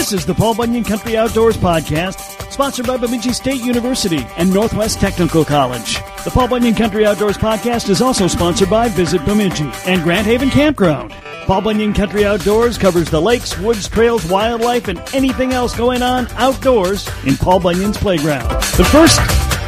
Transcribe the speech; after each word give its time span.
This 0.00 0.14
is 0.14 0.24
the 0.24 0.34
Paul 0.34 0.54
Bunyan 0.54 0.82
Country 0.82 1.18
Outdoors 1.18 1.58
Podcast, 1.58 2.50
sponsored 2.50 2.86
by 2.86 2.96
Bemidji 2.96 3.34
State 3.34 3.60
University 3.60 4.26
and 4.38 4.50
Northwest 4.50 4.98
Technical 4.98 5.44
College. 5.44 5.96
The 6.24 6.30
Paul 6.32 6.48
Bunyan 6.48 6.74
Country 6.74 7.04
Outdoors 7.04 7.36
Podcast 7.36 7.90
is 7.90 8.00
also 8.00 8.26
sponsored 8.26 8.70
by 8.70 8.88
Visit 8.88 9.22
Bemidji 9.26 9.70
and 9.84 10.02
Grand 10.02 10.26
Haven 10.26 10.48
Campground. 10.48 11.12
Paul 11.44 11.60
Bunyan 11.60 11.92
Country 11.92 12.24
Outdoors 12.24 12.78
covers 12.78 13.10
the 13.10 13.20
lakes, 13.20 13.58
woods, 13.58 13.90
trails, 13.90 14.24
wildlife, 14.24 14.88
and 14.88 14.98
anything 15.12 15.52
else 15.52 15.76
going 15.76 16.00
on 16.00 16.28
outdoors 16.36 17.06
in 17.26 17.36
Paul 17.36 17.60
Bunyan's 17.60 17.98
playground. 17.98 18.48
But 18.48 18.84
first, 18.84 19.20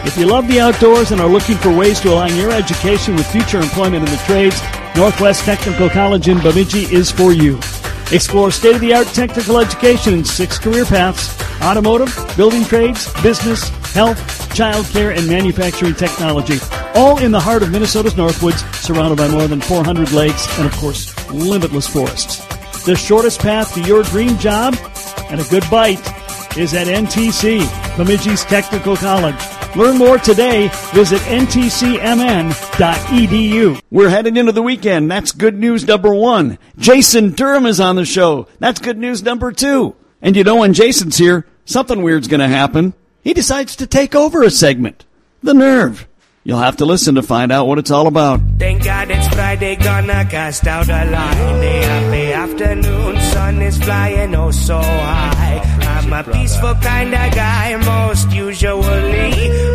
if 0.07 0.17
you 0.17 0.25
love 0.25 0.49
the 0.49 0.61
outdoors 0.61 1.11
and 1.11 1.21
are 1.21 1.29
looking 1.29 1.59
for 1.59 1.77
ways 1.77 2.01
to 2.01 2.09
align 2.09 2.35
your 2.37 2.53
education 2.53 3.17
with 3.17 3.31
future 3.31 3.61
employment 3.61 4.09
in 4.09 4.11
the 4.11 4.23
trades, 4.25 4.59
Northwest 4.97 5.45
Technical 5.45 5.91
College 5.91 6.27
in 6.29 6.41
Bemidji 6.41 6.85
is 6.85 7.11
for 7.11 7.33
you. 7.35 7.61
Explore 8.11 8.51
state 8.51 8.75
of 8.75 8.81
the 8.81 8.95
art 8.95 9.07
technical 9.09 9.59
education 9.59 10.15
in 10.15 10.25
six 10.25 10.59
career 10.59 10.85
paths 10.85 11.39
automotive, 11.63 12.13
building 12.37 12.65
trades, 12.65 13.11
business, 13.23 13.69
health, 13.95 14.19
childcare, 14.55 15.17
and 15.17 15.29
manufacturing 15.29 15.95
technology. 15.95 16.59
All 16.95 17.19
in 17.19 17.31
the 17.31 17.41
heart 17.41 17.63
of 17.63 17.71
Minnesota's 17.71 18.15
Northwoods, 18.15 18.63
surrounded 18.75 19.17
by 19.17 19.29
more 19.29 19.47
than 19.47 19.61
400 19.61 20.13
lakes 20.13 20.47
and, 20.59 20.67
of 20.67 20.73
course, 20.77 21.15
limitless 21.31 21.87
forests. 21.87 22.45
The 22.85 22.97
shortest 22.97 23.41
path 23.41 23.73
to 23.75 23.81
your 23.83 24.03
dream 24.03 24.37
job 24.39 24.77
and 25.31 25.41
a 25.41 25.45
good 25.45 25.65
bite 25.71 26.01
is 26.57 26.75
at 26.75 26.87
NTC, 26.87 27.61
Bemidji's 27.97 28.45
Technical 28.45 28.97
College. 28.97 29.52
Learn 29.77 29.97
more 29.97 30.19
today. 30.19 30.69
Visit 30.93 31.21
ntcmn.edu. 31.23 32.01
We're 33.91 34.11
heading 34.11 34.37
into 34.37 34.53
the 34.53 34.63
weekend. 34.63 35.11
That's 35.11 35.33
good 35.33 35.59
news 35.59 35.87
number 35.87 36.15
one. 36.15 36.59
Jason 36.79 37.31
Durham 37.31 37.67
is 37.67 37.81
on 37.81 37.97
the 37.97 38.05
show. 38.05 38.49
That's 38.59 38.81
good 38.81 38.99
news 38.99 39.23
number 39.23 39.51
two. 39.53 39.97
And 40.21 40.37
you 40.37 40.45
know 40.45 40.57
when 40.57 40.75
Jason's 40.75 41.17
here, 41.17 41.47
something 41.65 42.03
weird's 42.03 42.29
going 42.29 42.41
to 42.41 42.49
happen. 42.49 42.93
He 43.23 43.33
decides 43.33 43.77
to 43.77 43.87
take 43.87 44.15
over 44.15 44.43
a 44.43 44.51
segment. 44.51 45.07
The 45.43 45.55
nerve. 45.55 46.07
You'll 46.45 46.59
have 46.59 46.79
to 46.79 46.85
listen 46.85 47.15
to 47.15 47.23
find 47.23 47.53
out 47.53 47.67
what 47.67 47.79
it's 47.79 47.91
all 47.93 48.09
about. 48.09 48.41
Thank 48.59 48.85
God 48.85 49.11
it's 49.11 49.29
Friday, 49.29 49.77
gonna 49.77 50.25
cast 50.25 50.67
out 50.67 50.89
a 50.89 51.05
line. 51.09 51.61
Day 51.61 51.83
happy 51.83 52.33
afternoon, 52.33 53.21
sun 53.21 53.63
is 53.63 53.79
flying 53.79 54.35
oh 54.35 54.51
so 54.51 54.81
high. 54.81 55.92
I'm 56.13 56.29
a 56.29 56.33
peaceful 56.33 56.75
kind 56.75 57.15
of 57.15 57.35
guy, 57.35 57.75
most 57.77 58.31
usually. 58.33 59.33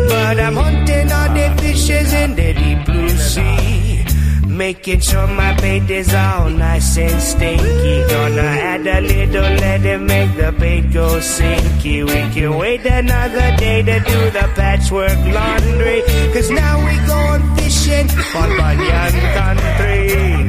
But 0.08 0.38
I'm 0.38 0.54
hunting 0.54 1.10
all 1.10 1.30
the 1.34 1.56
fishes 1.60 2.12
in 2.12 2.36
the 2.36 2.54
deep 2.54 2.86
blue 2.86 3.08
sea. 3.08 4.04
Making 4.46 5.00
sure 5.00 5.26
my 5.26 5.60
bait 5.60 5.90
is 5.90 6.14
all 6.14 6.48
nice 6.50 6.96
and 6.96 7.20
stinky. 7.20 8.06
Gonna 8.08 8.50
add 8.70 8.86
a 8.86 9.00
little, 9.00 9.42
let 9.42 10.00
make 10.00 10.36
the 10.36 10.52
bait 10.52 10.92
go 10.92 11.18
sinky. 11.18 12.04
We 12.06 12.20
can 12.32 12.56
wait 12.56 12.86
another 12.86 13.56
day 13.56 13.82
to 13.82 13.98
do 13.98 14.30
the 14.30 14.46
patchwork 14.54 15.18
laundry. 15.34 16.02
Cause 16.32 16.50
now 16.52 16.78
we're 16.84 17.06
going 17.08 17.67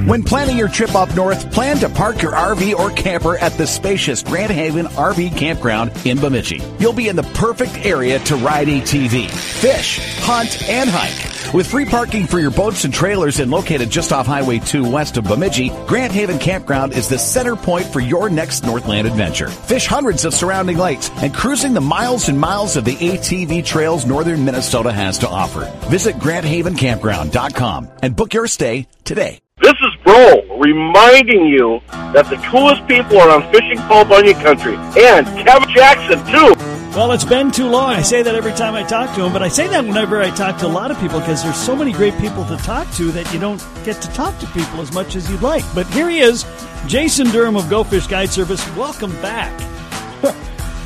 When 0.08 0.24
planning 0.24 0.58
your 0.58 0.68
trip 0.68 0.96
up 0.96 1.16
north, 1.16 1.52
plan 1.52 1.78
to 1.78 1.90
park 1.90 2.22
your 2.22 2.34
RV 2.34 2.74
or 2.76 2.90
camper 2.92 3.38
at 3.38 3.54
the 3.54 3.68
spacious 3.68 4.24
Grand 4.24 4.52
Haven 4.52 4.88
RV 4.88 5.38
Campground 5.38 5.92
in 6.06 6.20
Bemidji. 6.20 6.62
You'll 6.80 6.94
be 6.94 7.08
in 7.08 7.16
the 7.16 7.24
perfect 7.24 7.86
area 7.86 8.20
to 8.20 8.36
ride 8.38 8.68
ATV, 8.68 9.30
fish, 9.30 10.00
hunt, 10.22 10.68
and 10.68 10.90
hike. 10.90 11.39
With 11.54 11.68
free 11.68 11.86
parking 11.86 12.28
for 12.28 12.40
your 12.40 12.52
boats 12.52 12.84
and 12.84 12.94
trailers 12.94 13.40
and 13.40 13.50
located 13.50 13.90
just 13.90 14.12
off 14.12 14.28
Highway 14.28 14.60
2 14.60 14.90
west 14.90 15.18
of 15.18 15.24
Bemidji, 15.24 15.70
Grand 15.88 16.14
Haven 16.14 16.38
Campground 16.38 16.94
is 16.94 17.08
the 17.08 17.18
center 17.18 17.56
point 17.56 17.86
for 17.86 18.00
your 18.00 18.30
next 18.30 18.64
Northland 18.64 19.08
adventure. 19.08 19.48
Fish 19.48 19.88
hundreds 19.88 20.26
of 20.26 20.34
surrounding 20.34 20.78
lakes 20.78 21.10
and 21.18 21.34
cruising 21.34 21.74
the 21.74 21.82
miles 21.82 22.30
and 22.30 22.40
miles 22.40 22.78
of 22.78 22.86
the 22.86 22.96
ATV 22.96 23.66
trails 23.66 24.06
northern 24.06 24.46
Minnesota 24.46 24.92
has 24.92 25.18
to 25.20 25.28
offer. 25.28 25.66
Visit 25.90 26.16
GrandHavenCampground.com 26.18 27.90
and 28.04 28.16
book 28.16 28.34
your 28.34 28.48
stay 28.48 28.88
today. 29.04 29.40
This 29.62 29.74
is 29.74 30.04
Bro 30.04 30.58
reminding 30.60 31.46
you 31.48 31.82
that 32.14 32.30
the 32.30 32.38
coolest 32.50 32.88
people 32.88 33.20
are 33.20 33.30
on 33.30 33.52
Fishing 33.52 33.78
Paul 33.88 34.06
Bunyan 34.06 34.40
Country 34.42 34.76
and 34.76 35.26
Kevin 35.46 35.70
Jackson 35.74 36.20
too. 36.28 36.69
Well, 36.96 37.12
it's 37.12 37.24
been 37.24 37.52
too 37.52 37.68
long. 37.68 37.92
I 37.92 38.02
say 38.02 38.24
that 38.24 38.34
every 38.34 38.52
time 38.54 38.74
I 38.74 38.82
talk 38.82 39.16
to 39.16 39.24
him, 39.24 39.32
but 39.32 39.44
I 39.44 39.48
say 39.48 39.68
that 39.68 39.86
whenever 39.86 40.22
I 40.22 40.32
talk 40.32 40.58
to 40.58 40.66
a 40.66 40.68
lot 40.68 40.90
of 40.90 41.00
people 41.00 41.20
because 41.20 41.44
there's 41.44 41.56
so 41.56 41.76
many 41.76 41.94
great 41.94 42.18
people 42.18 42.44
to 42.46 42.58
talk 42.58 42.92
to 42.96 43.12
that 43.12 43.32
you 43.32 43.40
don't 43.40 43.64
get 43.86 44.02
to 44.02 44.08
talk 44.10 44.38
to 44.40 44.48
people 44.48 44.82
as 44.82 44.92
much 44.92 45.16
as 45.16 45.30
you'd 45.30 45.44
like. 45.44 45.64
But 45.76 45.86
here 45.88 46.10
he 46.10 46.20
is, 46.20 46.46
Jason 46.88 47.28
Durham 47.28 47.56
of 47.56 47.70
Go 47.70 47.84
Fish 47.84 48.08
Guide 48.08 48.30
Service. 48.30 48.68
Welcome 48.76 49.12
back. 49.22 49.58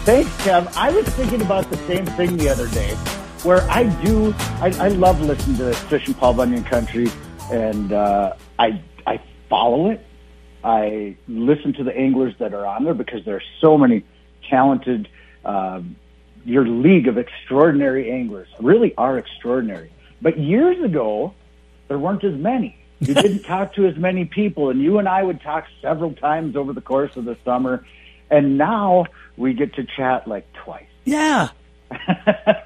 Thanks, 0.04 0.30
Kev. 0.44 0.72
I 0.76 0.92
was 0.92 1.08
thinking 1.08 1.42
about 1.42 1.70
the 1.70 1.78
same 1.88 2.06
thing 2.06 2.36
the 2.36 2.50
other 2.50 2.68
day, 2.68 2.94
where 3.44 3.62
I 3.72 3.86
do, 4.04 4.34
I, 4.60 4.74
I 4.80 4.88
love 4.90 5.22
listening 5.22 5.58
to 5.60 5.74
Fish 5.74 6.06
and 6.06 6.18
Paul 6.18 6.34
Bunyan 6.34 6.66
Country, 6.66 7.08
and 7.50 7.94
uh, 7.94 8.36
I 8.60 8.84
I 9.08 9.22
follow 9.50 9.90
it. 9.90 10.06
I 10.66 11.16
listen 11.30 11.72
to 11.74 11.84
the 11.86 11.96
anglers 11.96 12.34
that 12.40 12.54
are 12.54 12.66
on 12.66 12.84
there 12.84 12.94
because 12.94 13.24
there 13.24 13.38
are 13.38 13.44
so 13.62 13.78
many 13.78 14.04
talented. 14.50 15.08
Um, 15.46 15.96
your 16.46 16.68
league 16.68 17.08
of 17.08 17.18
extraordinary 17.18 18.12
anglers 18.12 18.48
really 18.60 18.94
are 18.96 19.18
extraordinary. 19.18 19.92
But 20.22 20.38
years 20.38 20.82
ago, 20.84 21.34
there 21.88 21.98
weren't 22.00 22.24
as 22.24 22.36
many. 22.36 22.78
You 23.00 23.14
didn't 23.14 23.44
talk 23.44 23.74
to 23.76 23.86
as 23.88 23.98
many 23.98 24.26
people, 24.26 24.70
and 24.70 24.82
you 24.82 25.00
and 25.00 25.08
I 25.08 25.24
would 25.24 25.42
talk 25.42 25.66
several 25.82 26.14
times 26.14 26.56
over 26.56 26.74
the 26.74 26.82
course 26.82 27.16
of 27.16 27.26
the 27.26 27.38
summer. 27.46 27.86
And 28.30 28.58
now 28.58 29.06
we 29.38 29.54
get 29.54 29.76
to 29.76 29.86
chat 29.86 30.28
like 30.28 30.52
twice. 30.54 30.86
Yeah. 31.06 31.50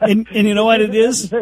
and, 0.02 0.28
and 0.32 0.48
you 0.48 0.54
know 0.54 0.66
what 0.66 0.82
it 0.82 0.96
is? 0.96 1.34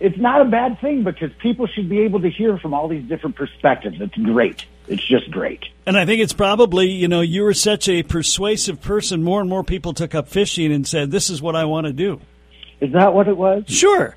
It's 0.00 0.18
not 0.18 0.40
a 0.40 0.44
bad 0.44 0.80
thing 0.80 1.04
because 1.04 1.30
people 1.40 1.66
should 1.66 1.88
be 1.88 2.00
able 2.00 2.20
to 2.22 2.30
hear 2.30 2.58
from 2.58 2.74
all 2.74 2.88
these 2.88 3.04
different 3.04 3.36
perspectives. 3.36 4.00
It's 4.00 4.14
great. 4.14 4.64
It's 4.88 5.06
just 5.06 5.30
great. 5.30 5.64
And 5.86 5.96
I 5.96 6.04
think 6.04 6.20
it's 6.20 6.32
probably, 6.32 6.88
you 6.90 7.06
know, 7.08 7.20
you 7.20 7.42
were 7.42 7.54
such 7.54 7.88
a 7.88 8.02
persuasive 8.02 8.80
person. 8.80 9.22
More 9.22 9.40
and 9.40 9.48
more 9.48 9.62
people 9.62 9.92
took 9.92 10.14
up 10.14 10.28
fishing 10.28 10.72
and 10.72 10.86
said, 10.86 11.10
this 11.10 11.30
is 11.30 11.40
what 11.40 11.54
I 11.56 11.64
want 11.64 11.86
to 11.86 11.92
do. 11.92 12.20
Is 12.80 12.92
that 12.92 13.12
what 13.14 13.28
it 13.28 13.36
was? 13.36 13.64
Sure. 13.68 14.16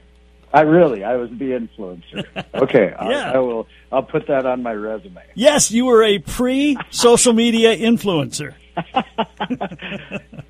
I 0.53 0.61
really, 0.61 1.03
I 1.03 1.15
was 1.15 1.29
the 1.31 1.51
influencer. 1.51 2.25
Okay, 2.53 2.93
Yeah. 3.01 3.31
I 3.33 3.39
will. 3.39 3.67
I'll 3.91 4.03
put 4.03 4.27
that 4.27 4.45
on 4.45 4.61
my 4.61 4.73
resume. 4.73 5.21
Yes, 5.33 5.71
you 5.71 5.85
were 5.85 6.03
a 6.03 6.19
pre 6.19 6.77
social 6.91 7.33
media 7.33 7.75
influencer. 7.75 8.53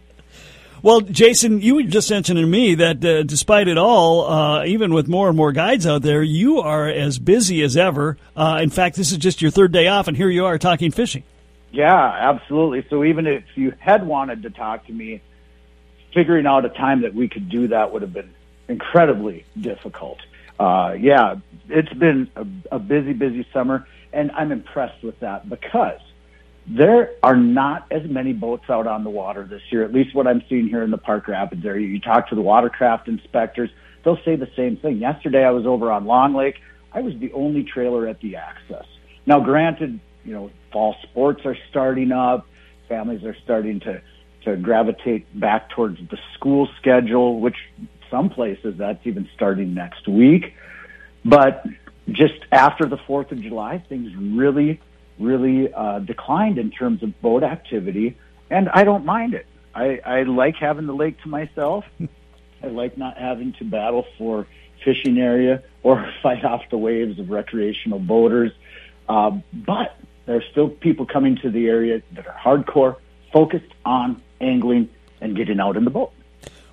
well, 0.83 0.99
Jason, 0.99 1.61
you 1.61 1.75
were 1.75 1.83
just 1.83 2.11
mentioning 2.11 2.43
to 2.43 2.47
me 2.47 2.75
that 2.75 3.03
uh, 3.03 3.23
despite 3.23 3.69
it 3.69 3.77
all, 3.77 4.29
uh, 4.29 4.65
even 4.65 4.93
with 4.93 5.07
more 5.07 5.29
and 5.29 5.37
more 5.37 5.53
guides 5.53 5.87
out 5.87 6.01
there, 6.01 6.21
you 6.21 6.59
are 6.59 6.89
as 6.89 7.17
busy 7.17 7.63
as 7.63 7.77
ever. 7.77 8.17
Uh, 8.35 8.59
in 8.61 8.69
fact, 8.69 8.97
this 8.97 9.13
is 9.13 9.17
just 9.17 9.41
your 9.41 9.49
third 9.49 9.71
day 9.71 9.87
off, 9.87 10.09
and 10.09 10.17
here 10.17 10.29
you 10.29 10.43
are 10.43 10.57
talking 10.57 10.91
fishing. 10.91 11.23
Yeah, 11.71 11.95
absolutely. 11.95 12.85
So 12.89 13.05
even 13.05 13.25
if 13.25 13.45
you 13.55 13.73
had 13.79 14.05
wanted 14.05 14.43
to 14.43 14.49
talk 14.49 14.85
to 14.87 14.91
me, 14.91 15.21
figuring 16.13 16.45
out 16.45 16.65
a 16.65 16.69
time 16.69 17.03
that 17.03 17.15
we 17.15 17.29
could 17.29 17.47
do 17.47 17.69
that 17.69 17.93
would 17.93 18.01
have 18.01 18.13
been 18.13 18.33
incredibly 18.67 19.45
difficult. 19.59 20.19
Uh, 20.59 20.95
yeah, 20.99 21.35
it's 21.69 21.93
been 21.93 22.29
a, 22.35 22.45
a 22.73 22.79
busy, 22.79 23.13
busy 23.13 23.47
summer, 23.53 23.87
and 24.11 24.31
I'm 24.31 24.51
impressed 24.51 25.01
with 25.01 25.17
that 25.21 25.47
because 25.47 26.01
there 26.65 27.11
are 27.21 27.35
not 27.35 27.87
as 27.91 28.03
many 28.09 28.33
boats 28.33 28.69
out 28.69 28.87
on 28.87 29.03
the 29.03 29.09
water 29.09 29.43
this 29.43 29.61
year, 29.69 29.83
at 29.83 29.93
least 29.93 30.15
what 30.15 30.27
I'm 30.27 30.43
seeing 30.47 30.67
here 30.67 30.83
in 30.83 30.91
the 30.91 30.97
Park 30.97 31.27
Rapids 31.27 31.65
area. 31.65 31.87
You 31.87 31.99
talk 31.99 32.29
to 32.29 32.35
the 32.35 32.41
watercraft 32.41 33.07
inspectors, 33.07 33.69
they'll 34.03 34.19
say 34.23 34.35
the 34.35 34.49
same 34.55 34.77
thing. 34.77 34.97
Yesterday 34.97 35.43
I 35.43 35.51
was 35.51 35.65
over 35.65 35.91
on 35.91 36.05
Long 36.05 36.33
Lake. 36.33 36.55
I 36.93 37.01
was 37.01 37.13
the 37.19 37.31
only 37.33 37.63
trailer 37.63 38.07
at 38.07 38.21
the 38.21 38.35
access. 38.37 38.85
Now, 39.25 39.39
granted, 39.39 39.99
you 40.23 40.33
know, 40.33 40.51
fall 40.71 40.95
sports 41.03 41.41
are 41.45 41.57
starting 41.69 42.11
up. 42.11 42.47
Families 42.87 43.23
are 43.23 43.35
starting 43.43 43.79
to, 43.81 44.01
to 44.45 44.55
gravitate 44.57 45.37
back 45.37 45.69
towards 45.69 45.97
the 46.09 46.17
school 46.35 46.69
schedule, 46.79 47.39
which 47.39 47.57
some 48.09 48.29
places 48.29 48.75
that's 48.77 49.05
even 49.05 49.27
starting 49.33 49.73
next 49.73 50.07
week. 50.07 50.53
But 51.25 51.65
just 52.11 52.35
after 52.51 52.85
the 52.85 52.97
4th 52.97 53.31
of 53.31 53.41
July, 53.41 53.83
things 53.89 54.13
really, 54.15 54.79
really 55.23 55.73
uh, 55.73 55.99
declined 55.99 56.57
in 56.57 56.71
terms 56.71 57.03
of 57.03 57.19
boat 57.21 57.43
activity. 57.43 58.17
And 58.49 58.69
I 58.69 58.83
don't 58.83 59.05
mind 59.05 59.33
it. 59.33 59.45
I, 59.73 59.99
I 60.05 60.23
like 60.23 60.55
having 60.55 60.85
the 60.85 60.93
lake 60.93 61.21
to 61.23 61.29
myself. 61.29 61.85
I 62.63 62.67
like 62.67 62.97
not 62.97 63.17
having 63.17 63.53
to 63.59 63.65
battle 63.65 64.05
for 64.17 64.47
fishing 64.83 65.17
area 65.17 65.63
or 65.81 66.09
fight 66.23 66.45
off 66.45 66.61
the 66.69 66.77
waves 66.77 67.19
of 67.19 67.29
recreational 67.29 67.99
boaters. 67.99 68.51
Um, 69.09 69.43
but 69.53 69.97
there 70.25 70.37
are 70.37 70.43
still 70.51 70.69
people 70.69 71.05
coming 71.05 71.37
to 71.41 71.49
the 71.49 71.67
area 71.67 72.01
that 72.13 72.27
are 72.27 72.37
hardcore, 72.37 72.95
focused 73.31 73.73
on 73.83 74.21
angling 74.39 74.89
and 75.19 75.35
getting 75.35 75.59
out 75.59 75.75
in 75.77 75.83
the 75.83 75.89
boat. 75.89 76.11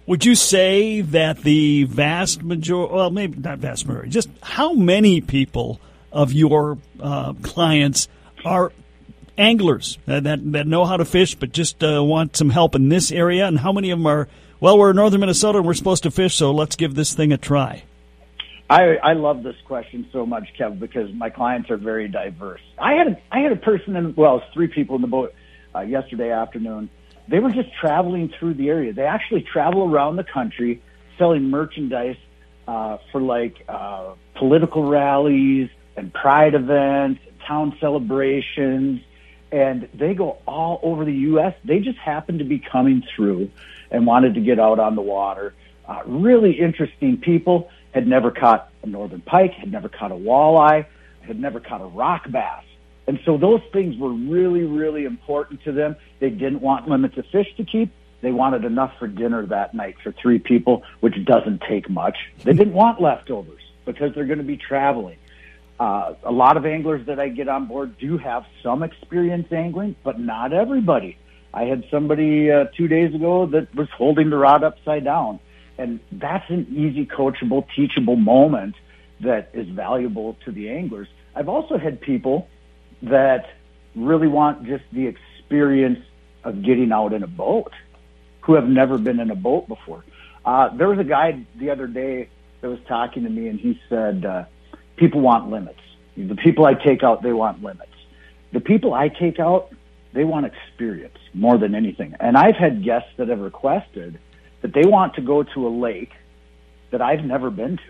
Would 0.07 0.25
you 0.25 0.35
say 0.35 1.03
that 1.03 1.43
the 1.43 1.85
vast 1.85 2.43
majority, 2.43 2.95
well, 2.95 3.11
maybe 3.11 3.39
not 3.39 3.59
vast 3.59 3.87
majority, 3.87 4.11
just 4.11 4.29
how 4.43 4.73
many 4.73 5.21
people 5.21 5.81
of 6.13 6.33
your 6.33 6.79
uh, 6.99 7.33
clients 7.43 8.09
are 8.45 8.73
anglers 9.39 9.99
that, 10.07 10.25
that, 10.25 10.53
that 10.53 10.67
know 10.67 10.85
how 10.85 10.97
to 10.97 11.05
fish 11.05 11.35
but 11.35 11.53
just 11.53 11.83
uh, 11.83 12.03
want 12.03 12.37
some 12.37 12.51
help 12.51 12.75
in 12.75 12.89
this 12.89 13.11
area? 13.11 13.47
And 13.47 13.59
how 13.59 13.73
many 13.73 13.91
of 13.91 13.99
them 13.99 14.07
are, 14.07 14.29
well, 14.61 14.79
we're 14.79 14.91
in 14.91 14.97
northern 14.97 15.21
Minnesota 15.21 15.59
and 15.59 15.67
we're 15.67 15.75
supposed 15.75 16.03
to 16.03 16.11
fish, 16.11 16.35
so 16.35 16.51
let's 16.53 16.77
give 16.77 16.95
this 16.95 17.15
thing 17.15 17.33
a 17.33 17.39
try? 17.39 17.85
I, 18.69 18.97
I 19.03 19.13
love 19.15 19.43
this 19.43 19.57
question 19.65 20.09
so 20.13 20.25
much, 20.25 20.49
Kev, 20.57 20.79
because 20.79 21.13
my 21.13 21.29
clients 21.29 21.71
are 21.71 21.77
very 21.77 22.07
diverse. 22.07 22.61
I 22.79 22.93
had 22.93 23.09
a, 23.09 23.23
I 23.33 23.41
had 23.41 23.51
a 23.51 23.57
person 23.57 23.97
in, 23.97 24.15
well, 24.15 24.37
it 24.37 24.43
was 24.43 24.51
three 24.55 24.69
people 24.69 24.95
in 24.95 25.03
the 25.03 25.09
boat 25.09 25.35
uh, 25.75 25.81
yesterday 25.81 26.31
afternoon. 26.31 26.89
They 27.27 27.41
were 27.41 27.51
just 27.51 27.69
traveling 27.81 28.33
through 28.39 28.55
the 28.55 28.69
area. 28.69 28.93
They 28.93 29.07
actually 29.07 29.43
travel 29.43 29.83
around 29.83 30.17
the 30.17 30.25
country 30.25 30.83
selling 31.19 31.51
merchandise 31.51 32.17
uh, 32.69 32.99
for 33.11 33.21
like 33.21 33.65
uh, 33.69 34.15
political 34.37 34.89
rallies 34.89 35.69
and 35.97 36.15
pride 36.15 36.55
events, 36.55 37.21
and 37.51 37.73
town 37.73 37.79
celebrations, 37.81 39.01
and 39.53 39.89
they 39.95 40.15
go 40.15 40.39
all 40.47 40.81
over 40.83 41.05
the 41.05 41.15
U.S. 41.15 41.55
They 41.65 41.81
just 41.81 41.99
happened 41.99 42.39
to 42.39 42.45
be 42.45 42.59
coming 42.59 43.03
through 43.15 43.51
and 43.91 44.07
wanted 44.07 44.35
to 44.35 44.41
get 44.41 44.59
out 44.59 44.79
on 44.79 44.95
the 44.95 45.03
water. 45.03 45.55
Uh, 45.87 46.03
really 46.07 46.53
interesting 46.53 47.17
people 47.17 47.69
had 47.93 48.07
never 48.07 48.31
caught 48.31 48.71
a 48.83 48.87
northern 48.87 49.21
pike, 49.21 49.53
had 49.55 49.73
never 49.73 49.89
caught 49.89 50.13
a 50.13 50.17
walleye, 50.17 50.87
had 51.23 51.41
never 51.41 51.59
caught 51.59 51.81
a 51.81 51.87
rock 51.87 52.31
bass. 52.31 52.65
And 53.09 53.19
so 53.25 53.37
those 53.37 53.61
things 53.73 53.97
were 53.97 54.13
really, 54.13 54.63
really 54.63 55.05
important 55.05 55.65
to 55.65 55.73
them. 55.73 55.97
They 56.21 56.31
didn't 56.31 56.61
want 56.61 56.89
limits 56.89 57.19
of 57.19 57.27
fish 57.27 57.49
to 57.57 57.65
keep. 57.65 57.91
They 58.21 58.31
wanted 58.31 58.65
enough 58.65 58.93
for 58.99 59.09
dinner 59.09 59.45
that 59.47 59.75
night 59.75 59.97
for 60.05 60.13
three 60.13 60.39
people, 60.39 60.85
which 61.01 61.15
doesn't 61.25 61.63
take 61.69 61.91
much. 61.91 62.17
They 62.45 62.53
didn't 62.53 62.75
want 62.75 63.01
leftovers 63.01 63.63
because 63.85 64.15
they're 64.15 64.27
going 64.27 64.39
to 64.39 64.45
be 64.45 64.59
traveling. 64.59 65.17
Uh, 65.81 66.15
a 66.25 66.31
lot 66.31 66.57
of 66.57 66.65
anglers 66.65 67.05
that 67.07 67.19
I 67.19 67.29
get 67.29 67.49
on 67.49 67.67
board 67.67 67.99
do 67.99 68.19
have 68.19 68.45
some 68.63 68.85
experience 68.85 69.51
angling, 69.51 69.97
but 70.05 70.21
not 70.21 70.53
everybody. 70.53 71.17
I 71.53 71.65
had 71.65 71.85
somebody 71.91 72.53
uh, 72.53 72.67
two 72.77 72.87
days 72.87 73.15
ago 73.15 73.47
that 73.47 73.75
was 73.75 73.89
holding 73.97 74.31
the 74.31 74.37
rod 74.37 74.63
upside 74.63 75.05
down 75.05 75.41
and 75.81 75.99
that's 76.13 76.45
an 76.51 76.67
easy 76.71 77.07
coachable, 77.07 77.67
teachable 77.75 78.17
moment 78.17 78.75
that 79.21 79.49
is 79.55 79.67
valuable 79.69 80.37
to 80.45 80.53
the 80.53 80.69
anglers. 80.69 81.09
I've 81.35 81.49
also 81.49 81.79
had 81.79 82.03
people 82.03 82.49
that 83.03 83.47
really 83.97 84.29
want 84.29 84.67
just 84.67 84.85
the 84.93 85.07
experience 85.07 86.01
of 86.45 86.63
getting 86.63 86.93
out 86.93 87.15
in 87.15 87.23
a 87.23 87.27
boat 87.27 87.73
who 88.43 88.55
have 88.55 88.67
never 88.69 88.99
been 88.99 89.21
in 89.21 89.31
a 89.31 89.35
boat 89.35 89.69
before. 89.69 90.05
Uh, 90.45 90.77
there 90.77 90.89
was 90.89 90.99
a 90.99 91.05
guy 91.05 91.47
the 91.59 91.71
other 91.71 91.87
day 91.87 92.29
that 92.61 92.69
was 92.69 92.81
talking 92.87 93.25
to 93.25 93.31
me 93.31 93.49
and 93.49 93.59
he 93.59 93.81
said, 93.89 94.27
uh, 94.27 94.45
people 95.01 95.21
want 95.21 95.51
limits. 95.51 95.81
The 96.17 96.37
people 96.37 96.67
I 96.67 96.75
take 96.75 97.03
out, 97.03 97.23
they 97.23 97.33
want 97.33 97.63
limits. 97.63 97.91
The 98.53 98.61
people 98.61 98.95
I 98.95 99.09
take 99.09 99.41
out, 99.41 99.73
they 100.13 100.25
want 100.25 100.47
experience 100.47 101.17
more 101.35 101.57
than 101.59 101.75
anything. 101.75 102.15
And 102.21 102.37
I've 102.37 102.57
had 102.57 102.85
guests 102.85 103.11
that 103.17 103.29
have 103.29 103.41
requested 103.41 104.19
that 104.61 104.75
they 104.75 104.85
want 104.85 105.15
to 105.15 105.23
go 105.23 105.43
to 105.43 105.67
a 105.67 105.71
lake 105.71 106.13
that 106.91 107.01
I've 107.01 107.25
never 107.25 107.51
been 107.51 107.79
to. 107.79 107.83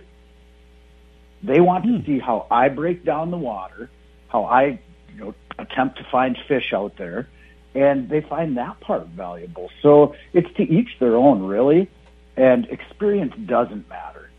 They 1.43 1.61
want 1.61 1.85
to 1.85 1.99
hmm. 1.99 2.07
see 2.07 2.19
how 2.19 2.47
I 2.51 2.69
break 2.69 3.05
down 3.05 3.31
the 3.31 3.39
water, 3.39 3.91
how 4.29 4.45
I 4.45 4.81
you 5.13 5.19
know, 5.19 5.35
attempt 5.59 5.99
to 5.99 6.07
find 6.13 6.37
fish 6.47 6.73
out 6.73 6.97
there, 6.97 7.29
and 7.75 8.09
they 8.09 8.21
find 8.21 8.57
that 8.57 8.81
part 8.81 9.07
valuable. 9.09 9.71
So 9.83 10.15
it's 10.33 10.53
to 10.57 10.63
each 10.63 10.91
their 11.01 11.17
own, 11.17 11.43
really, 11.43 11.91
and 12.37 12.67
experience 12.67 13.35
doesn't 13.47 13.89
matter. 13.89 14.31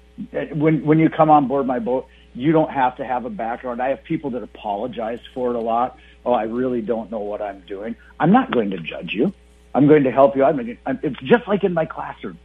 When 0.53 0.85
when 0.85 0.99
you 0.99 1.09
come 1.09 1.31
on 1.31 1.47
board 1.47 1.65
my 1.65 1.79
boat, 1.79 2.07
you 2.33 2.51
don't 2.51 2.71
have 2.71 2.97
to 2.97 3.05
have 3.05 3.25
a 3.25 3.29
background. 3.29 3.81
I 3.81 3.89
have 3.89 4.03
people 4.03 4.31
that 4.31 4.43
apologize 4.43 5.19
for 5.33 5.49
it 5.49 5.55
a 5.55 5.59
lot. 5.59 5.97
Oh, 6.25 6.33
I 6.33 6.43
really 6.43 6.81
don't 6.81 7.11
know 7.11 7.19
what 7.19 7.41
I'm 7.41 7.61
doing. 7.61 7.95
I'm 8.19 8.31
not 8.31 8.51
going 8.51 8.71
to 8.71 8.77
judge 8.77 9.13
you. 9.13 9.33
I'm 9.73 9.87
going 9.87 10.03
to 10.03 10.11
help 10.11 10.35
you. 10.35 10.43
I'm, 10.43 10.77
it's 10.85 11.19
just 11.21 11.47
like 11.47 11.63
in 11.63 11.73
my 11.73 11.85
classroom. 11.85 12.37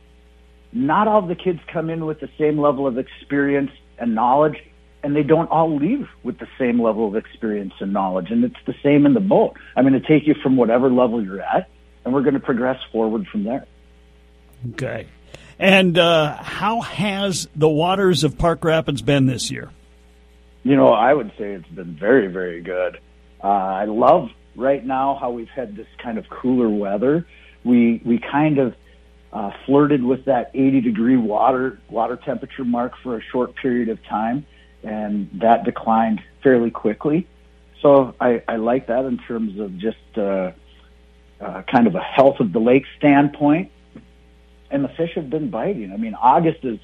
Not 0.72 1.08
all 1.08 1.22
the 1.22 1.34
kids 1.34 1.60
come 1.72 1.90
in 1.90 2.06
with 2.06 2.20
the 2.20 2.28
same 2.38 2.58
level 2.58 2.86
of 2.86 2.98
experience 2.98 3.70
and 3.98 4.14
knowledge, 4.14 4.62
and 5.02 5.14
they 5.14 5.22
don't 5.22 5.50
all 5.50 5.76
leave 5.76 6.08
with 6.22 6.38
the 6.38 6.48
same 6.58 6.80
level 6.80 7.06
of 7.06 7.16
experience 7.16 7.74
and 7.80 7.92
knowledge. 7.92 8.30
And 8.30 8.44
it's 8.44 8.56
the 8.66 8.74
same 8.82 9.06
in 9.06 9.14
the 9.14 9.20
boat. 9.20 9.56
I'm 9.74 9.88
going 9.88 10.00
to 10.00 10.06
take 10.06 10.26
you 10.26 10.34
from 10.34 10.56
whatever 10.56 10.90
level 10.90 11.22
you're 11.22 11.40
at, 11.40 11.68
and 12.04 12.12
we're 12.12 12.22
going 12.22 12.34
to 12.34 12.40
progress 12.40 12.80
forward 12.92 13.26
from 13.28 13.44
there. 13.44 13.66
Okay. 14.72 15.06
And 15.58 15.96
uh, 15.96 16.36
how 16.36 16.82
has 16.82 17.48
the 17.56 17.68
waters 17.68 18.24
of 18.24 18.36
Park 18.36 18.64
Rapids 18.64 19.02
been 19.02 19.26
this 19.26 19.50
year? 19.50 19.70
You 20.66 20.74
know, 20.74 20.88
I 20.88 21.14
would 21.14 21.30
say 21.38 21.52
it's 21.52 21.68
been 21.68 21.94
very, 21.94 22.26
very 22.26 22.60
good. 22.60 22.98
Uh, 23.40 23.46
I 23.46 23.84
love 23.84 24.30
right 24.56 24.84
now 24.84 25.14
how 25.14 25.30
we've 25.30 25.48
had 25.48 25.76
this 25.76 25.86
kind 26.02 26.18
of 26.18 26.28
cooler 26.28 26.68
weather. 26.68 27.24
We 27.62 28.02
we 28.04 28.18
kind 28.18 28.58
of 28.58 28.74
uh, 29.32 29.52
flirted 29.64 30.02
with 30.02 30.24
that 30.24 30.50
80 30.54 30.80
degree 30.80 31.16
water 31.16 31.78
water 31.88 32.16
temperature 32.16 32.64
mark 32.64 32.94
for 33.04 33.16
a 33.16 33.22
short 33.22 33.54
period 33.54 33.88
of 33.90 34.02
time, 34.06 34.44
and 34.82 35.30
that 35.34 35.62
declined 35.64 36.20
fairly 36.42 36.72
quickly. 36.72 37.28
So 37.80 38.16
I, 38.20 38.42
I 38.48 38.56
like 38.56 38.88
that 38.88 39.04
in 39.04 39.18
terms 39.18 39.60
of 39.60 39.78
just 39.78 40.18
uh, 40.18 40.50
uh, 41.40 41.62
kind 41.70 41.86
of 41.86 41.94
a 41.94 42.02
health 42.02 42.40
of 42.40 42.52
the 42.52 42.58
lake 42.58 42.86
standpoint. 42.98 43.70
And 44.72 44.82
the 44.82 44.88
fish 44.88 45.12
have 45.14 45.30
been 45.30 45.48
biting. 45.48 45.92
I 45.92 45.96
mean, 45.96 46.14
August 46.14 46.64
is, 46.64 46.80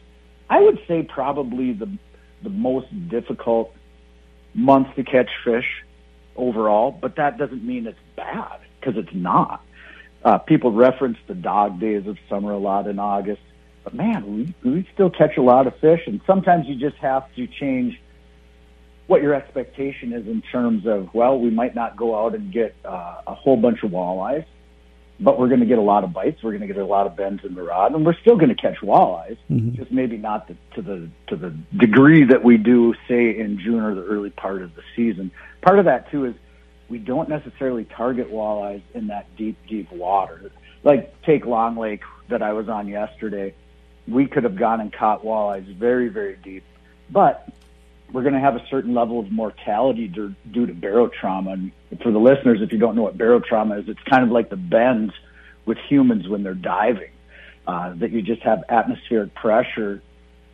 I 0.48 0.60
would 0.60 0.78
say, 0.86 1.02
probably 1.02 1.72
the 1.72 1.98
the 2.42 2.50
most 2.50 2.86
difficult 3.08 3.74
month 4.54 4.94
to 4.96 5.02
catch 5.02 5.30
fish 5.44 5.66
overall, 6.36 6.90
but 6.90 7.16
that 7.16 7.38
doesn't 7.38 7.64
mean 7.64 7.86
it's 7.86 7.98
bad 8.16 8.60
because 8.78 8.96
it's 8.96 9.14
not. 9.14 9.64
Uh, 10.24 10.38
people 10.38 10.72
reference 10.72 11.18
the 11.26 11.34
dog 11.34 11.80
days 11.80 12.06
of 12.06 12.16
summer 12.28 12.52
a 12.52 12.58
lot 12.58 12.86
in 12.86 12.98
August, 12.98 13.42
but 13.84 13.94
man, 13.94 14.54
we, 14.62 14.70
we 14.70 14.88
still 14.94 15.10
catch 15.10 15.36
a 15.36 15.42
lot 15.42 15.66
of 15.66 15.76
fish, 15.78 16.00
and 16.06 16.20
sometimes 16.26 16.66
you 16.68 16.76
just 16.76 16.96
have 16.96 17.24
to 17.34 17.46
change 17.46 18.00
what 19.08 19.20
your 19.20 19.34
expectation 19.34 20.12
is 20.12 20.26
in 20.26 20.42
terms 20.42 20.86
of, 20.86 21.12
well, 21.12 21.38
we 21.38 21.50
might 21.50 21.74
not 21.74 21.96
go 21.96 22.24
out 22.24 22.34
and 22.34 22.52
get 22.52 22.74
uh, 22.84 23.20
a 23.26 23.34
whole 23.34 23.56
bunch 23.56 23.82
of 23.82 23.90
walleyes, 23.90 24.44
but 25.20 25.38
we're 25.38 25.48
going 25.48 25.60
to 25.60 25.66
get 25.66 25.78
a 25.78 25.82
lot 25.82 26.04
of 26.04 26.12
bites. 26.12 26.42
We're 26.42 26.50
going 26.50 26.62
to 26.62 26.66
get 26.66 26.76
a 26.76 26.84
lot 26.84 27.06
of 27.06 27.16
bends 27.16 27.44
in 27.44 27.54
the 27.54 27.62
rod, 27.62 27.94
and 27.94 28.04
we're 28.04 28.18
still 28.20 28.36
going 28.36 28.48
to 28.48 28.54
catch 28.54 28.78
walleyes, 28.78 29.38
mm-hmm. 29.50 29.74
just 29.74 29.92
maybe 29.92 30.16
not 30.16 30.48
the, 30.48 30.56
to 30.74 30.82
the 30.82 31.08
to 31.28 31.36
the 31.36 31.50
degree 31.76 32.24
that 32.24 32.42
we 32.42 32.56
do, 32.56 32.94
say, 33.08 33.38
in 33.38 33.58
June 33.58 33.80
or 33.80 33.94
the 33.94 34.04
early 34.04 34.30
part 34.30 34.62
of 34.62 34.74
the 34.74 34.82
season. 34.96 35.30
Part 35.60 35.78
of 35.78 35.84
that 35.84 36.10
too 36.10 36.24
is 36.24 36.34
we 36.88 36.98
don't 36.98 37.28
necessarily 37.28 37.84
target 37.84 38.30
walleyes 38.30 38.82
in 38.94 39.06
that 39.06 39.34
deep, 39.36 39.56
deep 39.66 39.90
water. 39.92 40.50
Like 40.82 41.22
take 41.22 41.46
Long 41.46 41.76
Lake 41.76 42.02
that 42.28 42.42
I 42.42 42.52
was 42.52 42.68
on 42.68 42.88
yesterday. 42.88 43.54
We 44.08 44.26
could 44.26 44.44
have 44.44 44.56
gone 44.56 44.80
and 44.80 44.92
caught 44.92 45.22
walleyes 45.24 45.64
very, 45.76 46.08
very 46.08 46.36
deep, 46.36 46.64
but 47.08 47.48
we're 48.12 48.22
going 48.22 48.34
to 48.34 48.40
have 48.40 48.56
a 48.56 48.66
certain 48.68 48.94
level 48.94 49.18
of 49.18 49.30
mortality 49.30 50.06
due, 50.06 50.34
due 50.50 50.66
to 50.66 50.74
barotrauma. 50.74 51.52
And 51.52 51.72
for 52.02 52.10
the 52.10 52.18
listeners, 52.18 52.60
if 52.60 52.72
you 52.72 52.78
don't 52.78 52.94
know 52.94 53.02
what 53.02 53.16
barotrauma 53.16 53.80
is, 53.80 53.88
it's 53.88 54.02
kind 54.02 54.22
of 54.22 54.30
like 54.30 54.50
the 54.50 54.56
bends 54.56 55.14
with 55.64 55.78
humans 55.88 56.28
when 56.28 56.42
they're 56.42 56.54
diving, 56.54 57.10
uh, 57.66 57.94
that 57.96 58.10
you 58.10 58.20
just 58.20 58.42
have 58.42 58.64
atmospheric 58.68 59.34
pressure 59.34 60.02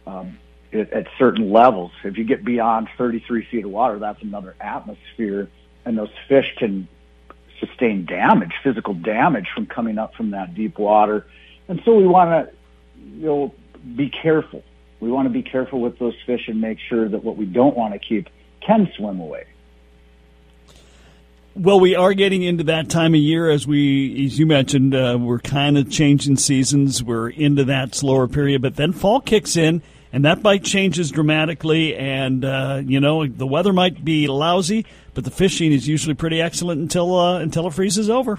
um, 0.07 0.39
at, 0.73 0.93
at 0.93 1.07
certain 1.19 1.51
levels. 1.51 1.91
If 2.05 2.17
you 2.17 2.25
get 2.25 2.45
beyond 2.45 2.89
33 2.97 3.47
feet 3.47 3.65
of 3.65 3.71
water, 3.71 3.99
that's 3.99 4.23
another 4.23 4.55
atmosphere, 4.61 5.49
and 5.85 5.99
those 5.99 6.11
fish 6.29 6.55
can 6.57 6.87
sustain 7.59 8.05
damage, 8.05 8.53
physical 8.63 8.95
damage 8.95 9.49
from 9.53 9.67
coming 9.67 9.99
up 9.99 10.15
from 10.15 10.31
that 10.31 10.55
deep 10.55 10.79
water. 10.79 11.27
And 11.67 11.83
so 11.85 11.97
we 11.97 12.07
want 12.07 12.31
to, 12.31 12.55
you 13.05 13.27
know, 13.27 13.55
be 13.97 14.11
careful 14.11 14.63
we 15.01 15.11
want 15.11 15.27
to 15.27 15.31
be 15.33 15.43
careful 15.43 15.81
with 15.81 15.99
those 15.99 16.15
fish 16.27 16.49
and 16.49 16.61
make 16.61 16.79
sure 16.89 17.09
that 17.09 17.23
what 17.23 17.37
we 17.37 17.47
don't 17.47 17.77
want 17.77 17.95
to 17.95 17.99
keep 17.99 18.29
can 18.61 18.91
swim 18.97 19.21
away. 19.21 19.45
Well, 21.55 21.81
we 21.81 21.97
are 21.97 22.15
getting 22.15 22.43
into 22.43 22.65
that 22.65 22.89
time 22.89 23.15
of 23.15 23.21
year, 23.21 23.51
as 23.51 23.67
we, 23.67 24.27
as 24.27 24.39
you 24.39 24.47
mentioned, 24.47 24.95
uh, 24.95 25.19
we're 25.21 25.41
kind 25.41 25.77
of 25.77 25.91
changing 25.91 26.37
seasons. 26.37 27.03
We're 27.03 27.31
into 27.31 27.65
that 27.65 27.97
slower 27.97 28.29
period, 28.29 28.63
but 28.63 28.77
then 28.77 28.93
fall 28.93 29.21
kicks 29.21 29.57
in, 29.57 29.83
and 30.13 30.25
that 30.25 30.41
bite 30.41 30.63
changes 30.63 31.11
dramatically. 31.11 31.97
And 31.97 32.45
uh, 32.45 32.83
you 32.85 33.01
know, 33.01 33.27
the 33.27 33.47
weather 33.47 33.73
might 33.73 34.05
be 34.05 34.29
lousy, 34.29 34.87
but 35.15 35.25
the 35.25 35.33
fishing 35.33 35.73
is 35.73 35.89
usually 35.89 36.15
pretty 36.15 36.41
excellent 36.41 36.81
until 36.81 37.19
uh, 37.19 37.41
until 37.41 37.67
it 37.67 37.73
freezes 37.73 38.09
over. 38.09 38.39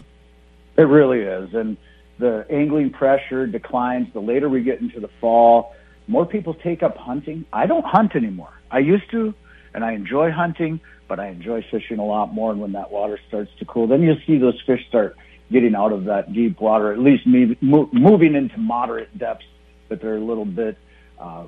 It 0.77 0.83
really 0.83 1.19
is, 1.19 1.53
and 1.53 1.75
the 2.19 2.45
angling 2.49 2.91
pressure 2.91 3.47
declines 3.47 4.13
the 4.13 4.21
later 4.21 4.47
we 4.47 4.61
get 4.61 4.79
into 4.79 5.01
the 5.01 5.09
fall 5.19 5.75
more 6.09 6.25
people 6.25 6.53
take 6.55 6.83
up 6.83 6.97
hunting. 6.97 7.45
I 7.53 7.67
don't 7.67 7.85
hunt 7.85 8.15
anymore. 8.15 8.53
I 8.71 8.79
used 8.79 9.09
to, 9.11 9.33
and 9.73 9.85
I 9.85 9.93
enjoy 9.93 10.31
hunting, 10.31 10.81
but 11.07 11.19
I 11.19 11.27
enjoy 11.27 11.63
fishing 11.69 11.99
a 11.99 12.05
lot 12.05 12.33
more. 12.33 12.51
And 12.51 12.59
when 12.59 12.73
that 12.73 12.91
water 12.91 13.19
starts 13.27 13.51
to 13.59 13.65
cool, 13.65 13.87
then 13.87 14.01
you'll 14.01 14.17
see 14.25 14.37
those 14.37 14.59
fish 14.65 14.85
start 14.89 15.15
getting 15.51 15.75
out 15.75 15.91
of 15.91 16.05
that 16.05 16.33
deep 16.33 16.59
water, 16.59 16.91
at 16.91 16.99
least 16.99 17.25
me, 17.25 17.55
mo- 17.61 17.89
moving 17.93 18.35
into 18.35 18.57
moderate 18.57 19.15
depths, 19.17 19.45
but 19.87 20.01
they're 20.01 20.17
a 20.17 20.23
little 20.23 20.45
bit, 20.45 20.77
uh, 21.19 21.45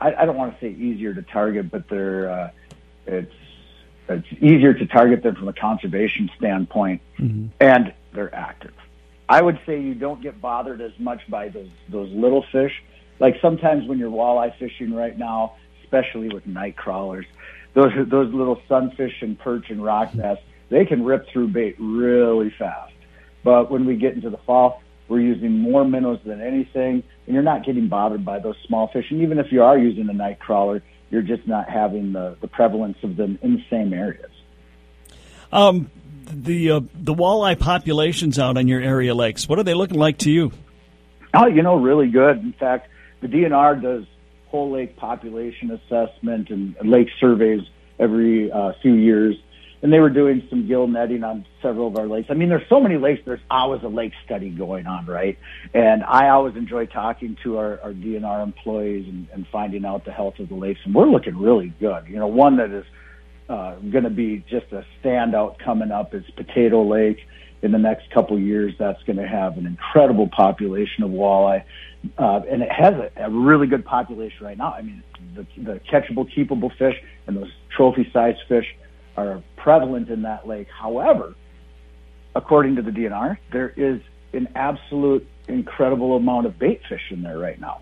I, 0.00 0.14
I 0.14 0.26
don't 0.26 0.36
want 0.36 0.54
to 0.54 0.60
say 0.60 0.72
easier 0.72 1.14
to 1.14 1.22
target, 1.22 1.70
but 1.70 1.88
they're, 1.88 2.30
uh, 2.30 2.50
it's, 3.06 3.32
it's 4.08 4.26
easier 4.40 4.74
to 4.74 4.86
target 4.86 5.22
them 5.22 5.34
from 5.34 5.48
a 5.48 5.52
conservation 5.52 6.30
standpoint, 6.36 7.00
mm-hmm. 7.18 7.48
and 7.60 7.92
they're 8.14 8.34
active. 8.34 8.74
I 9.28 9.42
would 9.42 9.60
say 9.66 9.80
you 9.80 9.94
don't 9.94 10.22
get 10.22 10.40
bothered 10.40 10.80
as 10.80 10.92
much 10.98 11.20
by 11.28 11.50
those 11.50 11.68
those 11.90 12.10
little 12.12 12.44
fish. 12.50 12.72
Like 13.20 13.36
sometimes 13.42 13.86
when 13.88 13.98
you're 13.98 14.10
walleye 14.10 14.56
fishing 14.58 14.94
right 14.94 15.16
now, 15.16 15.56
especially 15.82 16.28
with 16.28 16.46
night 16.46 16.76
crawlers, 16.76 17.26
those 17.74 17.92
those 18.08 18.32
little 18.32 18.60
sunfish 18.68 19.22
and 19.22 19.38
perch 19.38 19.70
and 19.70 19.82
rock 19.82 20.14
bass, 20.14 20.38
they 20.68 20.84
can 20.84 21.04
rip 21.04 21.28
through 21.32 21.48
bait 21.48 21.76
really 21.78 22.52
fast. 22.58 22.92
But 23.44 23.70
when 23.70 23.86
we 23.86 23.96
get 23.96 24.14
into 24.14 24.30
the 24.30 24.38
fall, 24.38 24.82
we're 25.08 25.20
using 25.20 25.58
more 25.58 25.84
minnows 25.84 26.20
than 26.24 26.40
anything, 26.40 27.02
and 27.26 27.34
you're 27.34 27.42
not 27.42 27.64
getting 27.64 27.88
bothered 27.88 28.24
by 28.24 28.38
those 28.38 28.56
small 28.66 28.88
fish. 28.88 29.06
And 29.10 29.22
even 29.22 29.38
if 29.38 29.50
you 29.50 29.62
are 29.62 29.78
using 29.78 30.08
a 30.08 30.12
night 30.12 30.38
crawler, 30.38 30.82
you're 31.10 31.22
just 31.22 31.46
not 31.46 31.68
having 31.68 32.12
the, 32.12 32.36
the 32.40 32.48
prevalence 32.48 32.98
of 33.02 33.16
them 33.16 33.38
in 33.42 33.54
the 33.54 33.64
same 33.70 33.94
areas. 33.94 34.30
Um, 35.50 35.90
the 36.30 36.72
uh, 36.72 36.80
the 36.94 37.14
walleye 37.14 37.58
populations 37.58 38.38
out 38.38 38.58
on 38.58 38.68
your 38.68 38.82
area 38.82 39.14
lakes, 39.14 39.48
what 39.48 39.58
are 39.58 39.62
they 39.62 39.72
looking 39.72 39.98
like 39.98 40.18
to 40.18 40.30
you? 40.30 40.52
Oh, 41.32 41.46
you 41.46 41.62
know, 41.62 41.76
really 41.76 42.08
good. 42.08 42.38
In 42.38 42.52
fact, 42.52 42.88
the 43.20 43.28
DNR 43.28 43.80
does 43.82 44.04
whole 44.48 44.70
lake 44.70 44.96
population 44.96 45.70
assessment 45.70 46.50
and 46.50 46.74
lake 46.82 47.08
surveys 47.20 47.62
every 47.98 48.50
uh, 48.50 48.72
few 48.80 48.94
years. 48.94 49.36
And 49.80 49.92
they 49.92 50.00
were 50.00 50.10
doing 50.10 50.44
some 50.50 50.66
gill 50.66 50.88
netting 50.88 51.22
on 51.22 51.46
several 51.62 51.86
of 51.86 51.96
our 51.96 52.08
lakes. 52.08 52.28
I 52.30 52.34
mean, 52.34 52.48
there's 52.48 52.68
so 52.68 52.80
many 52.80 52.96
lakes, 52.96 53.22
there's 53.24 53.40
always 53.48 53.82
a 53.84 53.88
lake 53.88 54.12
study 54.24 54.50
going 54.50 54.88
on, 54.88 55.06
right? 55.06 55.38
And 55.72 56.02
I 56.02 56.30
always 56.30 56.56
enjoy 56.56 56.86
talking 56.86 57.36
to 57.44 57.58
our, 57.58 57.80
our 57.82 57.92
DNR 57.92 58.42
employees 58.42 59.06
and, 59.08 59.28
and 59.32 59.46
finding 59.52 59.84
out 59.84 60.04
the 60.04 60.10
health 60.10 60.40
of 60.40 60.48
the 60.48 60.56
lakes. 60.56 60.80
And 60.84 60.94
we're 60.94 61.06
looking 61.08 61.38
really 61.38 61.72
good. 61.78 62.08
You 62.08 62.16
know, 62.16 62.26
one 62.26 62.56
that 62.56 62.70
is 62.70 62.84
uh, 63.48 63.76
going 63.76 64.04
to 64.04 64.10
be 64.10 64.44
just 64.50 64.66
a 64.72 64.84
standout 65.02 65.58
coming 65.60 65.92
up 65.92 66.12
is 66.12 66.24
Potato 66.36 66.82
Lake. 66.82 67.20
In 67.60 67.72
the 67.72 67.78
next 67.78 68.10
couple 68.10 68.38
years, 68.38 68.74
that's 68.78 69.02
going 69.02 69.16
to 69.16 69.26
have 69.26 69.58
an 69.58 69.66
incredible 69.66 70.28
population 70.28 71.02
of 71.02 71.10
walleye, 71.10 71.64
uh, 72.16 72.40
and 72.48 72.62
it 72.62 72.70
has 72.70 72.94
a, 72.94 73.10
a 73.16 73.30
really 73.30 73.66
good 73.66 73.84
population 73.84 74.44
right 74.44 74.56
now. 74.56 74.72
I 74.72 74.82
mean, 74.82 75.02
the, 75.34 75.46
the 75.60 75.80
catchable, 75.80 76.28
keepable 76.32 76.76
fish 76.76 76.94
and 77.26 77.36
those 77.36 77.50
trophy-sized 77.76 78.40
fish 78.48 78.66
are 79.16 79.42
prevalent 79.56 80.08
in 80.08 80.22
that 80.22 80.46
lake. 80.46 80.68
However, 80.70 81.34
according 82.34 82.76
to 82.76 82.82
the 82.82 82.90
DNR, 82.90 83.36
there 83.52 83.70
is 83.70 84.00
an 84.32 84.48
absolute 84.54 85.26
incredible 85.48 86.16
amount 86.16 86.46
of 86.46 86.58
bait 86.58 86.80
fish 86.88 87.10
in 87.10 87.22
there 87.22 87.38
right 87.38 87.60
now, 87.60 87.80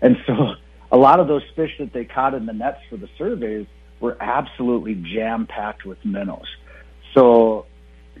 and 0.00 0.16
so 0.26 0.54
a 0.92 0.96
lot 0.96 1.20
of 1.20 1.26
those 1.26 1.42
fish 1.56 1.72
that 1.78 1.92
they 1.92 2.04
caught 2.04 2.34
in 2.34 2.46
the 2.46 2.52
nets 2.52 2.78
for 2.88 2.96
the 2.96 3.08
surveys 3.18 3.66
were 4.00 4.16
absolutely 4.20 4.94
jam 4.94 5.46
packed 5.46 5.84
with 5.84 6.02
minnows. 6.04 6.46
So, 7.14 7.66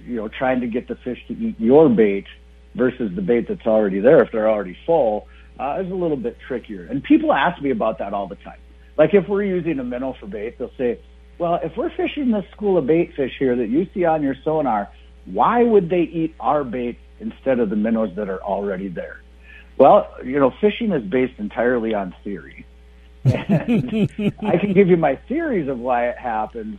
you 0.04 0.16
know, 0.16 0.28
trying 0.28 0.60
to 0.60 0.66
get 0.66 0.88
the 0.88 0.96
fish 0.96 1.18
to 1.28 1.34
eat 1.34 1.58
your 1.58 1.88
bait 1.88 2.26
versus 2.74 3.14
the 3.14 3.22
bait 3.22 3.48
that's 3.48 3.66
already 3.66 4.00
there, 4.00 4.22
if 4.22 4.32
they're 4.32 4.50
already 4.50 4.76
full, 4.86 5.28
uh, 5.58 5.80
is 5.84 5.90
a 5.90 5.94
little 5.94 6.16
bit 6.16 6.38
trickier. 6.46 6.86
And 6.86 7.02
people 7.02 7.32
ask 7.32 7.60
me 7.62 7.70
about 7.70 7.98
that 7.98 8.14
all 8.14 8.26
the 8.26 8.36
time. 8.36 8.58
Like 8.96 9.14
if 9.14 9.28
we're 9.28 9.44
using 9.44 9.78
a 9.78 9.84
minnow 9.84 10.14
for 10.18 10.26
bait, 10.26 10.58
they'll 10.58 10.72
say, 10.76 10.98
well, 11.38 11.58
if 11.62 11.76
we're 11.76 11.90
fishing 11.90 12.30
this 12.30 12.44
school 12.52 12.78
of 12.78 12.86
bait 12.86 13.14
fish 13.14 13.32
here 13.38 13.56
that 13.56 13.68
you 13.68 13.86
see 13.94 14.04
on 14.04 14.22
your 14.22 14.36
sonar, 14.44 14.90
why 15.24 15.62
would 15.62 15.88
they 15.88 16.02
eat 16.02 16.34
our 16.40 16.64
bait 16.64 16.98
instead 17.20 17.58
of 17.58 17.70
the 17.70 17.76
minnows 17.76 18.14
that 18.16 18.28
are 18.28 18.42
already 18.42 18.88
there? 18.88 19.22
Well, 19.78 20.14
you 20.24 20.38
know, 20.38 20.52
fishing 20.60 20.92
is 20.92 21.02
based 21.02 21.38
entirely 21.38 21.94
on 21.94 22.14
theory. 22.22 22.66
And 23.24 24.10
I 24.46 24.56
can 24.58 24.72
give 24.72 24.88
you 24.88 24.96
my 24.96 25.16
theories 25.28 25.68
of 25.68 25.78
why 25.78 26.08
it 26.08 26.18
happens, 26.18 26.78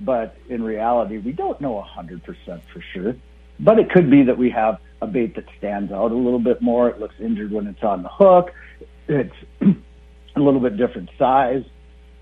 but 0.00 0.36
in 0.48 0.62
reality, 0.62 1.18
we 1.18 1.32
don't 1.32 1.60
know 1.60 1.84
100% 1.96 2.62
for 2.72 2.80
sure. 2.92 3.16
But 3.58 3.78
it 3.78 3.90
could 3.90 4.10
be 4.10 4.24
that 4.24 4.36
we 4.36 4.50
have 4.50 4.78
a 5.02 5.06
bait 5.06 5.34
that 5.36 5.44
stands 5.58 5.92
out 5.92 6.12
a 6.12 6.16
little 6.16 6.38
bit 6.38 6.62
more. 6.62 6.88
It 6.88 6.98
looks 6.98 7.14
injured 7.20 7.52
when 7.52 7.66
it's 7.66 7.82
on 7.82 8.02
the 8.02 8.08
hook. 8.08 8.52
It's 9.08 9.34
a 9.60 10.40
little 10.40 10.60
bit 10.60 10.76
different 10.76 11.10
size. 11.18 11.64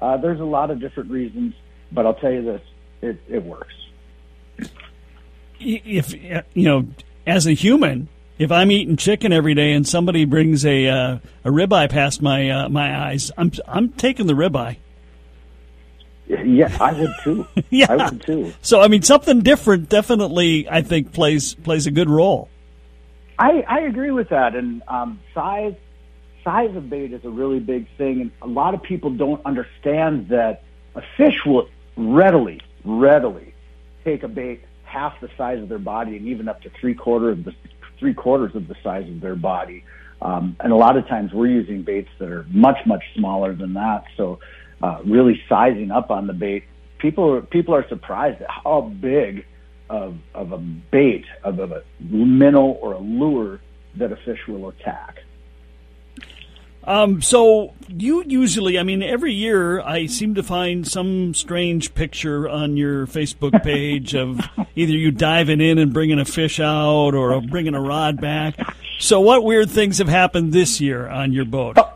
Uh, 0.01 0.17
there's 0.17 0.41
a 0.41 0.45
lot 0.45 0.71
of 0.71 0.81
different 0.81 1.11
reasons, 1.11 1.55
but 1.93 2.07
I'll 2.07 2.15
tell 2.15 2.33
you 2.33 2.43
this: 2.43 2.63
it, 3.01 3.21
it 3.29 3.45
works. 3.45 3.75
If 5.61 6.13
you 6.13 6.43
know, 6.55 6.89
as 7.25 7.47
a 7.47 7.53
human, 7.53 8.09
if 8.39 8.51
I'm 8.51 8.73
eating 8.73 8.97
chicken 8.97 9.33
every 9.33 9.55
day 9.55 9.73
and 9.73 9.87
somebody 9.87 10.25
brings 10.25 10.67
a 10.67 10.89
uh, 10.89 11.19
a 11.45 11.51
ribeye 11.51 11.89
past 11.89 12.21
my 12.21 12.51
uh, 12.51 12.69
my 12.69 13.09
eyes, 13.09 13.31
I'm 13.37 13.53
I'm 13.69 13.91
taking 13.91 14.27
the 14.27 14.33
ribeye. 14.33 14.77
Yeah, 16.27 16.77
I 16.81 16.93
would 16.93 17.11
too. 17.23 17.47
yeah, 17.71 17.87
I 17.91 18.11
would 18.11 18.23
too. 18.23 18.53
So 18.63 18.81
I 18.81 18.89
mean, 18.89 19.03
something 19.03 19.41
different 19.41 19.89
definitely 19.89 20.69
I 20.69 20.83
think 20.83 21.13
plays 21.13 21.55
plays 21.55 21.87
a 21.87 21.91
good 21.91 22.11
role. 22.11 22.49
I 23.39 23.65
I 23.69 23.81
agree 23.81 24.11
with 24.11 24.29
that, 24.31 24.55
and 24.55 24.83
um, 24.89 25.21
size 25.35 25.75
size 26.45 26.75
of 26.75 26.91
bait 26.91 27.13
is 27.13 27.25
a 27.25 27.31
really 27.31 27.61
big 27.61 27.87
thing, 27.97 28.21
and 28.21 28.31
a 28.43 28.47
lot 28.47 28.75
of 28.75 28.83
people 28.83 29.11
don't 29.11 29.45
understand 29.47 30.29
that 30.29 30.63
a 30.95 31.03
fish 31.17 31.45
will 31.45 31.69
readily 31.97 32.61
readily 32.85 33.55
take 34.05 34.23
a 34.23 34.29
bait 34.29 34.65
half 34.85 35.19
the 35.21 35.29
size 35.39 35.63
of 35.63 35.69
their 35.69 35.79
body 35.79 36.17
and 36.17 36.27
even 36.27 36.49
up 36.49 36.61
to 36.63 36.71
three 36.81 36.95
quarter 36.95 37.31
of 37.31 37.45
the 37.45 37.55
three 37.99 38.13
quarters 38.13 38.55
of 38.55 38.67
the 38.67 38.75
size 38.83 39.09
of 39.09 39.21
their 39.21 39.37
body. 39.37 39.85
Um, 40.21 40.57
and 40.61 40.73
a 40.73 40.77
lot 40.77 40.97
of 40.97 41.07
times 41.09 41.33
we're 41.33 41.47
using 41.47 41.83
baits 41.83 42.09
that 42.19 42.29
are 42.29 42.47
much, 42.51 42.79
much 42.85 43.03
smaller 43.15 43.55
than 43.55 43.75
that. 43.75 44.05
So, 44.17 44.41
uh, 44.83 45.01
really 45.05 45.41
sizing 45.49 45.91
up 45.93 46.11
on 46.11 46.27
the 46.27 46.33
bait. 46.33 46.65
People, 46.99 47.41
people 47.43 47.75
are 47.75 47.89
surprised 47.89 48.43
at 48.43 48.51
how 48.51 48.83
big 48.83 49.47
of, 49.93 50.17
of 50.35 50.53
a 50.53 50.59
bait, 50.59 51.27
of, 51.45 51.59
of 51.59 51.71
a 51.71 51.83
minnow 52.01 52.65
or 52.65 52.95
a 52.95 52.99
lure 52.99 53.61
that 53.97 54.11
a 54.11 54.17
fish 54.17 54.41
will 54.49 54.71
attack. 54.71 55.19
Um, 56.85 57.21
so 57.21 57.75
you 57.89 58.25
usually, 58.27 58.79
I 58.79 58.85
mean, 58.85 59.03
every 59.03 59.35
year 59.35 59.81
I 59.83 60.07
seem 60.07 60.35
to 60.35 60.43
find 60.43 60.89
some 60.89 61.35
strange 61.35 61.95
picture 61.95 62.49
on 62.49 62.79
your 62.79 63.07
Facebook 63.07 63.63
page 63.65 64.15
of 64.15 64.41
either 64.75 64.93
you 64.93 65.11
diving 65.11 65.61
in 65.61 65.77
and 65.79 65.93
bringing 65.93 66.19
a 66.19 66.25
fish 66.25 66.59
out 66.59 67.15
or 67.15 67.41
bringing 67.43 67.75
a 67.75 67.81
rod 67.81 68.19
back. 68.19 68.57
So 68.99 69.21
what 69.21 69.45
weird 69.45 69.71
things 69.71 69.99
have 69.99 70.09
happened 70.09 70.55
this 70.55 70.81
year 70.81 71.07
on 71.07 71.35
your 71.35 71.45
boat? 71.45 71.77
Oh, 71.77 71.93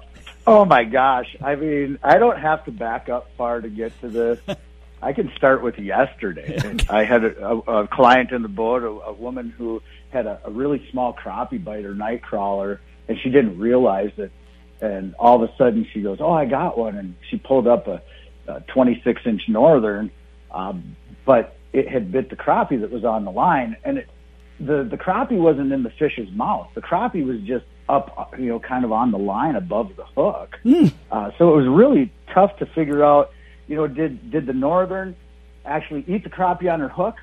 oh 0.47 0.65
my 0.67 0.85
gosh. 0.85 1.35
I 1.43 1.57
mean, 1.57 1.99
I 2.03 2.19
don't 2.19 2.39
have 2.39 2.67
to 2.67 2.73
back 2.73 3.09
up 3.09 3.31
far 3.39 3.63
to 3.63 3.71
get 3.71 3.99
to 4.03 4.09
this. 4.09 4.39
I 5.03 5.13
can 5.13 5.31
start 5.37 5.63
with 5.63 5.79
yesterday. 5.79 6.59
I 6.89 7.05
had 7.05 7.25
a, 7.25 7.47
a, 7.47 7.59
a 7.83 7.89
client 7.89 8.33
in 8.33 8.43
the 8.43 8.49
boat, 8.49 8.83
a, 8.83 8.89
a 8.89 9.13
woman 9.13 9.51
who 9.51 9.83
had 10.11 10.27
a, 10.27 10.41
a 10.45 10.51
really 10.51 10.87
small 10.91 11.13
crappie 11.13 11.63
biter 11.63 11.95
night 11.95 12.23
crawler, 12.23 12.81
and 13.09 13.19
she 13.23 13.31
didn't 13.31 13.59
realize 13.59 14.11
that 14.17 14.31
and 14.81 15.15
all 15.19 15.43
of 15.43 15.49
a 15.49 15.57
sudden 15.57 15.87
she 15.93 16.03
goes, 16.03 16.19
"Oh, 16.21 16.33
I 16.33 16.45
got 16.45 16.77
one," 16.77 16.97
and 16.97 17.15
she 17.31 17.39
pulled 17.39 17.67
up 17.67 17.87
a, 17.87 18.03
a 18.47 18.61
26 18.73 19.23
inch 19.25 19.43
northern, 19.49 20.11
um, 20.51 20.97
but 21.25 21.57
it 21.73 21.89
had 21.89 22.13
bit 22.13 22.31
the 22.31 22.37
crappie 22.37 22.81
that 22.81 22.91
was 22.91 23.05
on 23.05 23.25
the 23.25 23.31
line, 23.31 23.77
and 23.85 23.99
it, 23.99 24.09
the 24.61 24.85
the 24.85 24.97
crappie 24.97 25.39
wasn't 25.39 25.73
in 25.73 25.83
the 25.83 25.91
fish's 25.91 26.31
mouth. 26.33 26.69
The 26.75 26.83
crappie 26.83 27.25
was 27.25 27.41
just 27.41 27.65
up, 27.89 28.35
you 28.39 28.47
know, 28.47 28.59
kind 28.59 28.85
of 28.85 28.93
on 28.93 29.13
the 29.13 29.19
line 29.19 29.57
above 29.57 29.95
the 29.97 30.05
hook. 30.05 30.59
Mm. 30.65 30.93
Uh, 31.11 31.31
so 31.39 31.53
it 31.53 31.57
was 31.57 31.69
really 31.69 32.13
tough 32.35 32.57
to 32.59 32.67
figure 32.67 33.05
out, 33.05 33.31
you 33.67 33.77
know, 33.77 33.87
did 33.87 34.31
did 34.31 34.47
the 34.47 34.53
northern 34.53 35.17
actually 35.65 36.05
eat 36.07 36.25
the 36.25 36.31
crappie 36.31 36.73
on 36.73 36.81
her 36.81 36.89
hook, 36.89 37.17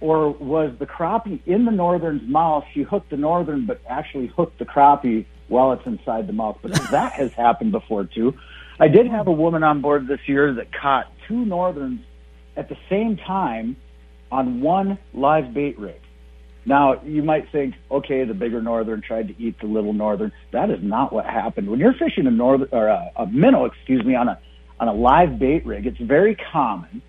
or 0.00 0.30
was 0.30 0.72
the 0.78 0.86
crappie 0.86 1.40
in 1.46 1.64
the 1.64 1.70
northern's 1.70 2.28
mouth? 2.28 2.64
She 2.74 2.82
hooked 2.82 3.10
the 3.10 3.16
northern, 3.16 3.66
but 3.66 3.80
actually 3.88 4.28
hooked 4.28 4.58
the 4.58 4.64
crappie 4.64 5.26
while 5.48 5.72
it's 5.72 5.86
inside 5.86 6.26
the 6.26 6.32
mouth. 6.32 6.58
But 6.62 6.72
that 6.90 7.12
has 7.12 7.32
happened 7.32 7.72
before 7.72 8.04
too. 8.04 8.34
I 8.78 8.88
did 8.88 9.06
have 9.06 9.26
a 9.26 9.32
woman 9.32 9.62
on 9.62 9.80
board 9.80 10.06
this 10.06 10.20
year 10.26 10.52
that 10.54 10.72
caught 10.72 11.10
two 11.26 11.44
northerns 11.44 12.00
at 12.56 12.68
the 12.68 12.76
same 12.90 13.16
time 13.16 13.76
on 14.30 14.60
one 14.60 14.98
live 15.14 15.54
bait 15.54 15.78
rig. 15.78 16.00
Now 16.66 17.00
you 17.04 17.22
might 17.22 17.50
think, 17.52 17.74
okay, 17.90 18.24
the 18.24 18.34
bigger 18.34 18.60
northern 18.60 19.00
tried 19.00 19.28
to 19.28 19.40
eat 19.40 19.60
the 19.60 19.66
little 19.66 19.92
northern. 19.92 20.32
That 20.52 20.68
is 20.68 20.80
not 20.82 21.12
what 21.12 21.24
happened. 21.24 21.70
When 21.70 21.78
you're 21.78 21.94
fishing 21.94 22.26
a 22.26 22.30
northern 22.30 22.68
or 22.72 22.88
a, 22.88 23.10
a 23.16 23.26
minnow, 23.26 23.64
excuse 23.66 24.04
me, 24.04 24.16
on 24.16 24.28
a 24.28 24.38
on 24.78 24.88
a 24.88 24.94
live 24.94 25.38
bait 25.38 25.64
rig, 25.66 25.86
it's 25.86 25.98
very 25.98 26.36
common 26.52 27.02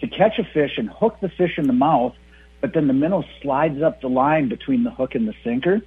to 0.00 0.06
catch 0.08 0.38
a 0.38 0.44
fish 0.44 0.72
and 0.76 0.88
hook 0.88 1.16
the 1.20 1.28
fish 1.28 1.58
in 1.58 1.66
the 1.66 1.72
mouth, 1.72 2.14
but 2.60 2.74
then 2.74 2.86
the 2.86 2.92
minnow 2.92 3.24
slides 3.42 3.82
up 3.82 4.00
the 4.00 4.08
line 4.08 4.48
between 4.48 4.84
the 4.84 4.90
hook 4.90 5.14
and 5.14 5.26
the 5.26 5.34
sinker 5.42 5.80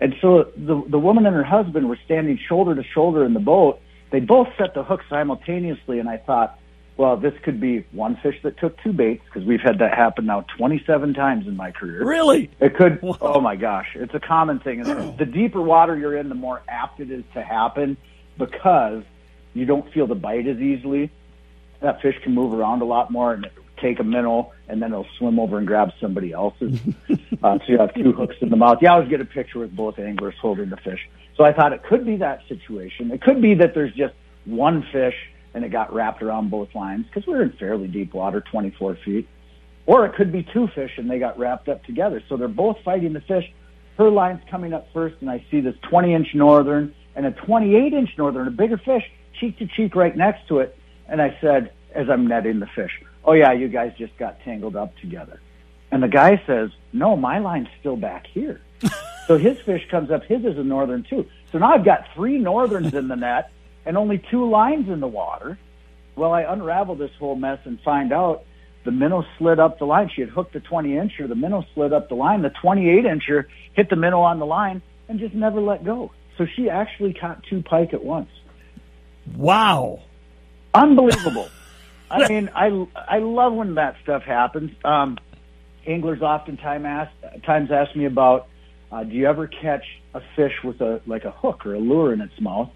and 0.00 0.14
so 0.20 0.50
the 0.56 0.82
the 0.88 0.98
woman 0.98 1.26
and 1.26 1.36
her 1.36 1.44
husband 1.44 1.88
were 1.88 1.98
standing 2.04 2.38
shoulder 2.48 2.74
to 2.74 2.82
shoulder 2.94 3.24
in 3.24 3.34
the 3.34 3.40
boat. 3.40 3.80
They 4.10 4.20
both 4.20 4.48
set 4.58 4.74
the 4.74 4.82
hook 4.82 5.02
simultaneously, 5.08 6.00
and 6.00 6.08
I 6.08 6.16
thought, 6.16 6.58
well, 6.96 7.16
this 7.16 7.34
could 7.44 7.60
be 7.60 7.86
one 7.92 8.18
fish 8.22 8.34
that 8.42 8.58
took 8.58 8.82
two 8.82 8.92
baits 8.92 9.22
because 9.26 9.46
we've 9.46 9.60
had 9.60 9.78
that 9.78 9.94
happen 9.94 10.26
now 10.26 10.44
27 10.58 11.14
times 11.14 11.46
in 11.46 11.56
my 11.56 11.70
career. 11.70 12.04
Really? 12.04 12.50
It 12.60 12.74
could. 12.76 12.98
Oh 13.20 13.40
my 13.40 13.56
gosh, 13.56 13.88
it's 13.94 14.14
a 14.14 14.20
common 14.20 14.58
thing. 14.58 14.82
The 14.82 15.26
deeper 15.26 15.60
water 15.60 15.96
you're 15.96 16.16
in, 16.16 16.28
the 16.28 16.34
more 16.34 16.62
apt 16.66 17.00
it 17.00 17.10
is 17.10 17.24
to 17.34 17.42
happen 17.42 17.96
because 18.38 19.04
you 19.54 19.64
don't 19.64 19.90
feel 19.92 20.06
the 20.06 20.14
bite 20.14 20.46
as 20.46 20.58
easily. 20.58 21.10
That 21.80 22.02
fish 22.02 22.16
can 22.22 22.34
move 22.34 22.52
around 22.52 22.82
a 22.82 22.84
lot 22.84 23.10
more, 23.10 23.32
and 23.32 23.46
take 23.80 23.98
a 23.98 24.04
minnow 24.04 24.52
and 24.68 24.80
then 24.80 24.92
it'll 24.92 25.06
swim 25.18 25.38
over 25.38 25.58
and 25.58 25.66
grab 25.66 25.92
somebody 26.00 26.32
else's. 26.32 26.78
uh, 27.42 27.58
so 27.58 27.64
you 27.66 27.78
have 27.78 27.94
two 27.94 28.12
hooks 28.12 28.36
in 28.40 28.50
the 28.50 28.56
mouth. 28.56 28.78
You 28.80 28.88
always 28.88 29.08
get 29.08 29.20
a 29.20 29.24
picture 29.24 29.58
with 29.58 29.74
both 29.74 29.98
anglers 29.98 30.34
holding 30.40 30.70
the 30.70 30.76
fish. 30.76 31.08
So 31.36 31.44
I 31.44 31.52
thought 31.52 31.72
it 31.72 31.82
could 31.82 32.04
be 32.04 32.16
that 32.16 32.42
situation. 32.48 33.10
It 33.10 33.22
could 33.22 33.40
be 33.40 33.54
that 33.54 33.74
there's 33.74 33.94
just 33.94 34.14
one 34.44 34.86
fish 34.92 35.14
and 35.54 35.64
it 35.64 35.70
got 35.70 35.92
wrapped 35.92 36.22
around 36.22 36.50
both 36.50 36.74
lines 36.74 37.06
because 37.06 37.26
we're 37.26 37.42
in 37.42 37.52
fairly 37.52 37.88
deep 37.88 38.14
water, 38.14 38.40
24 38.40 38.98
feet. 39.04 39.28
Or 39.86 40.06
it 40.06 40.14
could 40.14 40.30
be 40.30 40.46
two 40.52 40.68
fish 40.68 40.92
and 40.96 41.10
they 41.10 41.18
got 41.18 41.38
wrapped 41.38 41.68
up 41.68 41.84
together. 41.84 42.22
So 42.28 42.36
they're 42.36 42.48
both 42.48 42.76
fighting 42.84 43.12
the 43.12 43.20
fish. 43.22 43.50
Her 43.96 44.10
line's 44.10 44.40
coming 44.50 44.72
up 44.72 44.86
first, 44.94 45.16
and 45.20 45.28
I 45.28 45.44
see 45.50 45.60
this 45.60 45.74
20 45.90 46.14
inch 46.14 46.28
northern 46.34 46.94
and 47.16 47.26
a 47.26 47.32
28 47.32 47.92
inch 47.92 48.10
northern, 48.16 48.46
a 48.46 48.50
bigger 48.50 48.78
fish, 48.78 49.02
cheek 49.40 49.58
to 49.58 49.66
cheek 49.66 49.96
right 49.96 50.16
next 50.16 50.46
to 50.48 50.60
it. 50.60 50.76
And 51.08 51.20
I 51.20 51.36
said, 51.40 51.72
as 51.94 52.08
I'm 52.08 52.28
netting 52.28 52.60
the 52.60 52.66
fish, 52.66 52.92
Oh, 53.24 53.32
yeah, 53.32 53.52
you 53.52 53.68
guys 53.68 53.92
just 53.98 54.16
got 54.16 54.40
tangled 54.44 54.76
up 54.76 54.96
together. 54.98 55.40
And 55.90 56.02
the 56.02 56.08
guy 56.08 56.42
says, 56.46 56.70
No, 56.92 57.16
my 57.16 57.38
line's 57.38 57.68
still 57.78 57.96
back 57.96 58.26
here. 58.26 58.60
so 59.26 59.36
his 59.36 59.60
fish 59.60 59.86
comes 59.90 60.10
up, 60.10 60.24
his 60.24 60.44
is 60.44 60.56
a 60.56 60.64
northern 60.64 61.02
too. 61.02 61.26
So 61.52 61.58
now 61.58 61.74
I've 61.74 61.84
got 61.84 62.06
three 62.14 62.38
northerns 62.38 62.94
in 62.94 63.08
the 63.08 63.16
net 63.16 63.50
and 63.84 63.96
only 63.96 64.22
two 64.30 64.48
lines 64.48 64.88
in 64.88 65.00
the 65.00 65.08
water. 65.08 65.58
Well, 66.16 66.32
I 66.32 66.42
unravel 66.42 66.94
this 66.96 67.10
whole 67.18 67.36
mess 67.36 67.58
and 67.64 67.80
find 67.80 68.12
out 68.12 68.44
the 68.84 68.90
minnow 68.90 69.24
slid 69.38 69.58
up 69.58 69.78
the 69.78 69.84
line. 69.84 70.10
She 70.14 70.22
had 70.22 70.30
hooked 70.30 70.52
the 70.52 70.60
20 70.60 70.90
incher. 70.90 71.28
The 71.28 71.34
minnow 71.34 71.64
slid 71.74 71.92
up 71.92 72.08
the 72.08 72.14
line. 72.14 72.42
The 72.42 72.50
28 72.50 73.04
incher 73.04 73.44
hit 73.74 73.90
the 73.90 73.96
minnow 73.96 74.20
on 74.20 74.38
the 74.38 74.46
line 74.46 74.80
and 75.08 75.18
just 75.18 75.34
never 75.34 75.60
let 75.60 75.84
go. 75.84 76.12
So 76.38 76.46
she 76.56 76.70
actually 76.70 77.12
caught 77.12 77.42
two 77.44 77.62
pike 77.62 77.92
at 77.92 78.02
once. 78.02 78.30
Wow. 79.36 80.02
Unbelievable. 80.74 81.48
I 82.10 82.28
mean, 82.28 82.50
I, 82.54 82.86
I 82.96 83.18
love 83.18 83.52
when 83.52 83.76
that 83.76 83.96
stuff 84.02 84.22
happens. 84.22 84.72
Um, 84.84 85.16
anglers 85.86 86.22
oftentimes 86.22 86.84
ask, 86.84 87.44
times 87.44 87.70
ask 87.70 87.94
me 87.94 88.06
about, 88.06 88.48
uh, 88.90 89.04
do 89.04 89.14
you 89.14 89.26
ever 89.26 89.46
catch 89.46 89.84
a 90.12 90.20
fish 90.34 90.54
with 90.64 90.80
a, 90.80 91.00
like 91.06 91.24
a 91.24 91.30
hook 91.30 91.64
or 91.66 91.74
a 91.74 91.78
lure 91.78 92.12
in 92.12 92.20
its 92.20 92.40
mouth? 92.40 92.70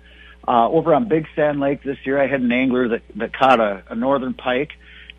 Uh, 0.46 0.68
over 0.68 0.94
on 0.94 1.08
Big 1.08 1.26
Sand 1.34 1.58
Lake 1.58 1.82
this 1.82 1.96
year, 2.04 2.22
I 2.22 2.28
had 2.28 2.40
an 2.40 2.52
angler 2.52 2.88
that, 2.88 3.02
that 3.16 3.36
caught 3.36 3.58
a, 3.58 3.82
a 3.88 3.94
northern 3.96 4.34
pike 4.34 4.70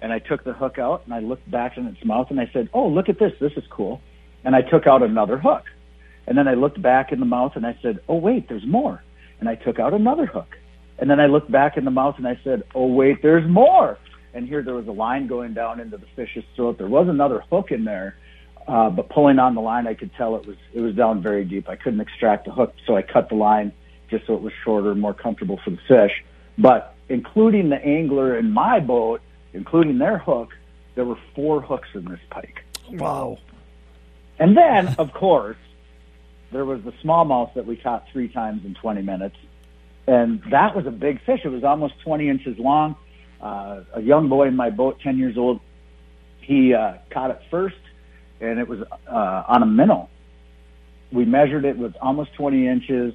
and 0.02 0.14
I 0.14 0.20
took 0.20 0.44
the 0.44 0.54
hook 0.54 0.78
out 0.78 1.02
and 1.06 1.14
I 1.14 1.20
looked 1.20 1.50
back 1.50 1.78
in 1.78 1.88
its 1.88 2.04
mouth 2.06 2.28
and 2.30 2.40
I 2.40 2.50
said, 2.54 2.70
"Oh, 2.74 2.88
look 2.88 3.10
at 3.10 3.20
this! 3.20 3.34
This 3.40 3.54
is 3.54 3.64
cool." 3.70 4.02
And 4.44 4.56
I 4.56 4.62
took 4.62 4.86
out 4.86 5.02
another 5.02 5.38
hook, 5.38 5.64
and 6.28 6.38
then 6.38 6.48
I 6.48 6.54
looked 6.54 6.80
back 6.80 7.12
in 7.12 7.20
the 7.20 7.26
mouth 7.26 7.54
and 7.56 7.66
I 7.66 7.78
said, 7.82 8.00
"Oh, 8.08 8.18
wait, 8.18 8.48
there's 8.48 8.66
more." 8.68 9.02
And 9.40 9.50
I 9.50 9.56
took 9.56 9.80
out 9.80 9.94
another 9.94 10.26
hook, 10.26 10.58
and 10.98 11.10
then 11.10 11.20
I 11.20 11.28
looked 11.28 11.52
back 11.52 11.78
in 11.78 11.86
the 11.86 11.92
mouth 11.92 12.16
and 12.18 12.28
I 12.28 12.40
said, 12.44 12.64
"Oh, 12.74 12.88
wait, 12.88 13.22
there's 13.22 13.48
more." 13.50 13.98
And 14.34 14.48
here 14.48 14.62
there 14.62 14.76
was 14.76 14.88
a 14.88 14.92
line 14.92 15.28
going 15.28 15.54
down 15.54 15.80
into 15.80 15.98
the 15.98 16.08
fish's 16.16 16.44
throat. 16.56 16.78
There 16.78 16.88
was 16.88 17.08
another 17.08 17.44
hook 17.50 17.72
in 17.72 17.86
there, 17.86 18.18
uh, 18.68 18.90
but 18.90 19.10
pulling 19.10 19.40
on 19.40 19.56
the 19.56 19.62
line, 19.62 19.88
I 19.88 19.94
could 19.94 20.14
tell 20.16 20.36
it 20.36 20.46
was 20.46 20.58
it 20.74 20.82
was 20.82 20.96
down 20.96 21.22
very 21.22 21.46
deep. 21.46 21.70
I 21.70 21.76
couldn't 21.76 22.02
extract 22.02 22.46
the 22.46 22.52
hook, 22.52 22.74
so 22.86 22.96
I 22.96 23.02
cut 23.02 23.30
the 23.30 23.36
line 23.36 23.72
just 24.10 24.28
so 24.28 24.36
it 24.36 24.42
was 24.42 24.54
shorter 24.64 24.94
more 24.94 25.14
comfortable 25.14 25.60
for 25.64 25.72
the 25.72 25.80
fish. 25.88 26.24
But 26.58 26.96
including 27.10 27.70
the 27.70 27.84
angler 27.84 28.38
in 28.38 28.52
my 28.52 28.80
boat 28.80 29.22
including 29.56 29.98
their 29.98 30.18
hook, 30.18 30.54
there 30.94 31.06
were 31.06 31.18
four 31.34 31.62
hooks 31.62 31.88
in 31.96 32.06
this 32.06 32.20
pike. 32.30 32.64
Wow. 32.92 33.40
And 34.38 34.56
then, 34.56 34.96
of 35.00 35.14
course, 35.14 35.58
there 36.52 36.66
was 36.66 36.82
the 36.84 36.92
smallmouth 37.04 37.54
that 37.56 37.66
we 37.66 37.78
caught 37.78 38.06
three 38.12 38.28
times 38.28 38.66
in 38.66 38.76
20 38.76 39.02
minutes. 39.02 39.38
And 40.08 40.42
that 40.52 40.76
was 40.76 40.86
a 40.86 40.92
big 40.92 41.24
fish. 41.26 41.42
It 41.44 41.50
was 41.50 41.64
almost 41.64 41.96
20 42.04 42.30
inches 42.30 42.58
long. 42.60 42.96
Uh, 43.42 43.82
a 43.94 44.02
young 44.02 44.30
boy 44.30 44.48
in 44.48 44.56
my 44.56 44.70
boat, 44.70 45.00
10 45.02 45.18
years 45.18 45.38
old, 45.38 45.60
he 46.42 46.74
uh, 46.74 46.94
caught 47.10 47.32
it 47.32 47.42
first, 47.50 47.76
and 48.40 48.60
it 48.60 48.68
was 48.68 48.82
uh, 49.08 49.44
on 49.48 49.64
a 49.64 49.66
minnow. 49.66 50.10
We 51.12 51.26
measured 51.26 51.66
it, 51.66 51.70
it 51.70 51.78
was 51.78 51.94
almost 52.02 52.34
20 52.36 52.68
inches. 52.68 53.14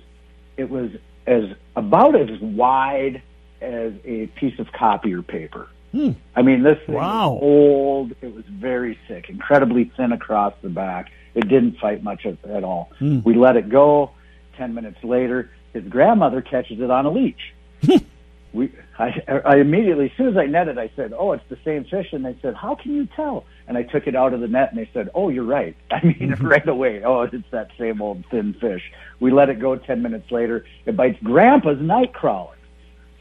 It 0.57 0.69
was 0.69 0.91
as 1.26 1.45
about 1.76 2.17
as 2.17 2.41
wide 2.41 3.23
as 3.61 3.93
a 4.05 4.26
piece 4.39 4.59
of 4.59 4.73
copier 4.73 5.23
paper. 5.23 5.69
Hmm. 5.93 6.13
I 6.35 6.43
mean, 6.43 6.63
this 6.63 6.79
thing 6.87 6.95
wow. 6.95 7.33
was 7.33 7.41
old. 7.43 8.13
It 8.21 8.35
was 8.35 8.45
very 8.49 8.99
sick, 9.09 9.29
incredibly 9.29 9.91
thin 9.97 10.13
across 10.13 10.55
the 10.63 10.69
back. 10.69 11.11
It 11.35 11.49
didn't 11.49 11.79
fight 11.79 12.03
much 12.03 12.26
at, 12.26 12.43
at 12.49 12.65
all. 12.65 12.91
Hmm. 12.99 13.21
We 13.25 13.35
let 13.35 13.57
it 13.57 13.69
go. 13.69 14.13
Ten 14.57 14.75
minutes 14.75 15.03
later, 15.03 15.50
his 15.73 15.85
grandmother 15.85 16.43
catches 16.43 16.80
it 16.80 16.91
on 16.91 17.06
a 17.06 17.11
leech. 17.11 17.54
we, 18.52 18.73
I, 18.99 19.23
I 19.45 19.56
immediately, 19.56 20.06
as 20.06 20.11
soon 20.17 20.28
as 20.28 20.37
I 20.37 20.47
netted, 20.47 20.78
I 20.78 20.91
said, 20.97 21.13
"Oh, 21.17 21.33
it's 21.33 21.49
the 21.49 21.59
same 21.65 21.85
fish." 21.85 22.13
And 22.13 22.25
they 22.25 22.37
said, 22.43 22.54
"How 22.54 22.75
can 22.75 22.95
you 22.95 23.06
tell?" 23.17 23.45
And 23.69 23.78
I 23.78 23.83
took 23.83 24.06
it 24.06 24.17
out 24.17 24.35
of 24.35 24.41
the 24.41 24.49
net, 24.49 24.71
and 24.71 24.78
they 24.78 24.91
said, 24.93 25.11
"Oh, 25.15 25.28
you're 25.28 25.45
right." 25.45 25.76
I 25.91 26.04
mean, 26.04 26.30
mm-hmm. 26.30 26.47
right 26.47 26.69
away. 26.69 27.02
Oh, 27.04 27.23
it's 27.23 27.50
that 27.50 27.71
same 27.78 28.02
old 28.02 28.25
thin 28.30 28.54
fish. 28.54 28.83
We 29.21 29.30
let 29.30 29.49
it 29.49 29.61
go. 29.61 29.76
Ten 29.76 30.02
minutes 30.02 30.30
later, 30.30 30.65
it 30.87 30.97
bites 30.97 31.19
Grandpa's 31.23 31.80
night 31.80 32.13
crawler. 32.13 32.54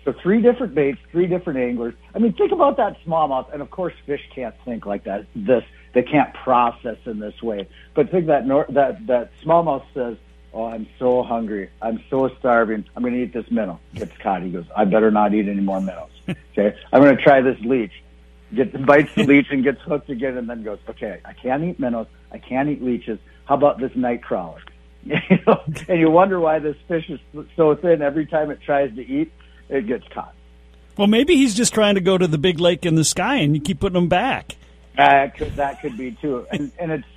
So 0.05 0.13
three 0.13 0.41
different 0.41 0.73
baits, 0.73 0.99
three 1.12 1.27
different 1.27 1.59
anglers. 1.59 1.93
I 2.15 2.19
mean, 2.19 2.33
think 2.33 2.51
about 2.51 2.77
that 2.77 2.97
smallmouth, 3.05 3.53
and 3.53 3.62
of 3.62 3.69
course, 3.69 3.93
fish 4.05 4.21
can't 4.33 4.55
think 4.65 4.85
like 4.85 5.03
that. 5.03 5.25
This 5.35 5.63
they 5.93 6.03
can't 6.03 6.33
process 6.33 6.97
in 7.05 7.19
this 7.19 7.41
way. 7.41 7.67
But 7.93 8.12
think 8.12 8.27
that 8.27 8.45
nor- 8.45 8.67
that 8.69 9.05
that 9.07 9.31
smallmouth 9.43 9.85
says, 9.93 10.17
"Oh, 10.53 10.65
I'm 10.65 10.88
so 10.97 11.23
hungry. 11.23 11.69
I'm 11.81 12.03
so 12.09 12.29
starving. 12.39 12.85
I'm 12.95 13.03
going 13.03 13.13
to 13.13 13.23
eat 13.23 13.33
this 13.33 13.49
minnow." 13.51 13.79
Gets 13.95 14.17
caught. 14.17 14.43
He 14.43 14.49
goes, 14.49 14.65
"I 14.75 14.85
better 14.85 15.12
not 15.12 15.33
eat 15.33 15.47
any 15.47 15.62
more 15.62 15.81
minnows." 15.81 16.09
Okay, 16.51 16.77
I'm 16.91 17.01
going 17.01 17.15
to 17.15 17.23
try 17.23 17.41
this 17.41 17.57
leech. 17.62 17.93
Get 18.53 18.85
bites 18.85 19.13
the 19.15 19.23
leech 19.23 19.47
and 19.49 19.63
gets 19.63 19.81
hooked 19.81 20.09
again, 20.09 20.38
and 20.38 20.49
then 20.49 20.63
goes, 20.63 20.79
"Okay, 20.89 21.19
I 21.25 21.33
can't 21.33 21.63
eat 21.63 21.79
minnows. 21.79 22.07
I 22.31 22.38
can't 22.38 22.69
eat 22.69 22.83
leeches. 22.83 23.17
How 23.45 23.55
about 23.55 23.79
this 23.79 23.95
night 23.95 24.21
crawler?" 24.21 24.62
you 25.03 25.15
know, 25.47 25.63
and 25.88 25.99
you 25.99 26.12
wonder 26.12 26.39
why 26.39 26.59
this 26.59 26.75
fish 26.88 27.09
is 27.09 27.19
so 27.55 27.75
thin. 27.75 28.01
Every 28.01 28.25
time 28.25 28.51
it 28.51 28.59
tries 28.62 28.93
to 28.95 29.01
eat, 29.01 29.31
it 29.69 29.88
gets 29.88 30.07
caught. 30.09 30.33
Well, 30.97 31.07
maybe 31.07 31.38
he's 31.38 31.55
just 31.55 31.73
trying 31.73 31.95
to 31.95 32.01
go 32.01 32.17
to 32.17 32.27
the 32.27 32.38
big 32.38 32.59
lake 32.59 32.85
in 32.85 32.95
the 32.95 33.05
sky, 33.05 33.35
and 33.38 33.55
you 33.55 33.62
keep 33.62 33.79
putting 33.79 33.97
him 33.97 34.09
back. 34.09 34.57
Uh, 34.97 35.29
could, 35.35 35.55
that 35.55 35.81
could 35.81 35.97
be 35.97 36.12
too. 36.12 36.45
And, 36.51 36.73
and 36.77 36.91
it's 36.91 37.07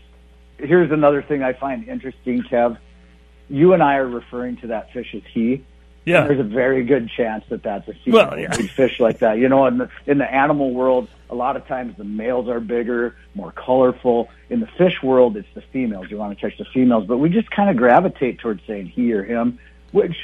here's 0.59 0.93
another 0.93 1.23
thing 1.23 1.43
I 1.43 1.53
find 1.53 1.89
interesting, 1.89 2.43
Kev. 2.43 2.79
You 3.53 3.75
and 3.75 3.83
I 3.83 3.97
are 3.97 4.09
referring 4.09 4.57
to 4.59 4.69
that 4.69 4.93
fish 4.93 5.15
as 5.15 5.23
he. 5.33 5.63
Yeah. 6.05 6.27
There's 6.27 6.41
a 6.41 6.45
very 6.45 6.85
good 6.85 7.11
chance 7.11 7.45
that 7.51 7.63
that's 7.63 7.87
a 7.87 7.93
female 7.93 8.31
Well, 8.31 8.39
yeah. 8.39 8.57
big 8.57 8.71
fish 8.71 8.99
like 8.99 9.19
that. 9.19 9.39
You 9.39 9.49
know, 9.49 9.67
in 9.67 9.79
the 9.79 9.91
in 10.07 10.19
the 10.19 10.25
animal 10.25 10.73
world, 10.73 11.07
a 11.31 11.35
lot 11.35 11.57
of 11.57 11.67
times 11.69 11.97
the 11.97 12.05
males 12.05 12.49
are 12.49 12.61
bigger, 12.61 13.15
more 13.35 13.53
colorful. 13.53 14.29
In 14.51 14.61
the 14.61 14.67
fish 14.67 15.03
world, 15.03 15.37
it's 15.37 15.47
the 15.55 15.61
females. 15.73 16.07
You 16.11 16.17
want 16.17 16.37
to 16.37 16.41
catch 16.51 16.59
the 16.59 16.65
females, 16.65 17.07
but 17.07 17.19
we 17.19 17.29
just 17.29 17.51
kind 17.51 17.71
of 17.71 17.77
gravitate 17.77 18.41
towards 18.41 18.63
saying 18.67 18.87
he 18.87 19.13
or 19.13 19.23
him, 19.23 19.59
which 19.93 20.17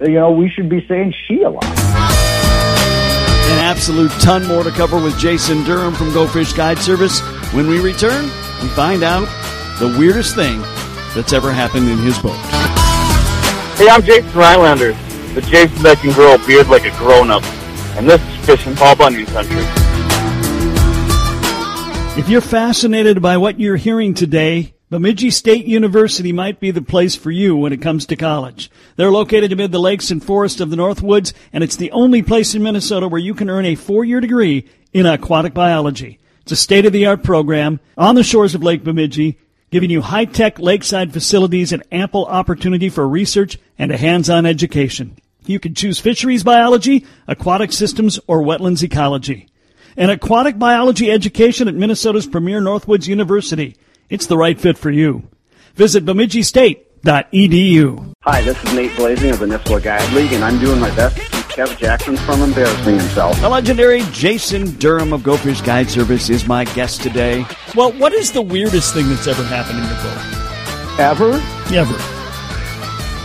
you 0.00 0.14
know 0.14 0.30
we 0.30 0.48
should 0.48 0.68
be 0.68 0.86
saying 0.86 1.14
she 1.26 1.42
a 1.42 1.50
lot. 1.50 1.64
An 1.64 3.58
absolute 3.58 4.12
ton 4.12 4.46
more 4.46 4.62
to 4.62 4.70
cover 4.70 5.02
with 5.02 5.18
Jason 5.18 5.62
Durham 5.64 5.94
from 5.94 6.12
Go 6.14 6.26
Fish 6.26 6.52
Guide 6.52 6.78
Service. 6.78 7.20
When 7.52 7.68
we 7.68 7.80
return, 7.80 8.24
we 8.62 8.68
find 8.68 9.02
out 9.02 9.26
the 9.78 9.94
weirdest 9.98 10.34
thing 10.34 10.62
that's 11.16 11.32
ever 11.32 11.50
happened 11.50 11.88
in 11.88 11.96
his 11.98 12.18
boat. 12.18 12.36
Hey, 13.76 13.88
I'm 13.88 14.02
Jason 14.02 14.30
Rylander, 14.32 15.34
the 15.34 15.40
Jason 15.40 15.82
that 15.82 15.98
can 15.98 16.12
grow 16.12 16.34
a 16.34 16.46
beard 16.46 16.68
like 16.68 16.84
a 16.84 16.96
grown-up. 16.98 17.42
And 17.96 18.08
this 18.08 18.20
is 18.20 18.46
Fishing 18.46 18.76
Paul 18.76 18.96
Bunyan 18.96 19.24
Country. 19.26 19.56
If 22.20 22.28
you're 22.28 22.42
fascinated 22.42 23.22
by 23.22 23.38
what 23.38 23.58
you're 23.58 23.76
hearing 23.76 24.12
today, 24.12 24.74
Bemidji 24.90 25.30
State 25.30 25.66
University 25.66 26.32
might 26.32 26.60
be 26.60 26.70
the 26.70 26.82
place 26.82 27.16
for 27.16 27.30
you 27.30 27.56
when 27.56 27.72
it 27.72 27.82
comes 27.82 28.06
to 28.06 28.16
college. 28.16 28.70
They're 28.96 29.10
located 29.10 29.52
amid 29.52 29.72
the 29.72 29.80
lakes 29.80 30.10
and 30.10 30.22
forests 30.22 30.60
of 30.60 30.70
the 30.70 30.76
Northwoods, 30.76 31.32
and 31.52 31.64
it's 31.64 31.76
the 31.76 31.90
only 31.92 32.22
place 32.22 32.54
in 32.54 32.62
Minnesota 32.62 33.08
where 33.08 33.20
you 33.20 33.34
can 33.34 33.50
earn 33.50 33.64
a 33.64 33.74
four-year 33.74 34.20
degree 34.20 34.68
in 34.92 35.06
aquatic 35.06 35.54
biology. 35.54 36.18
It's 36.42 36.52
a 36.52 36.56
state-of-the-art 36.56 37.24
program 37.24 37.80
on 37.96 38.14
the 38.14 38.22
shores 38.22 38.54
of 38.54 38.62
Lake 38.62 38.84
Bemidji, 38.84 39.38
giving 39.76 39.90
you 39.90 40.00
high-tech 40.00 40.58
lakeside 40.58 41.12
facilities 41.12 41.70
and 41.70 41.82
ample 41.92 42.24
opportunity 42.24 42.88
for 42.88 43.06
research 43.06 43.58
and 43.78 43.92
a 43.92 43.96
hands-on 43.98 44.46
education. 44.46 45.14
You 45.44 45.60
can 45.60 45.74
choose 45.74 46.00
fisheries 46.00 46.42
biology, 46.42 47.04
aquatic 47.28 47.72
systems, 47.72 48.18
or 48.26 48.40
wetlands 48.40 48.82
ecology. 48.82 49.50
An 49.94 50.08
aquatic 50.08 50.58
biology 50.58 51.10
education 51.10 51.68
at 51.68 51.74
Minnesota's 51.74 52.26
premier 52.26 52.58
Northwoods 52.58 53.06
University. 53.06 53.76
It's 54.08 54.28
the 54.28 54.38
right 54.38 54.58
fit 54.58 54.78
for 54.78 54.90
you. 54.90 55.28
Visit 55.74 56.06
bemidjistate.edu. 56.06 58.12
Hi, 58.22 58.40
this 58.40 58.64
is 58.64 58.72
Nate 58.72 58.96
Blazing 58.96 59.32
of 59.32 59.40
the 59.40 59.46
Nifla 59.46 59.82
Guide 59.82 60.10
League, 60.14 60.32
and 60.32 60.42
I'm 60.42 60.58
doing 60.58 60.80
my 60.80 60.88
best 60.96 61.18
Kev 61.56 61.78
Jackson 61.78 62.18
from 62.18 62.42
embarrassing 62.42 62.98
himself. 62.98 63.40
The 63.40 63.48
legendary 63.48 64.02
Jason 64.12 64.72
Durham 64.72 65.14
of 65.14 65.22
Go 65.22 65.38
Fish 65.38 65.62
Guide 65.62 65.88
Service 65.88 66.28
is 66.28 66.46
my 66.46 66.64
guest 66.64 67.00
today. 67.00 67.46
Well, 67.74 67.92
what 67.92 68.12
is 68.12 68.30
the 68.30 68.42
weirdest 68.42 68.92
thing 68.92 69.08
that's 69.08 69.26
ever 69.26 69.42
happened 69.42 69.78
in 69.78 69.84
your 69.84 69.94
boat? 69.94 71.00
Ever? 71.00 71.32
Ever. 71.74 71.96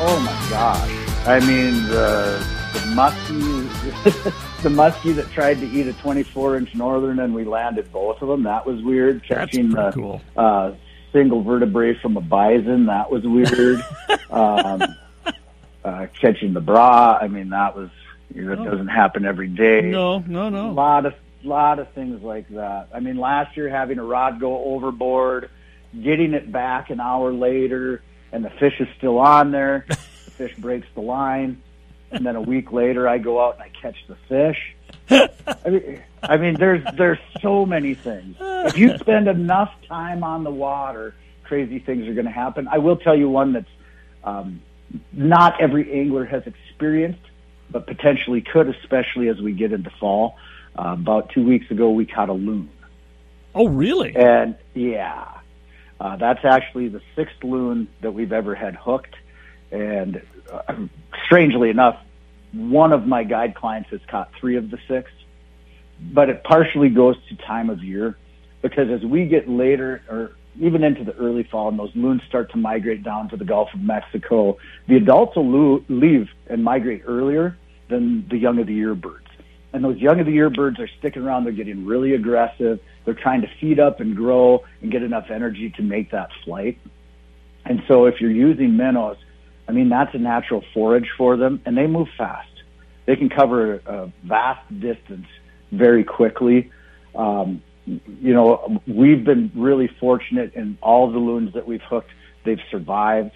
Oh 0.04 0.17
my 0.26 0.50
gosh! 0.50 1.28
I 1.28 1.41
mean, 1.41 1.86
the 1.89 2.41
the 2.72 2.96
musky, 2.96 3.34
the 4.63 4.70
muskie 4.70 5.13
that 5.13 5.30
tried 5.34 5.60
to 5.60 5.65
eat 5.65 5.88
a 5.88 5.94
24 5.94 6.56
inch 6.56 6.74
northern, 6.74 7.20
and 7.20 7.36
we 7.36 7.44
landed 7.44 7.91
both 7.91 8.22
of 8.22 8.30
them. 8.30 8.44
That 8.44 8.65
was 8.65 8.82
weird. 8.82 9.26
Catching 9.26 9.72
the 9.72 9.91
cool. 9.91 10.22
uh, 10.38 10.72
single 11.12 11.44
vertebrae 11.44 11.96
from 11.96 12.15
a 12.15 12.22
bison, 12.22 12.86
that 12.86 13.12
was 13.12 13.24
weird. 13.26 13.84
um, 14.30 14.82
uh, 15.84 16.08
catching 16.17 16.54
the 16.54 16.62
bra, 16.62 17.17
I 17.22 17.28
mean, 17.28 17.50
that 17.50 17.76
was 17.76 17.89
know, 18.34 18.54
it 18.54 18.70
doesn't 18.70 18.88
happen 18.88 19.26
every 19.26 19.48
day. 19.48 19.82
No, 19.82 20.20
no, 20.20 20.50
no. 20.50 20.70
A 20.70 20.72
lot 20.72 21.06
of 21.06 21.13
lot 21.44 21.80
of 21.80 21.91
things 21.94 22.22
like 22.22 22.48
that. 22.50 22.89
I 22.94 23.00
mean, 23.00 23.17
last 23.17 23.58
year 23.58 23.70
having 23.70 24.00
a 24.00 24.04
rod 24.04 24.39
go 24.39 24.63
overboard, 24.63 25.50
getting 26.00 26.34
it 26.34 26.52
back 26.52 26.89
an 26.89 27.00
hour 27.00 27.34
later, 27.34 28.02
and 28.32 28.46
the 28.46 28.50
fish 28.52 28.80
is 28.80 28.88
still 28.98 29.20
on 29.20 29.52
there. 29.52 29.86
the 29.88 29.96
fish 29.96 30.56
breaks 30.58 30.88
the 30.94 31.02
line, 31.02 31.62
and 32.12 32.26
then 32.26 32.36
a 32.36 32.41
week 32.41 32.72
later, 32.72 33.08
I 33.08 33.17
go 33.17 33.44
out 33.44 33.56
and 33.56 33.63
I 33.63 33.70
catch 33.82 33.98
the 34.08 34.15
fish. 34.28 34.76
I 35.10 35.70
mean, 35.70 36.02
I 36.24 36.38
mean, 36.38 36.56
there's 36.56 36.84
there's 36.96 37.20
so 37.41 37.65
many 37.65 37.96
things. 37.96 38.38
If 38.39 38.78
you 38.78 38.98
spend 38.98 39.28
enough 39.28 39.74
time 39.88 40.24
on 40.24 40.44
the 40.44 40.52
water, 40.52 41.15
crazy 41.44 41.80
things 41.80 42.08
are 42.08 42.13
going 42.13 42.26
to 42.26 42.32
happen. 42.32 42.67
I 42.72 42.78
will 42.78 42.98
tell 42.98 43.15
you 43.15 43.30
one 43.30 43.54
that's 43.54 43.65
um, 44.24 44.62
not 45.12 45.60
every 45.60 45.91
angler 46.00 46.26
has 46.26 46.44
experienced, 46.46 47.22
but 47.72 47.88
potentially 47.88 48.42
could, 48.42 48.68
especially 48.68 49.30
as 49.30 49.42
we 49.42 49.54
get 49.54 49.72
into 49.72 49.90
fall. 50.00 50.38
Uh, 50.78 50.94
about 50.94 51.30
two 51.30 51.46
weeks 51.46 51.70
ago, 51.70 51.90
we 51.92 52.06
caught 52.06 52.30
a 52.30 52.34
loon, 52.34 52.70
Oh, 53.54 53.68
really? 53.68 54.16
and 54.16 54.56
yeah, 54.74 55.28
uh, 56.00 56.16
that's 56.16 56.46
actually 56.46 56.88
the 56.88 57.02
sixth 57.16 57.44
loon 57.44 57.88
that 58.02 58.14
we've 58.14 58.32
ever 58.32 58.56
had 58.56 58.76
hooked. 58.76 59.16
And 59.72 60.22
uh, 60.52 60.76
strangely 61.26 61.70
enough, 61.70 61.98
one 62.54 62.94
of 62.94 63.06
my 63.06 63.24
guide 63.24 63.56
clients 63.56 63.90
has 63.90 64.00
caught 64.08 64.32
three 64.40 64.56
of 64.56 64.72
the 64.72 64.80
six, 64.88 65.12
but 66.00 66.30
it 66.30 66.44
partially 66.44 66.90
goes 66.90 67.18
to 67.30 67.36
time 67.36 67.70
of 67.70 67.84
year 67.84 68.18
because 68.62 68.90
as 68.90 69.04
we 69.04 69.26
get 69.26 69.50
later 69.50 70.02
or 70.10 70.32
even 70.60 70.84
into 70.84 71.04
the 71.04 71.14
early 71.16 71.44
fall 71.44 71.70
and 71.70 71.80
those 71.80 71.96
loons 71.96 72.22
start 72.28 72.52
to 72.52 72.58
migrate 72.58 73.04
down 73.04 73.30
to 73.30 73.38
the 73.38 73.46
Gulf 73.46 73.70
of 73.74 73.82
Mexico, 73.82 74.58
the 74.88 74.96
adults 74.98 75.36
will 75.36 75.84
leave 75.88 76.30
and 76.48 76.64
migrate 76.64 77.04
earlier 77.06 77.58
than 77.90 78.28
the 78.30 78.38
young 78.38 78.60
of 78.60 78.68
the 78.68 78.74
year 78.74 78.96
birds. 78.96 79.28
And 79.74 79.84
those 79.84 79.98
young 79.98 80.20
of 80.20 80.26
the 80.26 80.34
year 80.34 80.50
birds 80.50 80.80
are 80.80 80.90
sticking 81.00 81.24
around. 81.24 81.46
They're 81.46 81.54
getting 81.54 81.86
really 81.86 82.14
aggressive. 82.14 82.80
They're 83.06 83.14
trying 83.14 83.42
to 83.42 83.48
feed 83.60 83.80
up 83.80 84.00
and 84.02 84.16
grow 84.16 84.64
and 84.82 84.92
get 84.92 85.04
enough 85.04 85.30
energy 85.30 85.70
to 85.78 85.82
make 85.82 86.12
that 86.12 86.30
flight. 86.44 86.78
And 87.66 87.82
so 87.88 88.06
if 88.06 88.20
you're 88.20 88.32
using 88.32 88.76
minnows, 88.76 89.18
I 89.68 89.72
mean, 89.72 89.90
that's 89.90 90.14
a 90.14 90.18
natural 90.18 90.64
forage 90.74 91.10
for 91.18 91.38
them 91.38 91.62
and 91.66 91.78
they 91.78 91.88
move 91.88 92.10
fast. 92.18 92.50
They 93.06 93.16
can 93.16 93.30
cover 93.30 93.76
a 93.86 94.12
vast 94.24 94.68
distance 94.80 95.28
very 95.72 96.04
quickly. 96.04 96.72
Um, 97.16 97.64
you 97.86 98.34
know, 98.34 98.82
we've 98.88 99.24
been 99.24 99.52
really 99.56 99.89
fortunate 100.00 100.54
in 100.54 100.78
all 100.82 101.12
the 101.12 101.17
loons 101.17 101.54
that 101.54 101.67
we've 101.67 101.82
hooked. 101.82 102.12
They've 102.46 102.60
survived. 102.70 103.32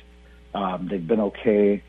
Um, 0.54 0.88
they've 0.90 1.06
been 1.06 1.20
okay. 1.20 1.84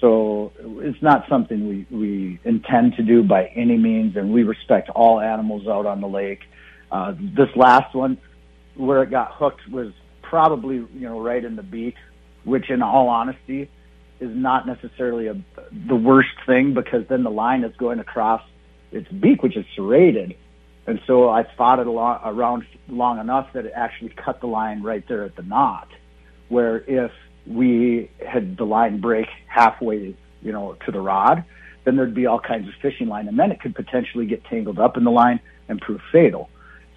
So 0.00 0.52
it's 0.60 1.00
not 1.00 1.24
something 1.28 1.68
we, 1.68 1.86
we 1.90 2.40
intend 2.44 2.96
to 2.96 3.02
do 3.02 3.22
by 3.22 3.46
any 3.46 3.78
means, 3.78 4.16
and 4.16 4.32
we 4.32 4.42
respect 4.42 4.90
all 4.90 5.20
animals 5.20 5.66
out 5.66 5.86
on 5.86 6.00
the 6.00 6.08
lake. 6.08 6.40
Uh, 6.90 7.12
this 7.18 7.48
last 7.56 7.94
one, 7.94 8.18
where 8.74 9.02
it 9.02 9.10
got 9.10 9.32
hooked, 9.32 9.66
was 9.70 9.92
probably 10.22 10.76
you 10.76 11.08
know 11.08 11.20
right 11.20 11.44
in 11.44 11.56
the 11.56 11.62
beak, 11.62 11.94
which, 12.44 12.68
in 12.68 12.82
all 12.82 13.08
honesty, 13.08 13.70
is 14.20 14.30
not 14.34 14.66
necessarily 14.66 15.28
a, 15.28 15.34
the 15.88 15.96
worst 15.96 16.28
thing 16.46 16.74
because 16.74 17.06
then 17.08 17.22
the 17.22 17.30
line 17.30 17.64
is 17.64 17.74
going 17.76 17.98
across 17.98 18.42
its 18.92 19.08
beak, 19.08 19.42
which 19.42 19.56
is 19.56 19.64
serrated, 19.74 20.36
and 20.86 21.00
so 21.06 21.28
I 21.28 21.42
it 21.42 21.86
along, 21.86 22.20
around 22.24 22.66
long 22.88 23.18
enough 23.18 23.52
that 23.54 23.66
it 23.66 23.72
actually 23.74 24.10
cut 24.10 24.40
the 24.40 24.46
line 24.46 24.82
right 24.82 25.06
there 25.08 25.24
at 25.24 25.36
the 25.36 25.42
knot. 25.42 25.88
Where 26.48 26.78
if 26.86 27.10
we 27.46 28.10
had 28.24 28.56
the 28.56 28.64
line 28.64 29.00
break 29.00 29.26
halfway, 29.48 30.14
you 30.42 30.52
know, 30.52 30.76
to 30.86 30.92
the 30.92 31.00
rod, 31.00 31.44
then 31.84 31.96
there'd 31.96 32.14
be 32.14 32.26
all 32.26 32.40
kinds 32.40 32.68
of 32.68 32.74
fishing 32.82 33.08
line, 33.08 33.28
and 33.28 33.38
then 33.38 33.50
it 33.50 33.60
could 33.60 33.74
potentially 33.74 34.26
get 34.26 34.44
tangled 34.44 34.78
up 34.78 34.96
in 34.96 35.04
the 35.04 35.10
line 35.10 35.40
and 35.68 35.80
prove 35.80 36.00
fatal. 36.12 36.50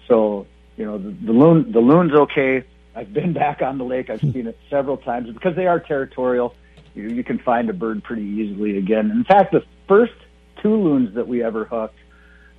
So, 0.08 0.46
you 0.76 0.84
know, 0.84 0.98
the, 0.98 1.10
the 1.10 1.32
loon, 1.32 1.72
the 1.72 1.80
loon's 1.80 2.12
okay. 2.12 2.64
I've 2.94 3.12
been 3.12 3.32
back 3.32 3.62
on 3.62 3.78
the 3.78 3.84
lake. 3.84 4.10
I've 4.10 4.20
seen 4.20 4.46
it 4.46 4.58
several 4.68 4.96
times 4.96 5.32
because 5.32 5.54
they 5.54 5.66
are 5.66 5.78
territorial. 5.78 6.54
You, 6.94 7.08
you 7.08 7.22
can 7.22 7.38
find 7.38 7.70
a 7.70 7.72
bird 7.72 8.02
pretty 8.02 8.22
easily 8.22 8.78
again. 8.78 9.10
In 9.10 9.24
fact, 9.24 9.52
the 9.52 9.62
first 9.86 10.12
two 10.60 10.74
loons 10.74 11.14
that 11.14 11.28
we 11.28 11.42
ever 11.42 11.64
hooked, 11.64 11.98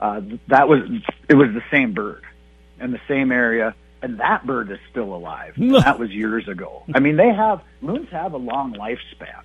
uh, 0.01 0.21
that 0.47 0.67
was 0.67 0.81
it 1.29 1.35
was 1.35 1.49
the 1.53 1.63
same 1.69 1.93
bird 1.93 2.23
in 2.79 2.91
the 2.91 3.01
same 3.07 3.31
area, 3.31 3.75
and 4.01 4.19
that 4.19 4.45
bird 4.45 4.71
is 4.71 4.79
still 4.89 5.13
alive. 5.13 5.53
that 5.57 5.99
was 5.99 6.09
years 6.09 6.47
ago. 6.47 6.83
I 6.93 6.99
mean, 6.99 7.15
they 7.15 7.31
have 7.31 7.61
loons 7.81 8.09
have 8.09 8.33
a 8.33 8.37
long 8.37 8.73
lifespan, 8.73 9.43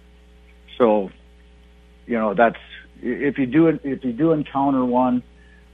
so 0.79 1.11
you 2.07 2.19
know 2.19 2.35
that's 2.35 2.59
if 3.03 3.39
you 3.39 3.47
do 3.47 3.69
if 3.69 4.05
you 4.05 4.13
do 4.13 4.33
encounter 4.33 4.85
one, 4.85 5.23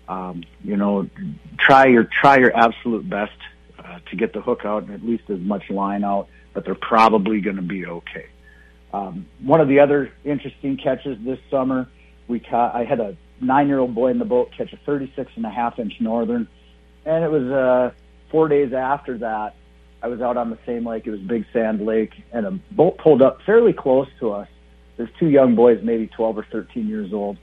um, 0.08 0.42
you 0.64 0.76
know, 0.76 1.08
try 1.58 1.86
your 1.86 2.04
try 2.04 2.38
your 2.38 2.54
absolute 2.56 3.08
best 3.08 3.36
uh, 3.78 4.00
to 4.10 4.16
get 4.16 4.32
the 4.32 4.40
hook 4.40 4.64
out 4.64 4.84
and 4.84 4.92
at 4.92 5.04
least 5.04 5.30
as 5.30 5.38
much 5.38 5.70
line 5.70 6.04
out, 6.04 6.28
but 6.52 6.64
they're 6.64 6.74
probably 6.74 7.40
going 7.40 7.56
to 7.56 7.62
be 7.62 7.86
okay. 7.86 8.26
Um, 8.92 9.26
one 9.42 9.60
of 9.60 9.68
the 9.68 9.80
other 9.80 10.12
interesting 10.24 10.76
catches 10.76 11.18
this 11.24 11.38
summer, 11.50 11.88
we 12.28 12.40
caught. 12.40 12.74
I 12.74 12.84
had 12.84 13.00
a 13.00 13.16
nine-year-old 13.42 13.94
boy 13.94 14.08
in 14.08 14.18
the 14.18 14.24
boat 14.24 14.52
catch 14.56 14.72
a 14.72 14.76
36 14.78 15.32
and 15.36 15.44
a 15.44 15.50
half 15.50 15.78
inch 15.78 16.00
northern, 16.00 16.48
and 17.04 17.24
it 17.24 17.30
was 17.30 17.44
uh, 17.44 17.92
four 18.30 18.48
days 18.48 18.72
after 18.72 19.18
that. 19.18 19.54
I 20.02 20.08
was 20.08 20.20
out 20.20 20.36
on 20.36 20.50
the 20.50 20.58
same 20.66 20.86
lake. 20.86 21.06
It 21.06 21.10
was 21.10 21.20
Big 21.20 21.46
Sand 21.52 21.84
Lake, 21.84 22.12
and 22.32 22.46
a 22.46 22.50
boat 22.50 22.98
pulled 22.98 23.22
up 23.22 23.42
fairly 23.42 23.72
close 23.72 24.08
to 24.18 24.32
us. 24.32 24.48
There's 24.96 25.10
two 25.18 25.28
young 25.28 25.54
boys, 25.54 25.80
maybe 25.82 26.06
12 26.08 26.38
or 26.38 26.44
13 26.50 26.88
years 26.88 27.12
old, 27.12 27.38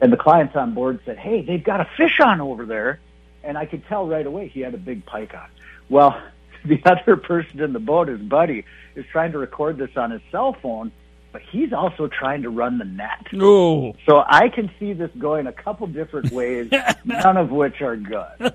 and 0.00 0.12
the 0.12 0.16
clients 0.16 0.56
on 0.56 0.74
board 0.74 1.00
said, 1.04 1.18
"Hey, 1.18 1.42
they've 1.42 1.62
got 1.62 1.80
a 1.80 1.86
fish 1.96 2.20
on 2.20 2.40
over 2.40 2.64
there," 2.66 3.00
and 3.42 3.58
I 3.58 3.66
could 3.66 3.86
tell 3.86 4.06
right 4.06 4.26
away 4.26 4.48
he 4.48 4.60
had 4.60 4.74
a 4.74 4.78
big 4.78 5.04
pike 5.06 5.34
on. 5.34 5.48
Well, 5.88 6.20
the 6.64 6.80
other 6.84 7.16
person 7.16 7.60
in 7.60 7.72
the 7.72 7.80
boat, 7.80 8.08
his 8.08 8.20
buddy, 8.20 8.64
is 8.94 9.04
trying 9.10 9.32
to 9.32 9.38
record 9.38 9.78
this 9.78 9.96
on 9.96 10.10
his 10.10 10.22
cell 10.30 10.52
phone, 10.52 10.92
but 11.32 11.40
he's 11.50 11.72
also 11.72 12.08
trying 12.08 12.42
to 12.42 12.50
run 12.50 12.78
the 12.78 12.84
net. 12.84 13.26
Oh, 13.40 13.94
So 14.06 14.22
I 14.26 14.48
can 14.48 14.70
see 14.78 14.92
this 14.92 15.10
going 15.18 15.46
a 15.46 15.52
couple 15.52 15.86
different 15.86 16.30
ways, 16.30 16.70
none 17.04 17.36
of 17.36 17.50
which 17.50 17.80
are 17.80 17.96
good. 17.96 18.54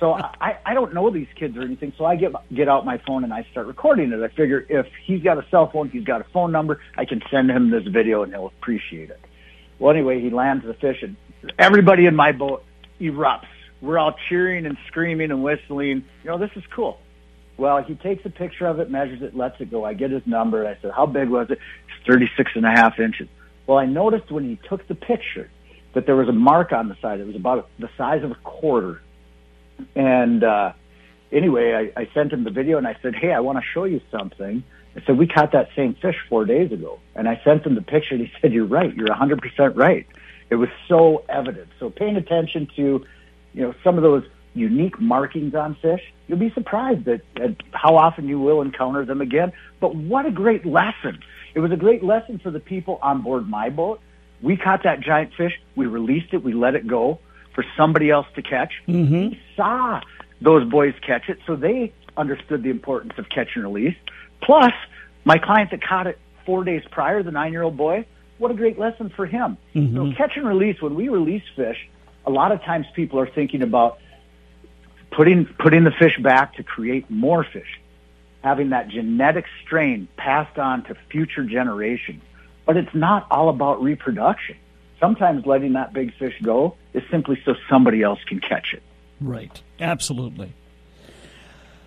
So 0.00 0.12
I, 0.14 0.58
I 0.64 0.74
don't 0.74 0.94
know 0.94 1.10
these 1.10 1.28
kids 1.36 1.56
or 1.56 1.62
anything. 1.62 1.92
So 1.98 2.04
I 2.04 2.16
get 2.16 2.32
get 2.52 2.68
out 2.68 2.84
my 2.86 2.98
phone 3.06 3.24
and 3.24 3.32
I 3.32 3.46
start 3.50 3.66
recording 3.66 4.12
it. 4.12 4.22
I 4.22 4.28
figure 4.28 4.66
if 4.68 4.86
he's 5.04 5.22
got 5.22 5.38
a 5.38 5.46
cell 5.50 5.70
phone, 5.70 5.90
he's 5.90 6.04
got 6.04 6.22
a 6.22 6.26
phone 6.32 6.50
number, 6.50 6.80
I 6.96 7.04
can 7.04 7.22
send 7.30 7.50
him 7.50 7.70
this 7.70 7.84
video 7.86 8.22
and 8.22 8.32
he'll 8.32 8.46
appreciate 8.46 9.10
it. 9.10 9.20
Well, 9.78 9.94
anyway, 9.94 10.20
he 10.20 10.30
lands 10.30 10.64
the 10.64 10.74
fish 10.74 11.02
and 11.02 11.16
everybody 11.58 12.06
in 12.06 12.14
my 12.16 12.32
boat 12.32 12.64
erupts. 13.00 13.46
We're 13.80 13.98
all 13.98 14.14
cheering 14.28 14.64
and 14.64 14.78
screaming 14.86 15.30
and 15.30 15.42
whistling. 15.42 16.04
You 16.22 16.30
know, 16.30 16.38
this 16.38 16.50
is 16.56 16.62
cool. 16.74 16.98
Well, 17.56 17.82
he 17.82 17.94
takes 17.94 18.24
a 18.24 18.30
picture 18.30 18.66
of 18.66 18.80
it, 18.80 18.90
measures 18.90 19.22
it, 19.22 19.36
lets 19.36 19.60
it 19.60 19.70
go. 19.70 19.84
I 19.84 19.94
get 19.94 20.10
his 20.10 20.26
number. 20.26 20.66
I 20.66 20.76
said, 20.82 20.90
how 20.90 21.06
big 21.06 21.28
was 21.28 21.50
it? 21.50 21.58
It's 21.88 22.06
36 22.06 22.52
and 22.56 22.66
a 22.66 22.70
half 22.70 22.98
inches. 22.98 23.28
Well, 23.66 23.78
I 23.78 23.86
noticed 23.86 24.30
when 24.30 24.44
he 24.44 24.58
took 24.68 24.86
the 24.88 24.94
picture 24.94 25.48
that 25.94 26.06
there 26.06 26.16
was 26.16 26.28
a 26.28 26.32
mark 26.32 26.72
on 26.72 26.88
the 26.88 26.96
side. 27.00 27.20
It 27.20 27.26
was 27.26 27.36
about 27.36 27.68
the 27.78 27.88
size 27.96 28.24
of 28.24 28.32
a 28.32 28.36
quarter. 28.36 29.00
And 29.94 30.42
uh, 30.42 30.72
anyway, 31.32 31.92
I, 31.96 32.00
I 32.00 32.08
sent 32.12 32.32
him 32.32 32.44
the 32.44 32.50
video 32.50 32.78
and 32.78 32.86
I 32.86 32.96
said, 33.00 33.14
hey, 33.14 33.32
I 33.32 33.40
want 33.40 33.58
to 33.58 33.64
show 33.72 33.84
you 33.84 34.00
something. 34.10 34.64
I 34.96 35.04
said, 35.06 35.16
we 35.16 35.26
caught 35.26 35.52
that 35.52 35.68
same 35.76 35.94
fish 35.94 36.16
four 36.28 36.44
days 36.44 36.72
ago. 36.72 36.98
And 37.14 37.28
I 37.28 37.40
sent 37.44 37.64
him 37.64 37.76
the 37.76 37.82
picture 37.82 38.14
and 38.14 38.26
he 38.26 38.32
said, 38.40 38.52
you're 38.52 38.66
right. 38.66 38.92
You're 38.94 39.08
100% 39.08 39.76
right. 39.76 40.06
It 40.50 40.56
was 40.56 40.68
so 40.88 41.24
evident. 41.28 41.68
So 41.78 41.90
paying 41.90 42.16
attention 42.16 42.68
to, 42.76 43.06
you 43.54 43.62
know, 43.62 43.74
some 43.82 43.96
of 43.96 44.02
those 44.02 44.24
unique 44.54 45.00
markings 45.00 45.54
on 45.54 45.76
fish, 45.82 46.00
you'll 46.26 46.38
be 46.38 46.50
surprised 46.52 47.06
at, 47.08 47.20
at 47.40 47.56
how 47.72 47.96
often 47.96 48.28
you 48.28 48.38
will 48.40 48.62
encounter 48.62 49.04
them 49.04 49.20
again. 49.20 49.52
But 49.80 49.94
what 49.94 50.26
a 50.26 50.30
great 50.30 50.64
lesson. 50.64 51.18
It 51.54 51.60
was 51.60 51.72
a 51.72 51.76
great 51.76 52.02
lesson 52.02 52.38
for 52.38 52.50
the 52.50 52.60
people 52.60 52.98
on 53.02 53.22
board 53.22 53.48
my 53.48 53.68
boat. 53.68 54.00
We 54.42 54.56
caught 54.56 54.82
that 54.84 55.00
giant 55.00 55.32
fish. 55.34 55.52
We 55.76 55.86
released 55.86 56.32
it. 56.32 56.42
We 56.42 56.52
let 56.52 56.74
it 56.74 56.86
go 56.86 57.18
for 57.54 57.64
somebody 57.76 58.10
else 58.10 58.26
to 58.34 58.42
catch. 58.42 58.72
Mm-hmm. 58.88 59.28
We 59.30 59.40
saw 59.56 60.00
those 60.40 60.68
boys 60.68 60.94
catch 61.06 61.28
it, 61.28 61.38
so 61.46 61.56
they 61.56 61.92
understood 62.16 62.62
the 62.62 62.70
importance 62.70 63.14
of 63.18 63.28
catch 63.28 63.50
and 63.54 63.64
release. 63.64 63.96
Plus, 64.40 64.72
my 65.24 65.38
client 65.38 65.70
that 65.70 65.82
caught 65.82 66.06
it 66.06 66.18
four 66.44 66.64
days 66.64 66.82
prior, 66.90 67.22
the 67.22 67.30
nine-year-old 67.30 67.76
boy, 67.76 68.04
what 68.38 68.50
a 68.50 68.54
great 68.54 68.78
lesson 68.78 69.08
for 69.08 69.26
him. 69.26 69.56
So 69.94 70.12
catch 70.16 70.36
and 70.36 70.46
release, 70.46 70.82
when 70.82 70.94
we 70.94 71.08
release 71.08 71.44
fish, 71.56 71.88
a 72.26 72.30
lot 72.30 72.52
of 72.52 72.60
times 72.62 72.86
people 72.94 73.18
are 73.20 73.28
thinking 73.28 73.62
about 73.62 73.98
putting 75.16 75.46
putting 75.58 75.84
the 75.84 75.90
fish 75.92 76.18
back 76.18 76.54
to 76.56 76.62
create 76.62 77.08
more 77.10 77.44
fish, 77.44 77.80
having 78.42 78.70
that 78.70 78.88
genetic 78.88 79.46
strain 79.64 80.08
passed 80.16 80.58
on 80.58 80.84
to 80.84 80.94
future 81.10 81.44
generations. 81.44 82.22
But 82.66 82.76
it's 82.76 82.94
not 82.94 83.26
all 83.30 83.48
about 83.48 83.82
reproduction. 83.82 84.56
sometimes 85.00 85.44
letting 85.44 85.74
that 85.74 85.92
big 85.92 86.14
fish 86.16 86.34
go 86.42 86.76
is 86.94 87.02
simply 87.10 87.40
so 87.44 87.54
somebody 87.68 88.02
else 88.02 88.20
can 88.26 88.40
catch 88.40 88.72
it. 88.72 88.82
Right. 89.20 89.62
Absolutely. 89.78 90.54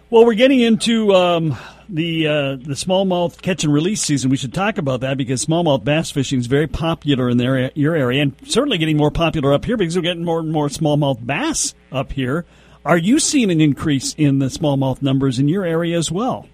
Well, 0.10 0.26
we're 0.26 0.36
getting 0.36 0.62
into 0.62 1.14
um, 1.14 1.58
the 1.90 2.28
uh, 2.28 2.32
the 2.56 2.76
smallmouth 2.76 3.42
catch 3.42 3.66
and 3.66 3.74
release 3.74 4.02
season. 4.02 4.30
We 4.30 4.38
should 4.38 4.54
talk 4.54 4.78
about 4.78 5.02
that 5.02 5.18
because 5.18 5.46
smallmouth 5.46 5.84
bass 5.84 6.12
fishing 6.12 6.40
is 6.40 6.48
very 6.48 6.68
popular 6.68 7.30
in 7.30 7.38
their, 7.38 7.72
your 7.76 7.94
area, 7.94 8.22
and 8.22 8.34
certainly 8.46 8.78
getting 8.78 8.96
more 8.96 9.12
popular 9.12 9.52
up 9.52 9.66
here 9.66 9.76
because 9.76 9.98
we're 9.98 10.04
getting 10.04 10.24
more 10.24 10.40
and 10.40 10.52
more 10.52 10.70
smallmouth 10.70 11.26
bass 11.26 11.74
up 11.92 12.14
here. 12.14 12.46
Are 12.88 12.98
you 12.98 13.20
seeing 13.20 13.52
an 13.52 13.60
increase 13.60 14.14
in 14.14 14.40
the 14.40 14.46
smallmouth 14.46 15.02
numbers 15.02 15.40
in 15.40 15.50
your 15.50 15.66
area 15.66 15.98
as 15.98 16.10
well? 16.10 16.48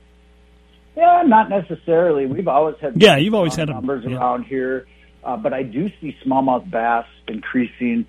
Yeah, 0.98 1.22
not 1.28 1.48
necessarily. 1.48 2.26
We've 2.26 2.48
always 2.48 2.76
had 2.82 3.00
yeah, 3.00 3.17
you've 3.17 3.36
always 3.36 3.56
had 3.56 3.69
numbers 3.69 4.04
yeah. 4.04 4.17
around 4.17 4.46
here, 4.46 4.88
uh, 5.24 5.38
but 5.38 5.54
I 5.54 5.62
do 5.62 5.89
see 6.02 6.17
smallmouth 6.26 6.72
bass 6.72 7.06
increasing 7.28 8.08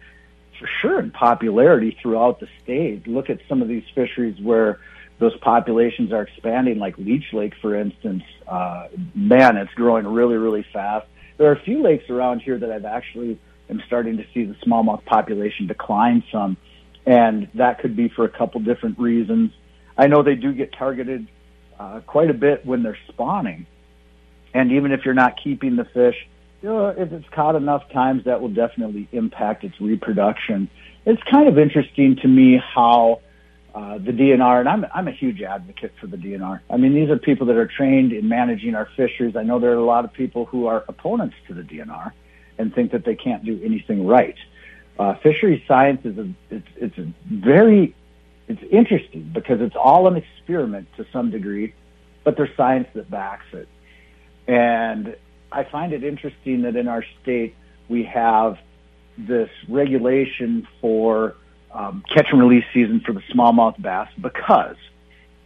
for 0.58 0.66
sure 0.80 1.00
in 1.00 1.10
popularity 1.10 1.98
throughout 2.00 2.40
the 2.40 2.46
state. 2.62 3.06
Look 3.06 3.28
at 3.28 3.40
some 3.46 3.60
of 3.60 3.68
these 3.68 3.84
fisheries 3.94 4.40
where 4.40 4.80
those 5.18 5.36
populations 5.42 6.10
are 6.10 6.22
expanding, 6.22 6.78
like 6.78 6.96
Leech 6.96 7.30
Lake, 7.34 7.52
for 7.60 7.78
instance. 7.78 8.22
Uh, 8.48 8.88
man, 9.14 9.58
it's 9.58 9.72
growing 9.74 10.06
really, 10.06 10.36
really 10.36 10.64
fast. 10.72 11.06
There 11.36 11.50
are 11.50 11.56
a 11.56 11.62
few 11.62 11.82
lakes 11.82 12.08
around 12.08 12.40
here 12.40 12.58
that 12.58 12.70
I've 12.70 12.86
actually 12.86 13.38
am 13.68 13.82
starting 13.86 14.16
to 14.16 14.24
see 14.32 14.44
the 14.44 14.54
smallmouth 14.66 15.04
population 15.04 15.66
decline 15.66 16.24
some, 16.32 16.56
and 17.06 17.48
that 17.54 17.80
could 17.80 17.96
be 17.96 18.08
for 18.08 18.24
a 18.24 18.28
couple 18.28 18.60
different 18.60 18.98
reasons. 18.98 19.50
I 19.96 20.06
know 20.06 20.22
they 20.22 20.34
do 20.34 20.52
get 20.52 20.72
targeted 20.72 21.28
uh, 21.78 22.00
quite 22.06 22.30
a 22.30 22.34
bit 22.34 22.64
when 22.64 22.82
they're 22.82 22.98
spawning, 23.08 23.66
and 24.52 24.72
even 24.72 24.92
if 24.92 25.04
you're 25.04 25.14
not 25.14 25.34
keeping 25.42 25.76
the 25.76 25.84
fish, 25.84 26.16
you 26.62 26.68
know, 26.68 26.88
if 26.88 27.12
it's 27.12 27.28
caught 27.34 27.56
enough 27.56 27.82
times, 27.92 28.24
that 28.24 28.40
will 28.40 28.48
definitely 28.48 29.08
impact 29.12 29.64
its 29.64 29.78
reproduction. 29.80 30.70
It's 31.04 31.22
kind 31.30 31.48
of 31.48 31.58
interesting 31.58 32.16
to 32.22 32.28
me 32.28 32.58
how 32.74 33.20
uh, 33.74 33.98
the 33.98 34.12
DNR, 34.12 34.60
and 34.60 34.68
I'm 34.68 34.86
I'm 34.94 35.08
a 35.08 35.12
huge 35.12 35.42
advocate 35.42 35.92
for 36.00 36.06
the 36.06 36.16
DNR. 36.16 36.60
I 36.70 36.76
mean, 36.76 36.94
these 36.94 37.10
are 37.10 37.18
people 37.18 37.48
that 37.48 37.56
are 37.56 37.66
trained 37.66 38.12
in 38.12 38.28
managing 38.28 38.74
our 38.76 38.88
fisheries. 38.96 39.34
I 39.36 39.42
know 39.42 39.58
there 39.58 39.72
are 39.72 39.74
a 39.74 39.84
lot 39.84 40.04
of 40.04 40.12
people 40.12 40.46
who 40.46 40.66
are 40.66 40.84
opponents 40.88 41.34
to 41.48 41.54
the 41.54 41.62
DNR 41.62 42.12
and 42.56 42.72
think 42.72 42.92
that 42.92 43.04
they 43.04 43.16
can't 43.16 43.44
do 43.44 43.60
anything 43.64 44.06
right. 44.06 44.36
Uh, 44.98 45.14
fishery 45.22 45.64
science 45.66 46.00
is 46.04 46.16
a 46.18 46.28
it's 46.50 46.68
it's 46.76 46.98
a 46.98 47.12
very 47.28 47.94
it's 48.46 48.62
interesting 48.70 49.30
because 49.32 49.60
it's 49.60 49.74
all 49.76 50.06
an 50.06 50.16
experiment 50.16 50.86
to 50.96 51.06
some 51.12 51.30
degree, 51.30 51.74
but 52.22 52.36
there's 52.36 52.54
science 52.56 52.86
that 52.94 53.10
backs 53.10 53.46
it. 53.52 53.68
And 54.46 55.16
I 55.50 55.64
find 55.64 55.92
it 55.92 56.04
interesting 56.04 56.62
that 56.62 56.76
in 56.76 56.86
our 56.88 57.04
state 57.22 57.54
we 57.88 58.04
have 58.04 58.58
this 59.16 59.48
regulation 59.68 60.66
for 60.80 61.36
um, 61.72 62.04
catch 62.12 62.28
and 62.30 62.40
release 62.40 62.64
season 62.72 63.00
for 63.00 63.12
the 63.12 63.22
smallmouth 63.32 63.80
bass 63.80 64.08
because 64.20 64.76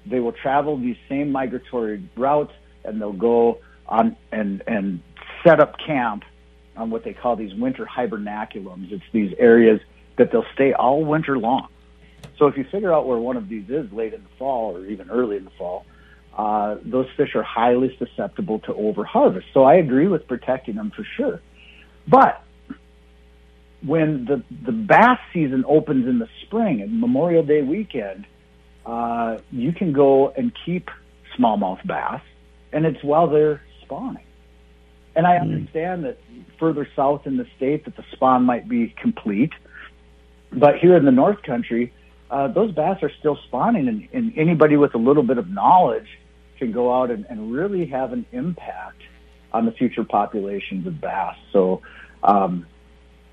they 0.05 0.21
will 0.21 0.33
travel 0.33 0.77
these 0.77 0.97
same 1.09 1.31
migratory 1.33 2.03
routes 2.17 2.53
and 2.85 3.01
they'll 3.01 3.13
go 3.13 3.59
on 3.87 4.17
and 4.33 4.63
and 4.67 5.01
set 5.43 5.61
up 5.61 5.79
camp 5.79 6.25
on 6.79 6.91
what 6.91 7.05
they 7.05 7.13
call 7.13 7.37
these 7.37 7.55
winter 7.55 7.85
hibernaculums. 7.85 8.91
It's 8.93 9.05
these 9.13 9.35
areas 9.39 9.81
that 10.17 10.31
they'll 10.33 10.47
stay 10.55 10.73
all 10.73 11.05
winter 11.05 11.39
long. 11.39 11.69
So 12.39 12.47
if 12.47 12.57
you 12.57 12.65
figure 12.65 12.93
out 12.93 13.07
where 13.07 13.19
one 13.19 13.37
of 13.37 13.49
these 13.49 13.69
is 13.69 13.93
late 13.93 14.15
in 14.15 14.23
the 14.23 14.29
fall 14.39 14.77
or 14.77 14.87
even 14.87 15.11
early 15.11 15.37
in 15.37 15.45
the 15.45 15.51
fall, 15.59 15.85
uh, 16.37 16.77
those 16.85 17.07
fish 17.17 17.35
are 17.35 17.43
highly 17.43 17.97
susceptible 17.99 18.61
to 18.61 18.73
overharvest. 18.73 19.45
So 19.53 19.65
I 19.65 19.75
agree 19.75 20.07
with 20.07 20.29
protecting 20.29 20.77
them 20.77 20.93
for 20.95 21.05
sure. 21.17 21.41
But 22.07 22.43
when 23.85 24.25
the 24.25 24.43
the 24.65 24.73
bass 24.73 25.19
season 25.33 25.65
opens 25.67 26.07
in 26.07 26.19
the 26.19 26.29
spring 26.43 26.81
and 26.81 27.01
Memorial 27.01 27.43
Day 27.43 27.63
weekend, 27.63 28.27
uh, 28.87 29.39
you 29.51 29.73
can 29.73 29.93
go 29.93 30.31
and 30.31 30.53
keep 30.65 30.91
smallmouth 31.37 31.85
bass, 31.87 32.23
and 32.73 32.87
it's 32.87 33.03
while 33.03 33.29
they're 33.29 33.61
spawning. 33.83 34.25
And 35.19 35.27
I 35.27 35.37
understand 35.37 36.05
that 36.05 36.19
further 36.59 36.89
south 36.97 37.27
in 37.27 37.37
the 37.37 37.47
state 37.57 37.85
that 37.85 37.97
the 37.97 38.05
spawn 38.13 38.45
might 38.45 38.69
be 38.69 38.95
complete, 39.01 39.53
but 40.51 40.79
here 40.79 40.97
in 40.97 41.05
the 41.05 41.13
North 41.13 41.43
Country, 41.43 41.93
uh, 42.31 42.49
those 42.49 42.73
bass 42.73 43.03
are 43.03 43.11
still 43.19 43.37
spawning, 43.49 43.89
and, 43.89 44.09
and 44.13 44.33
anybody 44.39 44.77
with 44.77 44.95
a 44.95 44.99
little 44.99 45.23
bit 45.23 45.37
of 45.37 45.51
knowledge 45.51 46.09
can 46.59 46.73
go 46.73 46.95
out 46.95 47.11
and, 47.11 47.27
and 47.29 47.53
really 47.53 47.85
have 47.87 48.13
an 48.13 48.25
impact 48.33 49.03
on 49.53 49.67
the 49.67 49.73
future 49.73 50.05
populations 50.05 50.87
of 50.87 51.01
bass. 51.01 51.37
So. 51.53 51.83
Um, 52.23 52.67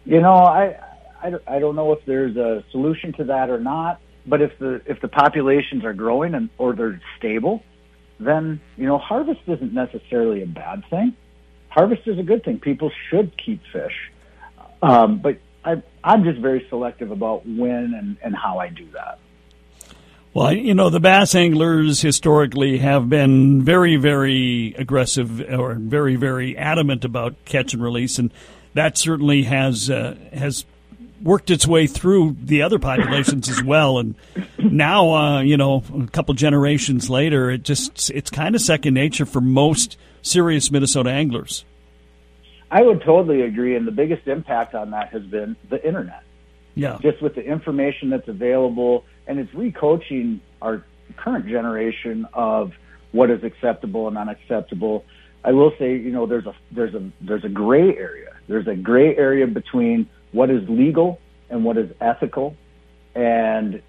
you 0.05 0.21
know, 0.21 0.35
I, 0.35 0.77
I, 1.21 1.33
I 1.47 1.59
don't 1.59 1.75
know 1.75 1.91
if 1.91 2.05
there's 2.05 2.37
a 2.37 2.63
solution 2.71 3.11
to 3.13 3.23
that 3.23 3.49
or 3.49 3.59
not. 3.59 3.99
But 4.27 4.41
if 4.41 4.57
the 4.59 4.81
if 4.85 5.01
the 5.01 5.07
populations 5.07 5.83
are 5.85 5.93
growing 5.93 6.33
and 6.33 6.49
or 6.57 6.73
they're 6.73 6.99
stable, 7.17 7.63
then 8.19 8.59
you 8.75 8.87
know 8.87 8.97
harvest 8.97 9.41
isn't 9.47 9.73
necessarily 9.73 10.41
a 10.41 10.47
bad 10.47 10.83
thing. 10.89 11.15
Harvest 11.75 12.07
is 12.07 12.17
a 12.17 12.23
good 12.23 12.41
thing. 12.45 12.57
People 12.57 12.89
should 13.09 13.38
keep 13.38 13.61
fish, 13.73 13.93
um, 14.81 15.17
but 15.17 15.39
I, 15.65 15.83
I'm 16.05 16.23
just 16.23 16.39
very 16.39 16.65
selective 16.69 17.11
about 17.11 17.45
when 17.45 17.93
and, 17.93 18.17
and 18.23 18.33
how 18.33 18.59
I 18.59 18.69
do 18.69 18.88
that. 18.91 19.19
Well, 20.33 20.53
you 20.53 20.73
know, 20.73 20.89
the 20.89 21.01
bass 21.01 21.35
anglers 21.35 21.99
historically 22.01 22.77
have 22.77 23.09
been 23.09 23.61
very, 23.61 23.97
very 23.97 24.73
aggressive 24.77 25.41
or 25.41 25.73
very, 25.75 26.15
very 26.15 26.57
adamant 26.57 27.03
about 27.03 27.35
catch 27.43 27.73
and 27.73 27.83
release, 27.83 28.19
and 28.19 28.33
that 28.73 28.97
certainly 28.97 29.43
has 29.43 29.89
uh, 29.89 30.15
has 30.31 30.65
worked 31.21 31.49
its 31.49 31.65
way 31.65 31.88
through 31.88 32.36
the 32.41 32.62
other 32.62 32.80
populations 32.80 33.49
as 33.49 33.63
well. 33.63 33.99
And 33.99 34.15
now, 34.58 35.10
uh, 35.13 35.41
you 35.41 35.58
know, 35.58 35.84
a 35.97 36.08
couple 36.08 36.34
generations 36.34 37.10
later, 37.10 37.49
it 37.49 37.63
just 37.63 38.10
it's 38.12 38.30
kind 38.30 38.56
of 38.56 38.62
second 38.62 38.93
nature 38.93 39.25
for 39.25 39.41
most 39.41 39.97
serious 40.21 40.71
Minnesota 40.71 41.10
anglers. 41.10 41.65
I 42.71 42.82
would 42.82 43.01
totally 43.04 43.41
agree, 43.41 43.75
and 43.75 43.88
the 43.88 43.91
biggest 43.91 44.28
impact 44.28 44.73
on 44.73 44.91
that 44.91 45.10
has 45.10 45.23
been 45.23 45.56
the 45.69 45.86
internet. 45.86 46.23
Yeah, 46.73 46.97
just 47.01 47.21
with 47.21 47.36
the 47.36 47.43
information 47.43 48.10
that's 48.10 48.28
available, 48.28 49.06
and 49.28 49.39
it's 49.39 49.54
recoaching 49.54 50.41
our 50.62 50.84
current 51.15 51.47
generation 51.47 52.28
of 52.34 52.73
what 53.12 53.30
is 53.30 53.43
acceptable 53.43 54.08
and 54.08 54.17
unacceptable. 54.17 55.06
I 55.43 55.51
will 55.51 55.71
say, 55.78 55.95
you 55.95 56.12
know, 56.12 56.25
there's 56.25 56.47
a 56.47 56.56
there's 56.71 56.95
a 56.95 57.10
there's 57.21 57.45
a 57.45 57.49
gray 57.49 57.95
area 57.95 58.36
there's 58.47 58.67
a 58.67 58.75
gray 58.75 59.15
area 59.15 59.47
between 59.47 60.08
what 60.35 60.51
is 60.51 60.67
legal 60.67 61.19
and 61.49 61.63
what 61.63 61.77
is 61.77 61.89
ethical. 62.01 62.55
And 63.15 63.81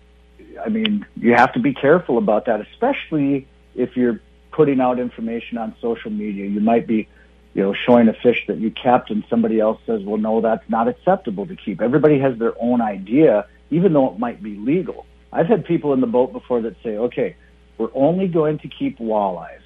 I 0.65 0.69
mean, 0.69 1.05
you 1.17 1.35
have 1.35 1.53
to 1.55 1.59
be 1.59 1.75
careful 1.75 2.19
about 2.19 2.47
that, 2.47 2.61
especially 2.61 3.49
if 3.75 3.97
you're 3.97 4.21
putting 4.53 4.81
out 4.81 4.99
information 4.99 5.59
on 5.59 5.75
social 5.83 6.11
media. 6.11 6.47
You 6.47 6.61
might 6.61 6.87
be, 6.87 7.09
you 7.53 7.63
know, 7.63 7.75
showing 7.75 8.09
a 8.09 8.15
fish 8.15 8.45
that 8.47 8.59
you 8.59 8.71
kept 8.71 9.11
and 9.11 9.25
somebody 9.29 9.59
else 9.59 9.81
says, 9.87 10.03
well, 10.05 10.19
no, 10.19 10.41
that's 10.41 10.69
not 10.71 10.87
acceptable 10.87 11.47
to 11.47 11.57
keep. 11.57 11.83
Everybody 11.83 12.19
has 12.21 12.39
their 12.39 12.55
own 12.63 12.81
idea, 12.81 13.47
even 13.71 13.93
though 13.93 14.13
it 14.13 14.19
might 14.19 14.41
be 14.43 14.55
legal. 14.55 15.05
I've 15.33 15.47
had 15.47 15.65
people 15.65 15.93
in 15.93 16.01
the 16.01 16.07
boat 16.07 16.33
before 16.33 16.63
that 16.63 16.77
say, 16.83 16.97
okay, 16.97 17.37
we're 17.77 17.91
only 17.93 18.29
going 18.29 18.61
to 18.61 18.69
keep 18.69 18.99
walleyes 18.99 19.61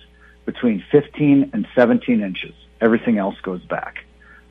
between 0.46 0.82
15 0.90 1.50
and 1.52 1.68
17 1.74 2.22
inches. 2.22 2.54
Everything 2.80 3.18
else 3.18 3.36
goes 3.42 3.62
back. 3.66 4.04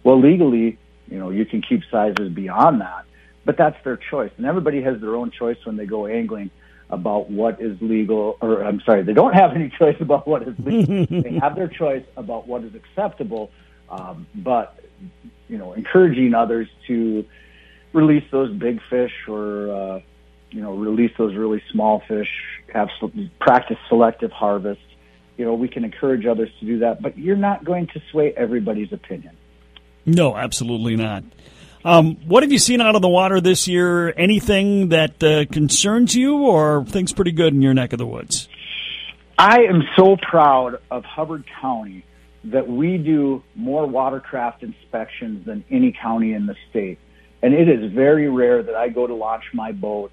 Well, 0.04 0.22
legally, 0.22 0.78
you 1.10 1.20
know, 1.20 1.30
you 1.30 1.46
can 1.46 1.62
keep 1.62 1.82
sizes 1.92 2.30
beyond 2.30 2.82
that, 2.82 3.06
but 3.46 3.58
that's 3.58 3.82
their 3.84 3.98
choice. 3.98 4.32
And 4.38 4.46
everybody 4.46 4.82
has 4.82 5.00
their 5.02 5.16
own 5.16 5.32
choice 5.32 5.58
when 5.64 5.76
they 5.76 5.86
go 5.86 6.06
angling 6.06 6.52
about 6.90 7.30
what 7.30 7.62
is 7.62 7.78
legal, 7.82 8.38
or 8.42 8.64
I'm 8.64 8.82
sorry, 8.82 9.04
they 9.04 9.14
don't 9.14 9.34
have 9.34 9.54
any 9.54 9.70
choice 9.80 9.98
about 10.00 10.28
what 10.28 10.48
is 10.48 10.56
legal. 10.60 11.06
they 11.22 11.40
have 11.42 11.56
their 11.56 11.68
choice 11.68 12.06
about 12.18 12.48
what 12.48 12.64
is 12.64 12.74
acceptable, 12.76 13.52
um, 13.90 14.28
but, 14.36 14.80
you 15.48 15.58
know, 15.58 15.74
encouraging 15.74 16.34
others 16.34 16.68
to 16.88 17.26
release 17.94 18.24
those 18.32 18.52
big 18.56 18.80
fish 18.90 19.14
or, 19.28 19.72
uh, 19.72 20.02
you 20.52 20.62
know, 20.62 20.76
release 20.76 21.12
those 21.18 21.36
really 21.36 21.62
small 21.72 22.02
fish, 22.08 22.30
have 22.74 22.90
practice 23.40 23.78
selective 23.88 24.32
harvest. 24.32 24.82
You 25.38 25.46
know, 25.46 25.54
we 25.54 25.68
can 25.68 25.86
encourage 25.86 26.26
others 26.26 26.50
to 26.60 26.66
do 26.66 26.80
that, 26.80 27.02
but 27.02 27.18
you're 27.18 27.36
not 27.36 27.64
going 27.64 27.88
to 27.88 28.02
sway 28.12 28.34
everybody's 28.36 28.92
opinion. 28.92 29.38
No, 30.06 30.36
absolutely 30.36 30.96
not. 30.96 31.24
Um, 31.86 32.18
what 32.28 32.44
have 32.44 32.52
you 32.52 32.60
seen 32.60 32.82
out 32.82 32.96
of 32.96 33.02
the 33.02 33.10
water 33.10 33.40
this 33.40 33.68
year? 33.68 34.14
Anything 34.18 34.90
that 34.90 35.24
uh, 35.24 35.46
concerns 35.46 36.14
you, 36.14 36.40
or 36.40 36.86
things 36.86 37.14
pretty 37.14 37.32
good 37.32 37.54
in 37.54 37.62
your 37.62 37.74
neck 37.74 37.94
of 37.94 38.00
the 38.00 38.06
woods? 38.06 38.50
I 39.38 39.62
am 39.62 39.84
so 39.96 40.18
proud 40.18 40.80
of 40.92 41.06
Hubbard 41.06 41.46
County 41.62 42.04
that 42.44 42.68
we 42.68 42.98
do 42.98 43.44
more 43.56 43.86
watercraft 43.86 44.64
inspections 44.64 45.46
than 45.46 45.64
any 45.70 45.94
county 45.94 46.34
in 46.34 46.46
the 46.46 46.56
state. 46.70 47.00
And 47.42 47.54
it 47.54 47.70
is 47.70 47.92
very 47.94 48.30
rare 48.30 48.62
that 48.64 48.76
I 48.76 48.90
go 48.90 49.08
to 49.08 49.14
launch 49.14 49.46
my 49.54 49.72
boat 49.72 50.12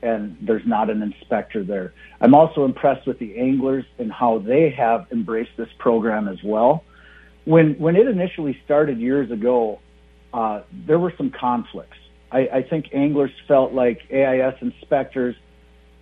and 0.00 0.36
there's 0.40 0.64
not 0.64 0.90
an 0.90 1.02
inspector 1.02 1.64
there. 1.64 1.92
I'm 2.20 2.34
also 2.34 2.64
impressed 2.64 3.06
with 3.06 3.18
the 3.18 3.36
anglers 3.38 3.84
and 3.98 4.12
how 4.12 4.38
they 4.38 4.70
have 4.70 5.06
embraced 5.10 5.56
this 5.56 5.68
program 5.78 6.28
as 6.28 6.38
well 6.44 6.84
when 7.48 7.78
when 7.78 7.96
it 7.96 8.06
initially 8.06 8.60
started 8.66 8.98
years 8.98 9.30
ago, 9.30 9.80
uh, 10.34 10.60
there 10.86 10.98
were 10.98 11.14
some 11.16 11.30
conflicts. 11.30 11.96
I, 12.30 12.40
I 12.52 12.62
think 12.62 12.90
anglers 12.92 13.30
felt 13.48 13.72
like 13.72 14.02
AIS 14.12 14.56
inspectors 14.60 15.34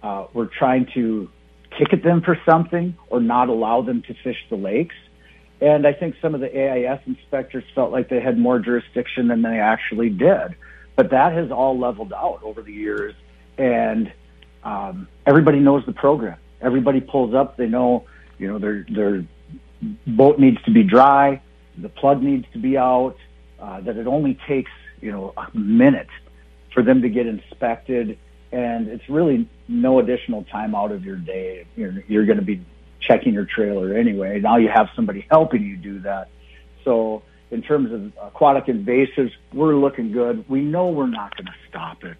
uh, 0.02 0.26
were 0.32 0.46
trying 0.46 0.86
to 0.94 1.30
ticket 1.78 2.02
them 2.02 2.20
for 2.22 2.36
something 2.44 2.96
or 3.10 3.20
not 3.20 3.48
allow 3.48 3.80
them 3.80 4.02
to 4.02 4.14
fish 4.24 4.44
the 4.50 4.56
lakes. 4.56 4.96
And 5.60 5.86
I 5.86 5.92
think 5.92 6.16
some 6.20 6.34
of 6.34 6.40
the 6.40 6.50
AIS 6.52 7.00
inspectors 7.06 7.62
felt 7.76 7.92
like 7.92 8.08
they 8.08 8.20
had 8.20 8.36
more 8.36 8.58
jurisdiction 8.58 9.28
than 9.28 9.42
they 9.42 9.60
actually 9.60 10.10
did. 10.10 10.56
But 10.96 11.10
that 11.10 11.32
has 11.32 11.52
all 11.52 11.78
leveled 11.78 12.12
out 12.12 12.40
over 12.42 12.60
the 12.60 12.72
years. 12.72 13.14
And 13.56 14.12
um, 14.64 15.06
everybody 15.24 15.60
knows 15.60 15.86
the 15.86 15.92
program. 15.92 16.38
Everybody 16.60 17.00
pulls 17.00 17.34
up. 17.34 17.56
They 17.56 17.68
know, 17.68 18.04
you 18.36 18.48
know, 18.48 18.58
their 18.58 18.84
their 18.90 19.24
boat 20.06 20.38
needs 20.38 20.62
to 20.62 20.70
be 20.70 20.82
dry. 20.82 21.42
The 21.78 21.88
plug 21.88 22.22
needs 22.22 22.46
to 22.52 22.58
be 22.58 22.76
out. 22.78 23.16
Uh, 23.58 23.80
that 23.80 23.96
it 23.96 24.06
only 24.06 24.38
takes, 24.46 24.70
you 25.00 25.10
know, 25.10 25.32
a 25.36 25.56
minute 25.56 26.08
for 26.74 26.82
them 26.82 27.00
to 27.00 27.08
get 27.08 27.26
inspected, 27.26 28.18
and 28.52 28.88
it's 28.88 29.08
really 29.08 29.48
no 29.66 29.98
additional 29.98 30.44
time 30.44 30.74
out 30.74 30.92
of 30.92 31.04
your 31.04 31.16
day. 31.16 31.64
You're, 31.74 32.04
you're 32.06 32.26
going 32.26 32.38
to 32.38 32.44
be 32.44 32.62
checking 33.00 33.32
your 33.32 33.46
trailer 33.46 33.94
anyway. 33.94 34.40
Now 34.40 34.58
you 34.58 34.68
have 34.68 34.88
somebody 34.94 35.26
helping 35.30 35.62
you 35.62 35.76
do 35.76 36.00
that. 36.00 36.28
So 36.84 37.22
in 37.50 37.62
terms 37.62 37.92
of 37.92 38.12
aquatic 38.22 38.66
invasives, 38.66 39.32
we're 39.54 39.76
looking 39.76 40.12
good. 40.12 40.48
We 40.48 40.60
know 40.60 40.88
we're 40.88 41.06
not 41.06 41.34
going 41.34 41.46
to 41.46 41.54
stop 41.68 42.04
it, 42.04 42.16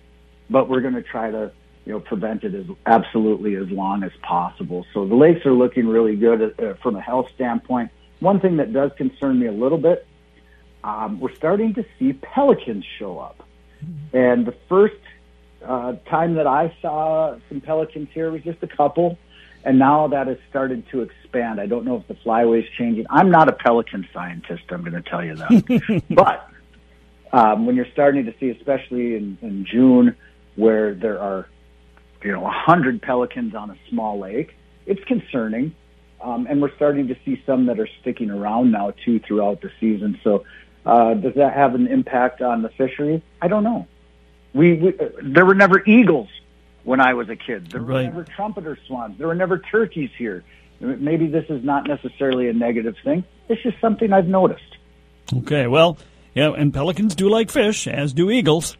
but 0.48 0.68
we're 0.68 0.80
going 0.80 0.94
to 0.94 1.02
try 1.02 1.30
to 1.30 1.52
you 1.86 1.92
know 1.92 2.00
prevent 2.00 2.44
it 2.44 2.54
as 2.54 2.66
absolutely 2.84 3.54
as 3.54 3.70
long 3.70 4.02
as 4.02 4.10
possible. 4.20 4.84
So 4.92 5.06
the 5.06 5.14
lakes 5.14 5.46
are 5.46 5.52
looking 5.52 5.86
really 5.86 6.16
good 6.16 6.54
uh, 6.60 6.74
from 6.82 6.96
a 6.96 7.00
health 7.00 7.28
standpoint. 7.34 7.90
One 8.18 8.40
thing 8.40 8.56
that 8.56 8.72
does 8.72 8.90
concern 8.96 9.38
me 9.38 9.46
a 9.46 9.52
little 9.52 9.78
bit, 9.78 10.06
um, 10.82 11.20
we're 11.20 11.34
starting 11.34 11.74
to 11.74 11.86
see 11.98 12.12
pelicans 12.12 12.84
show 12.98 13.18
up. 13.18 13.42
And 14.12 14.44
the 14.44 14.54
first 14.68 14.96
uh, 15.64 15.94
time 16.08 16.34
that 16.34 16.46
I 16.46 16.74
saw 16.82 17.36
some 17.48 17.60
pelicans 17.60 18.08
here 18.12 18.32
was 18.32 18.42
just 18.42 18.62
a 18.62 18.66
couple, 18.66 19.16
and 19.64 19.78
now 19.78 20.08
that 20.08 20.26
has 20.26 20.38
started 20.50 20.88
to 20.90 21.02
expand. 21.02 21.60
I 21.60 21.66
don't 21.66 21.84
know 21.84 21.96
if 21.96 22.08
the 22.08 22.14
flyway 22.14 22.64
is 22.64 22.70
changing. 22.76 23.06
I'm 23.10 23.30
not 23.30 23.48
a 23.48 23.52
pelican 23.52 24.08
scientist. 24.12 24.64
I'm 24.70 24.80
going 24.80 25.00
to 25.00 25.08
tell 25.08 25.24
you 25.24 25.36
that, 25.36 26.02
but 26.10 26.48
um, 27.32 27.66
when 27.66 27.76
you're 27.76 27.90
starting 27.92 28.24
to 28.24 28.34
see, 28.40 28.50
especially 28.50 29.14
in, 29.14 29.38
in 29.42 29.66
June, 29.66 30.16
where 30.56 30.94
there 30.94 31.20
are 31.20 31.48
you 32.26 32.32
know 32.32 32.44
a 32.46 32.50
hundred 32.50 33.00
pelicans 33.00 33.54
on 33.54 33.70
a 33.70 33.76
small 33.88 34.18
lake, 34.18 34.54
it's 34.86 35.02
concerning. 35.04 35.74
Um, 36.20 36.46
and 36.48 36.60
we're 36.62 36.74
starting 36.74 37.08
to 37.08 37.16
see 37.24 37.40
some 37.46 37.66
that 37.66 37.78
are 37.78 37.88
sticking 38.00 38.30
around 38.30 38.72
now 38.72 38.92
too 39.04 39.20
throughout 39.20 39.60
the 39.60 39.70
season. 39.78 40.18
So 40.24 40.44
uh, 40.84 41.14
does 41.14 41.34
that 41.34 41.52
have 41.54 41.74
an 41.74 41.86
impact 41.86 42.40
on 42.42 42.62
the 42.62 42.70
fishery? 42.70 43.22
I 43.40 43.48
don't 43.48 43.62
know. 43.64 43.86
We, 44.54 44.72
we 44.74 44.88
uh, 44.98 45.08
there 45.22 45.44
were 45.44 45.54
never 45.54 45.82
eagles 45.86 46.28
when 46.84 47.00
I 47.00 47.14
was 47.14 47.28
a 47.28 47.36
kid. 47.36 47.70
There 47.70 47.80
Right. 47.80 48.06
were 48.06 48.22
never 48.22 48.24
trumpeter 48.24 48.78
swans. 48.86 49.18
There 49.18 49.26
were 49.26 49.34
never 49.34 49.58
turkeys 49.58 50.10
here. 50.18 50.42
Maybe 50.80 51.26
this 51.26 51.44
is 51.48 51.62
not 51.62 51.86
necessarily 51.86 52.48
a 52.48 52.52
negative 52.52 52.96
thing. 53.04 53.22
It's 53.48 53.62
just 53.62 53.80
something 53.80 54.12
I've 54.12 54.26
noticed. 54.28 54.76
Okay, 55.32 55.66
well, 55.66 55.96
yeah, 56.34 56.50
and 56.52 56.72
pelicans 56.72 57.14
do 57.14 57.28
like 57.28 57.50
fish, 57.50 57.86
as 57.86 58.12
do 58.12 58.30
eagles. 58.30 58.76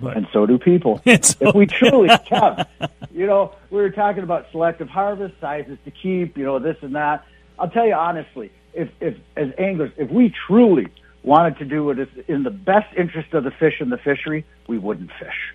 But 0.00 0.16
and 0.16 0.26
so 0.32 0.46
do 0.46 0.58
people. 0.58 1.00
If 1.06 1.54
we 1.54 1.66
truly 1.66 2.08
have, 2.30 2.68
you 3.12 3.26
know, 3.26 3.52
we 3.70 3.80
were 3.80 3.90
talking 3.90 4.22
about 4.22 4.46
selective 4.50 4.88
harvest, 4.88 5.34
sizes 5.40 5.78
to 5.84 5.90
keep, 5.90 6.36
you 6.38 6.44
know, 6.44 6.58
this 6.58 6.76
and 6.82 6.94
that. 6.94 7.24
I'll 7.58 7.68
tell 7.70 7.86
you 7.86 7.94
honestly, 7.94 8.50
if, 8.72 8.88
if 9.00 9.16
as 9.36 9.48
anglers, 9.58 9.90
if 9.96 10.10
we 10.10 10.32
truly 10.46 10.86
wanted 11.22 11.58
to 11.58 11.64
do 11.66 11.84
what 11.84 11.98
is 11.98 12.08
in 12.28 12.42
the 12.44 12.50
best 12.50 12.94
interest 12.96 13.34
of 13.34 13.44
the 13.44 13.50
fish 13.50 13.74
and 13.80 13.92
the 13.92 13.98
fishery, 13.98 14.44
we 14.68 14.78
wouldn't 14.78 15.10
fish, 15.18 15.54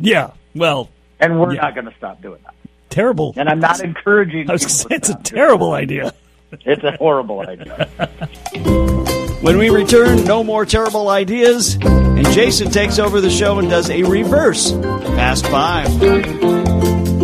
yeah, 0.00 0.32
well, 0.54 0.90
and 1.20 1.40
we're 1.40 1.54
Yeah. 1.54 1.60
not 1.62 1.74
going 1.74 1.86
to 1.86 1.94
stop 1.96 2.20
doing 2.20 2.40
that. 2.44 2.54
terrible. 2.90 3.32
And 3.36 3.48
I'm 3.48 3.60
not 3.60 3.80
encouraging. 3.90 4.50
I 4.50 4.54
was 4.54 4.62
going 4.62 4.68
to 4.70 4.74
say, 4.74 4.86
it's 4.90 5.08
a 5.10 5.14
terrible 5.22 5.72
idea. 5.74 6.12
It's 6.64 6.82
a 6.84 6.96
horrible 6.96 7.40
idea. 7.40 7.88
When 9.46 9.58
we 9.58 9.70
return, 9.70 10.24
no 10.24 10.42
more 10.42 10.66
terrible 10.66 11.08
ideas, 11.08 11.78
and 11.80 12.26
Jason 12.32 12.68
takes 12.68 12.98
over 12.98 13.20
the 13.20 13.30
show 13.30 13.60
and 13.60 13.70
does 13.70 13.88
a 13.90 14.02
reverse 14.02 14.72
Fast 14.72 15.46
Five. 15.46 15.86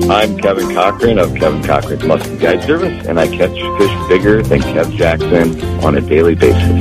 I'm 0.09 0.39
Kevin 0.39 0.73
Cochran 0.73 1.19
of 1.19 1.35
Kevin 1.35 1.65
Cochran's 1.65 2.03
Muskie 2.03 2.39
Guide 2.39 2.63
Service, 2.63 3.09
and 3.09 3.19
I 3.19 3.27
catch 3.27 3.51
fish 3.51 4.09
bigger 4.09 4.41
than 4.41 4.61
Kev 4.61 4.97
Jackson 4.97 5.61
on 5.85 5.97
a 5.97 6.01
daily 6.01 6.37
basis. 6.37 6.81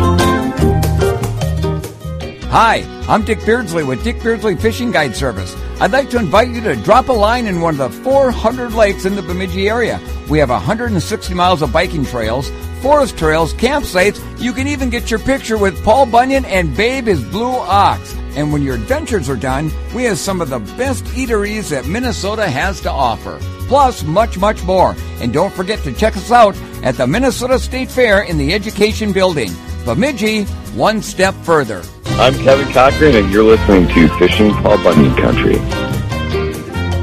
Hi, 2.52 2.84
I'm 3.10 3.26
Dick 3.26 3.44
Beardsley 3.44 3.84
with 3.84 4.04
Dick 4.04 4.22
Beardsley 4.22 4.56
Fishing 4.56 4.92
Guide 4.92 5.16
Service. 5.16 5.56
I'd 5.80 5.92
like 5.92 6.12
to 6.12 6.20
invite 6.20 6.50
you 6.50 6.62
to 6.62 6.76
drop 6.76 7.10
a 7.10 7.14
line 7.14 7.48
in 7.48 7.62
one 7.62 7.82
of 7.82 7.96
the 7.96 8.04
400 8.04 8.74
lakes 8.74 9.06
in 9.06 9.16
the 9.16 9.24
Bemidji 9.24 9.68
area. 9.68 10.00
We 10.30 10.38
have 10.38 10.52
160 10.52 11.34
miles 11.34 11.64
of 11.64 11.74
biking 11.74 12.06
trails, 12.06 12.52
forest 12.82 13.18
trails, 13.18 13.54
campsites. 13.54 14.20
You 14.42 14.54
can 14.54 14.68
even 14.68 14.90
get 14.90 15.12
your 15.12 15.20
picture 15.20 15.58
with 15.58 15.82
Paul 15.84 16.06
Bunyan 16.08 16.46
and 16.46 16.76
Babe 16.76 17.06
his 17.06 17.24
Blue 17.24 17.52
Ox. 17.52 18.16
And 18.36 18.52
when 18.52 18.64
your 18.64 18.76
adventures 18.76 19.30
are 19.30 19.36
done, 19.36 19.72
we 19.94 20.04
have 20.06 20.18
some 20.18 20.42
of 20.42 20.50
the 20.50 20.60
best 20.78 21.04
eateries 21.06 21.70
that 21.70 21.86
Minnesota 21.86 22.50
has 22.50 22.82
to 22.82 22.92
offer. 22.92 23.40
Plus, 23.68 24.04
much, 24.04 24.38
much 24.38 24.64
more. 24.64 24.96
And 25.20 25.32
don't 25.32 25.54
forget 25.54 25.80
to 25.84 25.94
check 25.94 26.18
us 26.18 26.32
out 26.32 26.56
at 26.84 26.96
the 26.96 27.08
Minnesota 27.08 27.60
State 27.60 27.92
Fair 27.92 28.24
in 28.24 28.38
the 28.38 28.54
Education 28.54 29.14
Building. 29.14 29.52
Bemidji, 29.86 30.44
one 30.74 31.02
step 31.02 31.34
further. 31.44 31.84
I'm 32.06 32.34
Kevin 32.36 32.72
Cochran, 32.74 33.16
and 33.16 33.32
you're 33.32 33.44
listening 33.44 33.88
to 33.90 34.18
Fishing 34.18 34.54
Paul 34.56 34.84
Bunyan 34.84 35.16
Country. 35.16 35.56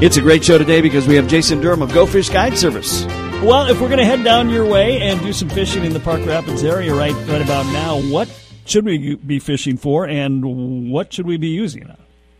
It's 0.01 0.17
a 0.17 0.21
great 0.21 0.43
show 0.43 0.57
today 0.57 0.81
because 0.81 1.07
we 1.07 1.15
have 1.15 1.27
Jason 1.27 1.59
Durham 1.59 1.81
of 1.81 1.93
Go 1.93 2.05
Fish 2.05 2.29
Guide 2.29 2.57
Service. 2.57 3.05
Well, 3.41 3.67
if 3.67 3.79
we're 3.79 3.87
going 3.87 3.99
to 3.99 4.05
head 4.05 4.25
down 4.25 4.49
your 4.49 4.65
way 4.65 5.01
and 5.01 5.21
do 5.21 5.31
some 5.31 5.47
fishing 5.47 5.85
in 5.85 5.93
the 5.93 5.99
Park 6.01 6.25
Rapids 6.25 6.61
area 6.61 6.93
right, 6.93 7.13
right 7.29 7.41
about 7.41 7.65
now, 7.67 8.01
what 8.11 8.27
should 8.65 8.83
we 8.83 9.15
be 9.15 9.39
fishing 9.39 9.77
for 9.77 10.05
and 10.05 10.91
what 10.91 11.13
should 11.13 11.25
we 11.25 11.37
be 11.37 11.47
using? 11.47 11.89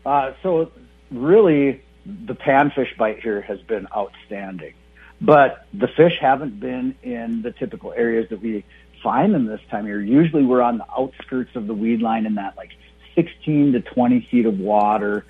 Uh, 0.04 0.32
so 0.42 0.70
really, 1.10 1.82
the 2.04 2.34
panfish 2.34 2.94
bite 2.98 3.20
here 3.20 3.40
has 3.40 3.62
been 3.62 3.88
outstanding, 3.96 4.74
but 5.22 5.66
the 5.72 5.88
fish 5.88 6.18
haven't 6.20 6.60
been 6.60 6.94
in 7.02 7.40
the 7.40 7.52
typical 7.52 7.94
areas 7.94 8.28
that 8.28 8.42
we 8.42 8.62
find 9.02 9.32
them 9.32 9.46
this 9.46 9.60
time 9.70 9.84
of 9.84 9.88
year. 9.88 10.02
Usually, 10.02 10.44
we're 10.44 10.62
on 10.62 10.76
the 10.76 10.86
outskirts 10.96 11.56
of 11.56 11.66
the 11.66 11.74
weed 11.74 12.02
line 12.02 12.26
in 12.26 12.34
that 12.34 12.58
like 12.58 12.72
16 13.14 13.72
to 13.72 13.80
20 13.80 14.28
feet 14.30 14.44
of 14.44 14.58
water, 14.58 15.24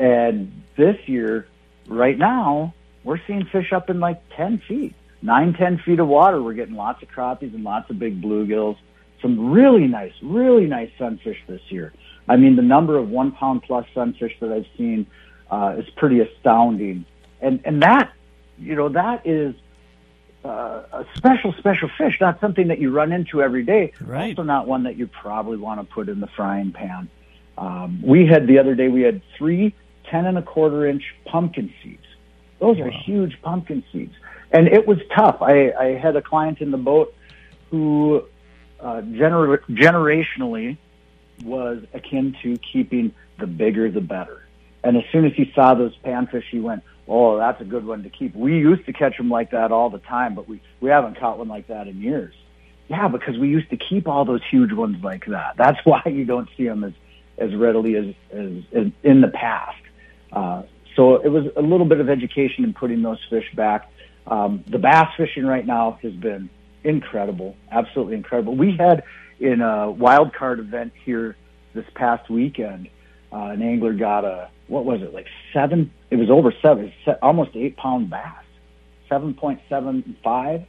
and 0.00 0.62
this 0.76 0.96
year, 1.06 1.46
right 1.86 2.18
now, 2.18 2.74
we're 3.04 3.20
seeing 3.28 3.44
fish 3.46 3.72
up 3.72 3.88
in 3.88 4.00
like 4.00 4.20
10 4.36 4.62
feet, 4.66 4.94
nine, 5.22 5.54
10 5.54 5.78
feet 5.78 6.00
of 6.00 6.08
water. 6.08 6.42
We're 6.42 6.54
getting 6.54 6.74
lots 6.74 7.02
of 7.02 7.08
crappies 7.08 7.54
and 7.54 7.64
lots 7.64 7.88
of 7.90 7.98
big 7.98 8.20
bluegills. 8.20 8.76
Some 9.20 9.50
really 9.50 9.86
nice, 9.86 10.12
really 10.22 10.66
nice 10.66 10.90
sunfish 10.98 11.38
this 11.46 11.62
year. 11.68 11.92
I 12.28 12.36
mean, 12.36 12.56
the 12.56 12.62
number 12.62 12.98
of 12.98 13.08
one 13.08 13.32
pound 13.32 13.62
plus 13.62 13.86
sunfish 13.94 14.36
that 14.40 14.52
I've 14.52 14.66
seen 14.76 15.06
uh, 15.50 15.76
is 15.78 15.88
pretty 15.96 16.20
astounding, 16.20 17.04
and 17.40 17.60
and 17.64 17.82
that, 17.82 18.12
you 18.58 18.74
know, 18.74 18.88
that 18.90 19.26
is 19.26 19.54
uh, 20.44 20.82
a 20.92 21.06
special, 21.16 21.52
special 21.58 21.90
fish. 21.98 22.18
Not 22.20 22.40
something 22.40 22.68
that 22.68 22.78
you 22.78 22.90
run 22.90 23.12
into 23.12 23.42
every 23.42 23.64
day. 23.64 23.92
Right. 24.00 24.30
Also, 24.30 24.42
not 24.42 24.66
one 24.66 24.84
that 24.84 24.96
you 24.96 25.06
probably 25.06 25.56
want 25.56 25.80
to 25.80 25.94
put 25.94 26.08
in 26.08 26.20
the 26.20 26.28
frying 26.28 26.72
pan. 26.72 27.08
Um, 27.58 28.02
we 28.02 28.26
had 28.26 28.46
the 28.46 28.58
other 28.58 28.74
day. 28.74 28.88
We 28.88 29.02
had 29.02 29.20
three 29.36 29.74
ten 30.08 30.26
and 30.26 30.38
a 30.38 30.42
quarter 30.42 30.86
inch 30.86 31.14
pumpkin 31.26 31.72
seeds. 31.82 32.02
Those 32.60 32.78
are 32.78 32.90
huge 32.90 33.40
pumpkin 33.42 33.82
seeds, 33.92 34.14
and 34.52 34.68
it 34.68 34.86
was 34.86 34.98
tough. 35.14 35.38
I, 35.40 35.72
I 35.72 35.84
had 35.98 36.16
a 36.16 36.22
client 36.22 36.60
in 36.60 36.70
the 36.70 36.78
boat 36.78 37.14
who 37.70 38.24
uh, 38.80 39.00
gener- 39.02 39.60
generationally 39.68 40.76
was 41.44 41.82
akin 41.94 42.36
to 42.42 42.58
keeping 42.58 43.12
the 43.38 43.46
bigger 43.46 43.90
the 43.90 44.00
better. 44.00 44.46
And 44.84 44.96
as 44.96 45.04
soon 45.12 45.24
as 45.24 45.32
he 45.34 45.50
saw 45.54 45.74
those 45.74 45.96
panfish, 46.04 46.44
he 46.50 46.60
went, 46.60 46.82
"Oh, 47.08 47.38
that's 47.38 47.60
a 47.60 47.64
good 47.64 47.86
one 47.86 48.02
to 48.02 48.10
keep." 48.10 48.34
We 48.34 48.58
used 48.58 48.84
to 48.86 48.92
catch 48.92 49.16
them 49.16 49.30
like 49.30 49.52
that 49.52 49.72
all 49.72 49.90
the 49.90 49.98
time, 49.98 50.34
but 50.34 50.48
we 50.48 50.60
we 50.80 50.90
haven't 50.90 51.18
caught 51.18 51.38
one 51.38 51.48
like 51.48 51.68
that 51.68 51.88
in 51.88 52.00
years. 52.00 52.34
Yeah, 52.88 53.08
because 53.08 53.38
we 53.38 53.48
used 53.48 53.70
to 53.70 53.76
keep 53.76 54.08
all 54.08 54.24
those 54.24 54.42
huge 54.50 54.72
ones 54.72 55.02
like 55.02 55.24
that. 55.26 55.56
That's 55.56 55.78
why 55.84 56.02
you 56.06 56.24
don't 56.24 56.48
see 56.56 56.66
them 56.66 56.84
as 56.84 56.92
as 57.38 57.54
readily 57.54 57.96
as 57.96 58.14
as, 58.32 58.52
as 58.74 58.86
in 59.02 59.20
the 59.20 59.28
past. 59.28 59.78
Uh, 60.32 60.62
so 60.96 61.16
it 61.16 61.28
was 61.28 61.46
a 61.56 61.62
little 61.62 61.86
bit 61.86 62.00
of 62.00 62.10
education 62.10 62.64
in 62.64 62.74
putting 62.74 63.02
those 63.02 63.18
fish 63.30 63.50
back. 63.54 63.90
Um, 64.26 64.64
the 64.68 64.78
bass 64.78 65.08
fishing 65.16 65.44
right 65.46 65.66
now 65.66 65.98
has 66.02 66.12
been 66.12 66.48
incredible, 66.84 67.56
absolutely 67.70 68.14
incredible. 68.16 68.56
We 68.56 68.76
had 68.76 69.02
in 69.40 69.60
a 69.60 69.90
wild 69.90 70.34
card 70.34 70.60
event 70.60 70.92
here 71.04 71.36
this 71.74 71.84
past 71.94 72.30
weekend, 72.30 72.88
uh, 73.32 73.46
an 73.46 73.62
angler 73.62 73.92
got 73.92 74.24
a 74.24 74.50
what 74.68 74.84
was 74.84 75.02
it 75.02 75.12
like 75.12 75.26
seven? 75.52 75.92
It 76.10 76.16
was 76.16 76.30
over 76.30 76.52
seven, 76.62 76.92
almost 77.20 77.50
eight 77.54 77.76
pound 77.76 78.10
bass, 78.10 78.44
seven 79.08 79.34
point 79.34 79.60
seven 79.68 80.16
five. 80.22 80.64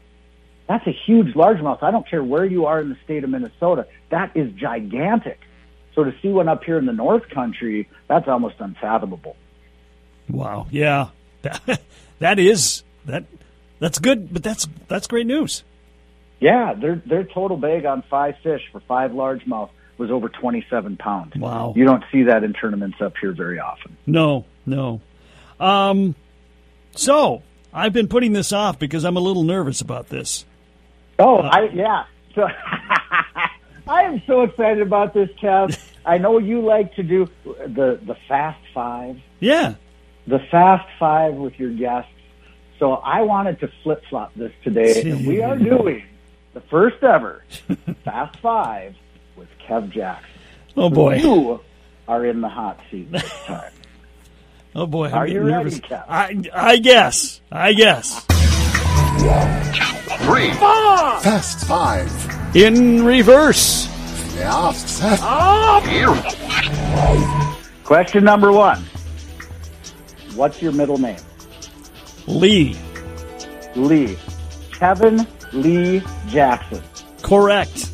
That's 0.67 0.85
a 0.87 0.91
huge 1.05 1.35
largemouth. 1.35 1.83
I 1.83 1.91
don't 1.91 2.07
care 2.09 2.23
where 2.23 2.45
you 2.45 2.65
are 2.65 2.79
in 2.79 2.89
the 2.89 2.97
state 3.03 3.23
of 3.23 3.29
Minnesota. 3.29 3.85
That 4.09 4.35
is 4.35 4.51
gigantic 4.53 5.39
So 5.93 6.03
to 6.03 6.13
see 6.21 6.29
one 6.29 6.47
up 6.47 6.63
here 6.63 6.77
in 6.77 6.85
the 6.85 6.93
North 6.93 7.29
Country, 7.29 7.89
that's 8.07 8.27
almost 8.27 8.55
unfathomable. 8.59 9.35
Wow. 10.29 10.67
Yeah. 10.71 11.09
That, 11.41 11.81
that 12.19 12.39
is 12.39 12.83
that 13.05 13.25
that's 13.79 13.99
good, 13.99 14.33
but 14.33 14.43
that's 14.43 14.67
that's 14.87 15.07
great 15.07 15.25
news. 15.27 15.63
Yeah, 16.39 16.73
their 16.73 16.95
their 17.05 17.23
total 17.23 17.57
bag 17.57 17.85
on 17.85 18.03
five 18.09 18.35
fish 18.43 18.61
for 18.71 18.79
five 18.81 19.11
largemouth 19.11 19.69
was 19.97 20.09
over 20.11 20.27
27 20.27 20.97
pounds. 20.97 21.35
Wow. 21.35 21.73
You 21.75 21.85
don't 21.85 22.03
see 22.11 22.23
that 22.23 22.43
in 22.43 22.53
tournaments 22.53 22.97
up 22.99 23.13
here 23.21 23.31
very 23.31 23.59
often. 23.59 23.95
No, 24.07 24.43
no. 24.65 25.01
Um, 25.59 26.15
so 26.95 27.43
I've 27.71 27.93
been 27.93 28.07
putting 28.07 28.33
this 28.33 28.51
off 28.51 28.79
because 28.79 29.05
I'm 29.05 29.17
a 29.17 29.21
little 29.21 29.43
nervous 29.43 29.81
about 29.81 30.09
this. 30.09 30.45
Oh, 31.19 31.37
I 31.37 31.69
yeah. 31.73 32.05
So 32.35 32.47
I 33.87 34.01
am 34.03 34.21
so 34.25 34.41
excited 34.41 34.81
about 34.81 35.13
this, 35.13 35.29
Kev. 35.41 35.77
I 36.05 36.17
know 36.17 36.37
you 36.39 36.61
like 36.61 36.95
to 36.95 37.03
do 37.03 37.29
the 37.45 37.99
the 38.05 38.15
fast 38.27 38.59
five, 38.73 39.17
Yeah. 39.39 39.75
the 40.27 40.39
fast 40.51 40.87
five 40.99 41.33
with 41.35 41.57
your 41.59 41.71
guests. 41.71 42.09
So 42.83 42.95
I 42.95 43.21
wanted 43.21 43.61
to 43.61 43.69
flip 43.81 44.03
flop 44.09 44.33
this 44.35 44.51
today, 44.61 45.03
and 45.09 45.25
we 45.25 45.41
are 45.41 45.57
doing 45.57 46.03
the 46.53 46.59
first 46.59 47.01
ever 47.01 47.41
fast 48.03 48.37
five 48.41 48.93
with 49.37 49.47
Kev 49.65 49.89
Jackson. 49.89 50.29
Oh 50.75 50.89
boy. 50.89 51.15
You 51.15 51.61
are 52.09 52.25
in 52.25 52.41
the 52.41 52.49
hot 52.49 52.81
seat 52.91 53.09
this 53.09 53.31
time. 53.45 53.71
Oh 54.75 54.87
boy. 54.87 55.05
I'm 55.05 55.13
Are 55.13 55.27
you 55.27 55.33
getting 55.35 55.47
ready, 55.47 55.63
nervous. 55.65 55.79
Kev? 55.79 56.03
I 56.09 56.43
I 56.51 56.77
guess. 56.77 57.39
I 57.51 57.73
guess. 57.73 58.25
Three. 60.25 60.49
Fast 60.49 61.65
five. 61.65 62.55
In 62.55 63.05
reverse. 63.05 63.87
Ja, 64.35 64.71
fast. 64.71 65.23
Question 67.85 68.23
number 68.25 68.51
one. 68.51 68.83
What's 70.35 70.59
your 70.59 70.71
middle 70.71 70.97
name? 70.97 71.19
Lee. 72.27 72.77
Lee. 73.75 74.17
Kevin 74.71 75.27
Lee 75.51 76.01
Jackson. 76.27 76.81
Correct. 77.21 77.89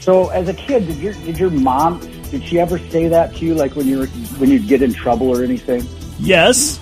So 0.00 0.28
as 0.30 0.48
a 0.48 0.54
kid, 0.54 0.86
did 0.86 0.98
your 0.98 1.12
did 1.12 1.38
your 1.38 1.50
mom 1.50 2.00
did 2.30 2.44
she 2.44 2.58
ever 2.58 2.78
say 2.78 3.08
that 3.08 3.36
to 3.36 3.44
you 3.44 3.54
like 3.54 3.76
when 3.76 3.86
you 3.86 3.98
were 4.00 4.06
when 4.38 4.50
you'd 4.50 4.66
get 4.66 4.82
in 4.82 4.92
trouble 4.92 5.28
or 5.28 5.44
anything? 5.44 5.86
Yes. 6.18 6.80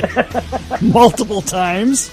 Multiple 0.82 1.42
times. 1.42 2.10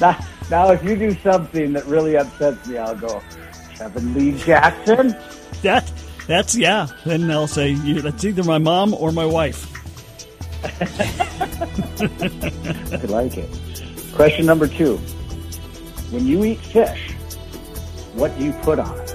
Now, 0.00 0.18
now 0.50 0.70
if 0.70 0.82
you 0.84 0.96
do 0.96 1.14
something 1.22 1.72
that 1.72 1.84
really 1.86 2.16
upsets 2.16 2.66
me, 2.68 2.78
I'll 2.78 2.94
go, 2.94 3.22
Kevin 3.76 4.14
Lee 4.14 4.38
Jackson. 4.38 5.16
That 5.62 5.90
that's 6.26 6.56
yeah. 6.56 6.88
Then 7.04 7.26
they'll 7.26 7.48
say 7.48 7.70
you, 7.70 8.00
that's 8.00 8.24
either 8.24 8.44
my 8.44 8.58
mom 8.58 8.94
or 8.94 9.12
my 9.12 9.26
wife. 9.26 9.66
I 11.60 13.04
like 13.08 13.36
it. 13.36 13.48
Question 14.14 14.46
number 14.46 14.66
two. 14.68 14.96
When 16.10 16.26
you 16.26 16.44
eat 16.44 16.58
fish, 16.60 17.12
what 18.14 18.36
do 18.38 18.44
you 18.44 18.52
put 18.62 18.78
on 18.78 18.98
it? 19.00 19.14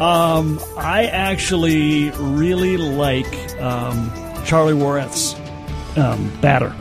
Um, 0.00 0.58
I 0.76 1.06
actually 1.06 2.10
really 2.10 2.76
like 2.76 3.32
um, 3.60 4.10
Charlie 4.44 4.74
Wareth's 4.74 5.34
um, 5.96 6.30
batter. 6.40 6.74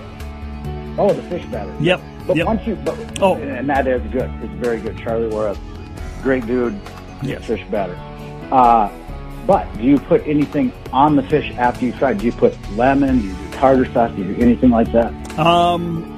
Oh, 0.98 1.14
the 1.14 1.22
fish 1.24 1.46
batter. 1.46 1.76
Yep. 1.80 2.02
But 2.26 2.38
yep. 2.38 2.48
once 2.48 2.66
you, 2.66 2.76
but, 2.76 3.22
Oh. 3.22 3.36
and 3.36 3.70
that 3.70 3.88
is 3.88 4.02
good. 4.12 4.32
It's 4.42 4.54
very 4.54 4.80
good. 4.80 4.98
Charlie 4.98 5.28
Warren, 5.28 5.58
great 6.24 6.46
dude. 6.48 6.80
Yes. 7.22 7.46
Fish 7.46 7.64
batter. 7.70 7.96
Uh, 8.52 8.90
but 9.46 9.72
do 9.78 9.84
you 9.84 10.00
put 10.00 10.26
anything 10.26 10.72
on 10.92 11.16
the 11.16 11.24
fish 11.24 11.52
after 11.58 11.86
you 11.86 11.92
fry? 11.94 12.14
Do 12.14 12.26
you 12.26 12.32
put 12.32 12.58
lemon? 12.72 13.20
Do 13.22 13.28
you 13.28 13.34
sauce? 13.64 14.12
Do 14.16 14.24
you 14.24 14.36
anything 14.38 14.70
like 14.72 14.92
that? 14.92 15.14
Um, 15.40 16.10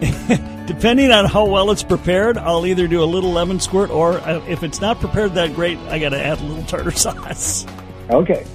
depending 0.66 1.10
on 1.10 1.24
how 1.24 1.46
well 1.46 1.70
it's 1.70 1.82
prepared, 1.82 2.36
I'll 2.38 2.66
either 2.66 2.86
do 2.86 3.02
a 3.02 3.06
little 3.06 3.32
lemon 3.32 3.58
squirt, 3.60 3.90
or 3.90 4.18
uh, 4.18 4.44
if 4.46 4.62
it's 4.62 4.80
not 4.80 5.00
prepared 5.00 5.34
that 5.34 5.54
great, 5.54 5.78
I 5.88 5.98
got 5.98 6.10
to 6.10 6.22
add 6.24 6.40
a 6.40 6.44
little 6.44 6.64
tartar 6.64 6.90
sauce. 6.96 7.66
Okay. 8.10 8.46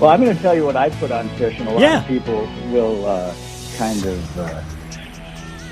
well, 0.00 0.06
I'm 0.10 0.22
going 0.22 0.36
to 0.36 0.42
tell 0.42 0.54
you 0.54 0.64
what 0.64 0.76
I 0.76 0.90
put 0.90 1.10
on 1.10 1.28
fish, 1.30 1.58
and 1.58 1.68
a 1.68 1.72
lot 1.72 1.80
Yeah. 1.80 2.00
of 2.02 2.06
people 2.08 2.40
will 2.72 3.06
uh, 3.06 3.34
kind 3.76 4.04
of. 4.04 4.38
Uh, 4.38 4.62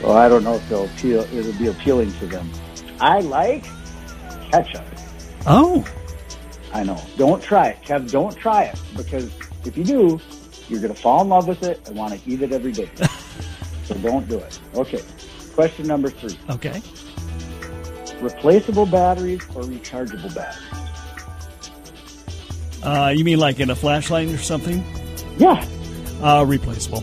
well, 0.02 0.16
I 0.16 0.28
don't 0.28 0.44
know 0.44 0.54
if 0.54 0.68
they'll 0.68 0.84
appeal. 0.86 1.20
It'll 1.34 1.52
be 1.58 1.66
appealing 1.68 2.12
to 2.14 2.26
them. 2.26 2.48
I 3.00 3.20
like 3.20 3.64
ketchup. 4.50 4.84
Oh, 5.46 5.84
I 6.72 6.82
know. 6.84 7.00
Don't 7.16 7.42
try 7.42 7.68
it, 7.68 7.78
Kev. 7.84 8.10
Don't 8.10 8.36
try 8.36 8.64
it 8.64 8.80
because 8.96 9.30
if 9.64 9.76
you 9.76 9.84
do, 9.84 10.20
you're 10.68 10.80
going 10.80 10.94
to 10.94 11.00
fall 11.00 11.22
in 11.22 11.28
love 11.28 11.48
with 11.48 11.62
it 11.62 11.86
and 11.86 11.96
want 11.96 12.14
to 12.14 12.30
eat 12.30 12.42
it 12.42 12.52
every 12.52 12.72
day. 12.72 12.90
so 13.84 13.94
don't 13.96 14.28
do 14.28 14.38
it. 14.38 14.60
Okay. 14.74 15.02
Question 15.54 15.86
number 15.86 16.10
three: 16.10 16.38
okay. 16.50 16.80
replaceable 18.20 18.86
batteries 18.86 19.42
or 19.54 19.62
rechargeable 19.62 20.34
batteries? 20.34 20.68
Uh, 22.82 23.12
you 23.14 23.24
mean 23.24 23.38
like 23.38 23.58
in 23.60 23.70
a 23.70 23.74
flashlight 23.74 24.28
or 24.28 24.38
something? 24.38 24.84
Yeah. 25.36 25.64
Uh, 26.22 26.44
replaceable. 26.46 27.02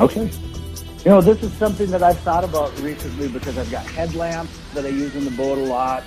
Okay. 0.00 0.30
You 1.04 1.10
know, 1.10 1.20
this 1.20 1.42
is 1.42 1.52
something 1.54 1.90
that 1.90 2.02
I've 2.02 2.18
thought 2.20 2.44
about 2.44 2.76
recently 2.80 3.28
because 3.28 3.58
I've 3.58 3.70
got 3.70 3.84
headlamps 3.86 4.56
that 4.74 4.84
I 4.84 4.88
use 4.88 5.14
in 5.16 5.24
the 5.24 5.32
boat 5.32 5.58
a 5.58 5.62
lot. 5.62 6.04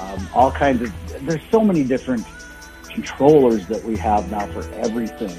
Um, 0.00 0.28
all 0.34 0.50
kinds 0.50 0.82
of, 0.82 1.26
there's 1.26 1.42
so 1.50 1.60
many 1.60 1.84
different 1.84 2.26
controllers 2.90 3.66
that 3.68 3.82
we 3.84 3.96
have 3.96 4.30
now 4.30 4.46
for 4.52 4.62
everything. 4.74 5.36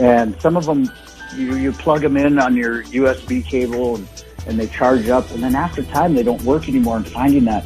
And 0.00 0.40
some 0.40 0.56
of 0.56 0.66
them, 0.66 0.90
you, 1.34 1.56
you 1.56 1.72
plug 1.72 2.02
them 2.02 2.16
in 2.16 2.38
on 2.38 2.56
your 2.56 2.82
USB 2.84 3.44
cable 3.44 3.96
and, 3.96 4.24
and 4.46 4.58
they 4.58 4.66
charge 4.66 5.08
up. 5.08 5.30
And 5.30 5.42
then 5.42 5.54
after 5.54 5.82
time, 5.82 6.14
they 6.14 6.22
don't 6.22 6.42
work 6.42 6.68
anymore. 6.68 6.96
And 6.96 7.08
finding 7.08 7.44
that, 7.44 7.64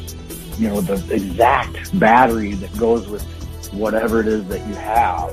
you 0.57 0.67
know, 0.67 0.81
the 0.81 1.13
exact 1.13 1.97
battery 1.99 2.53
that 2.53 2.75
goes 2.77 3.07
with 3.07 3.23
whatever 3.73 4.19
it 4.21 4.27
is 4.27 4.47
that 4.47 4.65
you 4.67 4.75
have, 4.75 5.31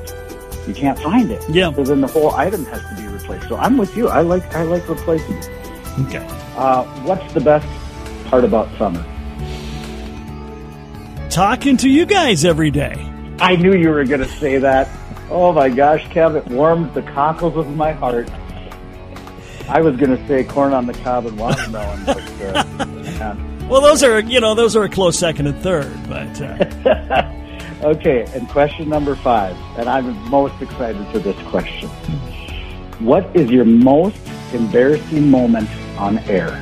you 0.66 0.74
can't 0.74 0.98
find 0.98 1.30
it. 1.30 1.42
Yeah. 1.48 1.72
So 1.74 1.84
then 1.84 2.00
the 2.00 2.06
whole 2.06 2.32
item 2.32 2.64
has 2.66 2.80
to 2.80 3.02
be 3.02 3.08
replaced. 3.08 3.48
So 3.48 3.56
I'm 3.56 3.76
with 3.76 3.96
you. 3.96 4.08
I 4.08 4.22
like 4.22 4.42
I 4.54 4.62
like 4.62 4.88
replacing. 4.88 5.38
Okay. 6.06 6.26
Uh, 6.56 6.84
what's 7.04 7.32
the 7.32 7.40
best 7.40 7.66
part 8.26 8.44
about 8.44 8.68
summer? 8.78 9.04
Talking 11.30 11.76
to 11.78 11.88
you 11.88 12.06
guys 12.06 12.44
every 12.44 12.70
day. 12.70 12.94
I 13.38 13.56
knew 13.56 13.74
you 13.74 13.90
were 13.90 14.04
going 14.04 14.20
to 14.20 14.28
say 14.28 14.58
that. 14.58 14.88
Oh 15.28 15.52
my 15.52 15.68
gosh, 15.68 16.04
Kev, 16.08 16.36
it 16.36 16.46
warmed 16.46 16.94
the 16.94 17.02
cockles 17.02 17.56
of 17.56 17.74
my 17.76 17.92
heart. 17.92 18.30
I 19.68 19.80
was 19.80 19.96
going 19.96 20.16
to 20.16 20.28
say 20.28 20.44
corn 20.44 20.72
on 20.72 20.86
the 20.86 20.94
cob 20.94 21.26
and 21.26 21.36
watermelon, 21.36 22.04
but 22.04 22.18
uh, 22.40 22.64
yeah. 23.02 23.68
Well, 23.68 23.80
those 23.80 24.04
are 24.04 24.20
you 24.20 24.40
know 24.40 24.54
those 24.54 24.76
are 24.76 24.84
a 24.84 24.88
close 24.88 25.18
second 25.18 25.48
and 25.48 25.58
third, 25.60 25.92
but 26.08 26.40
uh, 26.40 27.32
okay. 27.82 28.24
And 28.32 28.48
question 28.48 28.88
number 28.88 29.16
five, 29.16 29.56
and 29.76 29.88
I'm 29.88 30.16
most 30.30 30.62
excited 30.62 31.04
for 31.08 31.18
this 31.18 31.36
question. 31.48 31.88
What 33.00 33.28
is 33.34 33.50
your 33.50 33.64
most 33.64 34.20
embarrassing 34.52 35.28
moment 35.28 35.68
on 35.98 36.18
air? 36.20 36.52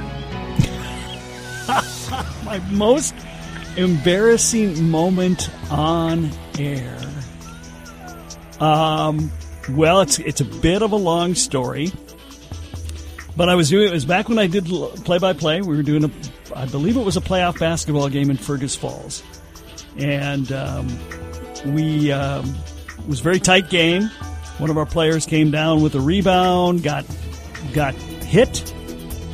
my 2.44 2.58
most 2.70 3.14
embarrassing 3.76 4.88
moment 4.88 5.50
on 5.70 6.30
air. 6.58 7.03
Um, 8.60 9.30
well, 9.70 10.00
it's 10.00 10.18
it's 10.18 10.40
a 10.40 10.44
bit 10.44 10.82
of 10.82 10.92
a 10.92 10.96
long 10.96 11.34
story, 11.34 11.90
but 13.36 13.48
I 13.48 13.54
was 13.54 13.70
doing 13.70 13.88
it 13.88 13.92
was 13.92 14.04
back 14.04 14.28
when 14.28 14.38
I 14.38 14.46
did 14.46 14.66
play 14.66 15.18
by 15.18 15.32
play. 15.32 15.60
We 15.60 15.76
were 15.76 15.82
doing 15.82 16.04
a, 16.04 16.10
I 16.54 16.66
believe 16.66 16.96
it 16.96 17.04
was 17.04 17.16
a 17.16 17.20
playoff 17.20 17.58
basketball 17.58 18.08
game 18.08 18.30
in 18.30 18.36
Fergus 18.36 18.76
Falls, 18.76 19.22
and 19.96 20.50
um, 20.52 20.88
we 21.66 22.12
um, 22.12 22.54
it 22.98 23.06
was 23.08 23.20
a 23.20 23.22
very 23.22 23.40
tight 23.40 23.70
game. 23.70 24.04
One 24.58 24.70
of 24.70 24.78
our 24.78 24.86
players 24.86 25.26
came 25.26 25.50
down 25.50 25.82
with 25.82 25.94
a 25.94 26.00
rebound, 26.00 26.82
got 26.82 27.04
got 27.72 27.94
hit, 27.94 28.72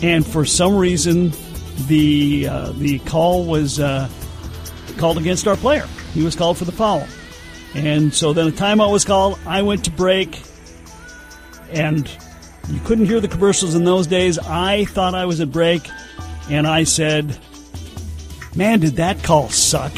and 0.02 0.26
for 0.26 0.44
some 0.44 0.76
reason, 0.76 1.32
the 1.88 2.48
uh, 2.48 2.72
the 2.72 3.00
call 3.00 3.44
was 3.44 3.80
uh, 3.80 4.08
called 4.96 5.18
against 5.18 5.46
our 5.46 5.56
player. 5.56 5.86
He 6.14 6.22
was 6.22 6.34
called 6.34 6.56
for 6.56 6.64
the 6.64 6.72
foul, 6.72 7.06
and 7.74 8.12
so 8.12 8.32
then 8.32 8.48
a 8.48 8.52
timeout 8.52 8.92
was 8.92 9.04
called. 9.04 9.38
I 9.46 9.62
went 9.62 9.84
to 9.84 9.90
break, 9.90 10.40
and 11.70 12.08
you 12.68 12.80
couldn't 12.80 13.06
hear 13.06 13.20
the 13.20 13.28
commercials 13.28 13.74
in 13.74 13.84
those 13.84 14.06
days. 14.06 14.38
I 14.38 14.84
thought 14.86 15.14
I 15.14 15.26
was 15.26 15.40
at 15.40 15.50
break, 15.50 15.88
and 16.48 16.66
I 16.66 16.84
said, 16.84 17.36
"Man, 18.54 18.80
did 18.80 18.96
that 18.96 19.22
call 19.22 19.48
suck!" 19.48 19.92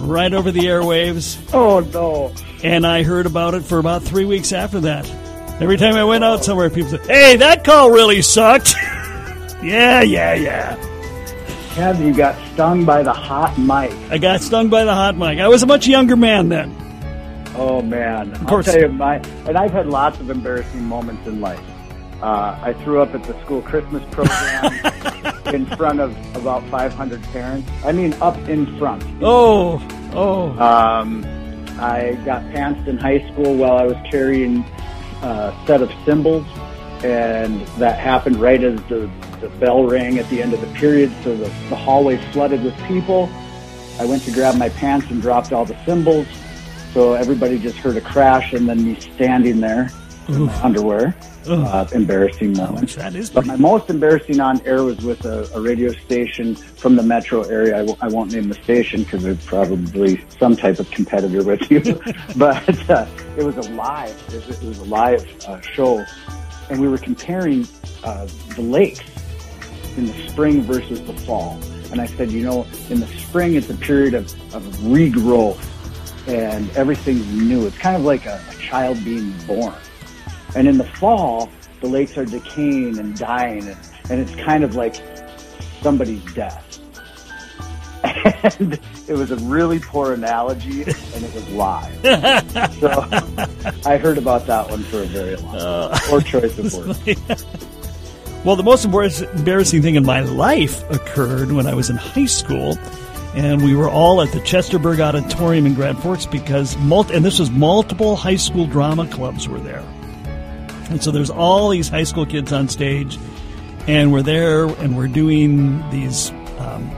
Right 0.00 0.32
over 0.32 0.52
the 0.52 0.60
airwaves 0.60 1.36
Oh 1.52 1.80
no! 1.80 2.32
and 2.62 2.86
I 2.86 3.02
heard 3.02 3.26
about 3.26 3.54
it 3.54 3.64
for 3.64 3.78
about 3.78 4.02
three 4.02 4.24
weeks 4.24 4.52
after 4.52 4.80
that. 4.80 5.10
Every 5.60 5.76
time 5.76 5.96
I 5.96 6.04
went 6.04 6.22
out 6.22 6.44
somewhere, 6.44 6.70
people 6.70 6.90
said, 6.90 7.06
"Hey, 7.06 7.36
that 7.36 7.64
call 7.64 7.90
really 7.90 8.22
sucked." 8.22 8.74
yeah, 9.62 10.02
yeah, 10.02 10.34
yeah. 10.34 10.87
Kev, 11.78 12.04
you 12.04 12.12
got 12.12 12.34
stung 12.54 12.84
by 12.84 13.04
the 13.04 13.12
hot 13.12 13.56
mic. 13.56 13.92
I 14.10 14.18
got 14.18 14.40
stung 14.40 14.68
by 14.68 14.82
the 14.82 14.92
hot 14.92 15.16
mic. 15.16 15.38
I 15.38 15.46
was 15.46 15.62
a 15.62 15.66
much 15.66 15.86
younger 15.86 16.16
man 16.16 16.48
then. 16.48 16.74
Oh 17.54 17.82
man, 17.82 18.32
Of 18.32 18.46
course. 18.48 18.66
I'll 18.66 18.74
tell 18.74 18.82
you 18.82 18.88
my, 18.88 19.18
and 19.46 19.56
I've 19.56 19.70
had 19.70 19.86
lots 19.86 20.18
of 20.18 20.28
embarrassing 20.28 20.82
moments 20.82 21.24
in 21.28 21.40
life. 21.40 21.62
Uh, 22.20 22.58
I 22.60 22.72
threw 22.82 23.00
up 23.00 23.14
at 23.14 23.22
the 23.22 23.40
school 23.44 23.62
Christmas 23.62 24.02
program 24.10 24.74
in 25.54 25.66
front 25.76 26.00
of 26.00 26.16
about 26.34 26.68
500 26.68 27.22
parents. 27.30 27.70
I 27.84 27.92
mean, 27.92 28.12
up 28.14 28.36
in 28.48 28.76
front. 28.76 29.04
Oh, 29.22 29.80
oh. 30.14 30.50
Um, 30.58 31.24
I 31.78 32.20
got 32.24 32.42
pantsed 32.46 32.88
in 32.88 32.98
high 32.98 33.20
school 33.30 33.54
while 33.54 33.76
I 33.76 33.84
was 33.84 33.96
carrying 34.10 34.64
a 35.22 35.56
set 35.64 35.80
of 35.80 35.92
cymbals, 36.04 36.44
and 37.04 37.64
that 37.78 38.00
happened 38.00 38.38
right 38.38 38.64
as 38.64 38.82
the, 38.88 39.08
the 39.40 39.48
bell 39.48 39.84
rang 39.84 40.18
at 40.18 40.28
the 40.30 40.42
end 40.42 40.52
of 40.52 40.60
the 40.60 40.66
period, 40.78 41.12
so 41.22 41.36
the, 41.36 41.44
the 41.68 41.76
hallway 41.76 42.16
flooded 42.32 42.62
with 42.62 42.76
people. 42.84 43.28
I 43.98 44.04
went 44.04 44.22
to 44.24 44.30
grab 44.32 44.56
my 44.56 44.68
pants 44.68 45.10
and 45.10 45.20
dropped 45.20 45.52
all 45.52 45.64
the 45.64 45.76
cymbals, 45.84 46.26
so 46.92 47.14
everybody 47.14 47.58
just 47.58 47.76
heard 47.78 47.96
a 47.96 48.00
crash 48.00 48.52
and 48.52 48.68
then 48.68 48.84
me 48.84 48.98
standing 49.00 49.60
there 49.60 49.90
in 50.28 50.42
my 50.42 50.62
underwear. 50.62 51.14
Uh, 51.46 51.86
embarrassing 51.92 52.52
moment. 52.52 52.90
That 52.96 53.14
is 53.14 53.30
But 53.30 53.46
my 53.46 53.56
most 53.56 53.88
embarrassing 53.88 54.38
on 54.38 54.60
air 54.66 54.84
was 54.84 54.98
with 54.98 55.24
a, 55.24 55.48
a 55.54 55.60
radio 55.60 55.92
station 55.92 56.54
from 56.54 56.94
the 56.94 57.02
metro 57.02 57.40
area. 57.42 57.74
I 57.74 57.78
w- 57.78 57.96
I 58.02 58.08
won't 58.08 58.32
name 58.32 58.50
the 58.50 58.54
station 58.54 59.02
because 59.02 59.22
they're 59.22 59.34
probably 59.46 60.22
some 60.38 60.56
type 60.56 60.78
of 60.78 60.90
competitor 60.90 61.42
with 61.42 61.70
you. 61.70 61.80
but 62.36 62.90
uh, 62.90 63.06
it 63.38 63.44
was 63.44 63.56
a 63.56 63.70
live. 63.72 64.10
It 64.28 64.46
was, 64.46 64.62
it 64.62 64.68
was 64.68 64.78
a 64.80 64.84
live 64.84 65.44
uh, 65.48 65.58
show, 65.62 66.04
and 66.68 66.82
we 66.82 66.86
were 66.88 66.98
comparing 66.98 67.66
uh, 68.04 68.26
the 68.54 68.62
lakes 68.62 69.00
in 69.96 70.06
the 70.06 70.28
spring 70.28 70.62
versus 70.62 71.00
the 71.02 71.14
fall. 71.14 71.58
And 71.90 72.00
I 72.00 72.06
said, 72.06 72.30
you 72.30 72.42
know, 72.42 72.66
in 72.90 73.00
the 73.00 73.06
spring 73.06 73.54
it's 73.54 73.70
a 73.70 73.74
period 73.74 74.14
of, 74.14 74.26
of 74.54 74.62
regrowth, 74.78 75.64
and 76.28 76.70
everything's 76.76 77.26
new. 77.32 77.66
It's 77.66 77.78
kind 77.78 77.96
of 77.96 78.02
like 78.02 78.26
a, 78.26 78.40
a 78.50 78.54
child 78.56 79.02
being 79.04 79.32
born. 79.46 79.74
And 80.54 80.68
in 80.68 80.78
the 80.78 80.84
fall, 80.84 81.50
the 81.80 81.88
lakes 81.88 82.18
are 82.18 82.24
decaying 82.24 82.98
and 82.98 83.16
dying, 83.16 83.66
and, 83.66 83.78
and 84.10 84.20
it's 84.20 84.34
kind 84.34 84.64
of 84.64 84.74
like 84.74 84.96
somebody's 85.80 86.24
death. 86.34 86.64
And 88.60 88.78
it 89.08 89.14
was 89.14 89.30
a 89.30 89.36
really 89.36 89.80
poor 89.80 90.12
analogy, 90.12 90.82
and 90.82 91.24
it 91.24 91.34
was 91.34 91.48
live. 91.50 91.92
so 92.74 92.90
I 93.88 93.96
heard 93.96 94.18
about 94.18 94.46
that 94.46 94.70
one 94.70 94.82
for 94.84 95.02
a 95.02 95.06
very 95.06 95.36
long 95.36 95.58
time. 95.58 95.98
Poor 96.04 96.20
choice 96.20 96.58
of 96.58 96.74
words. 96.74 97.44
Well, 98.48 98.56
the 98.56 98.62
most 98.62 98.86
embarrassing 98.86 99.82
thing 99.82 99.96
in 99.96 100.06
my 100.06 100.20
life 100.22 100.82
occurred 100.90 101.52
when 101.52 101.66
I 101.66 101.74
was 101.74 101.90
in 101.90 101.96
high 101.96 102.24
school, 102.24 102.78
and 103.34 103.62
we 103.62 103.74
were 103.74 103.90
all 103.90 104.22
at 104.22 104.32
the 104.32 104.40
Chester 104.40 104.78
Fritz 104.78 105.02
Auditorium 105.02 105.66
in 105.66 105.74
Grand 105.74 105.98
Forks 105.98 106.24
because, 106.24 106.74
mul- 106.78 107.12
and 107.12 107.22
this 107.22 107.38
was 107.38 107.50
multiple 107.50 108.16
high 108.16 108.36
school 108.36 108.66
drama 108.66 109.06
clubs 109.06 109.46
were 109.46 109.60
there. 109.60 109.84
And 110.88 111.04
so 111.04 111.10
there's 111.10 111.28
all 111.28 111.68
these 111.68 111.90
high 111.90 112.04
school 112.04 112.24
kids 112.24 112.50
on 112.50 112.70
stage, 112.70 113.18
and 113.86 114.14
we're 114.14 114.22
there 114.22 114.64
and 114.64 114.96
we're 114.96 115.08
doing 115.08 115.86
these 115.90 116.30
um, 116.56 116.90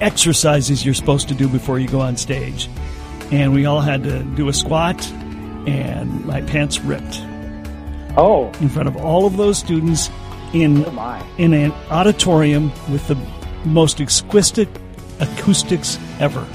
exercises 0.00 0.84
you're 0.84 0.94
supposed 0.94 1.28
to 1.28 1.34
do 1.36 1.46
before 1.46 1.78
you 1.78 1.86
go 1.86 2.00
on 2.00 2.16
stage. 2.16 2.68
And 3.30 3.52
we 3.52 3.66
all 3.66 3.80
had 3.80 4.02
to 4.02 4.24
do 4.24 4.48
a 4.48 4.52
squat, 4.52 5.00
and 5.68 6.24
my 6.24 6.42
pants 6.42 6.80
ripped 6.80 7.22
Oh, 8.16 8.52
in 8.60 8.68
front 8.68 8.88
of 8.88 8.96
all 8.96 9.26
of 9.26 9.36
those 9.36 9.58
students 9.58 10.08
in 10.54 10.84
Oh, 10.86 11.26
in 11.38 11.52
an 11.52 11.72
auditorium 11.90 12.70
with 12.90 13.06
the 13.08 13.16
most 13.64 14.00
exquisite 14.00 14.68
acoustics 15.20 15.98
ever. 16.20 16.46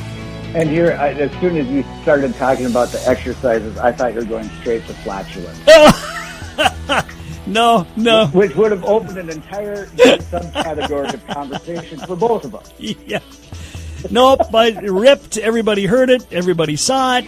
and 0.56 0.70
here, 0.70 0.98
I, 1.00 1.10
as 1.14 1.32
soon 1.40 1.58
as 1.58 1.68
you 1.68 1.84
started 2.02 2.34
talking 2.36 2.66
about 2.66 2.90
the 2.90 3.08
exercises, 3.08 3.78
I 3.78 3.92
thought 3.92 4.14
you 4.14 4.20
were 4.20 4.26
going 4.26 4.50
straight 4.62 4.86
to 4.88 4.94
flatulence. 4.96 5.60
No, 7.48 7.88
no, 7.96 8.28
which 8.28 8.54
would 8.56 8.70
have 8.72 8.84
opened 8.84 9.18
an 9.18 9.28
entire 9.30 9.88
subcategory 9.88 11.12
of 11.12 11.26
conversation 11.28 11.98
for 11.98 12.16
both 12.16 12.46
of 12.46 12.54
us. 12.54 12.72
yeah, 12.78 13.20
nope. 14.12 14.42
But 14.52 14.84
it 14.84 14.92
ripped. 14.92 15.38
Everybody 15.38 15.88
heard 15.88 16.12
it. 16.12 16.32
Everybody 16.32 16.76
saw 16.76 17.18
it. 17.18 17.26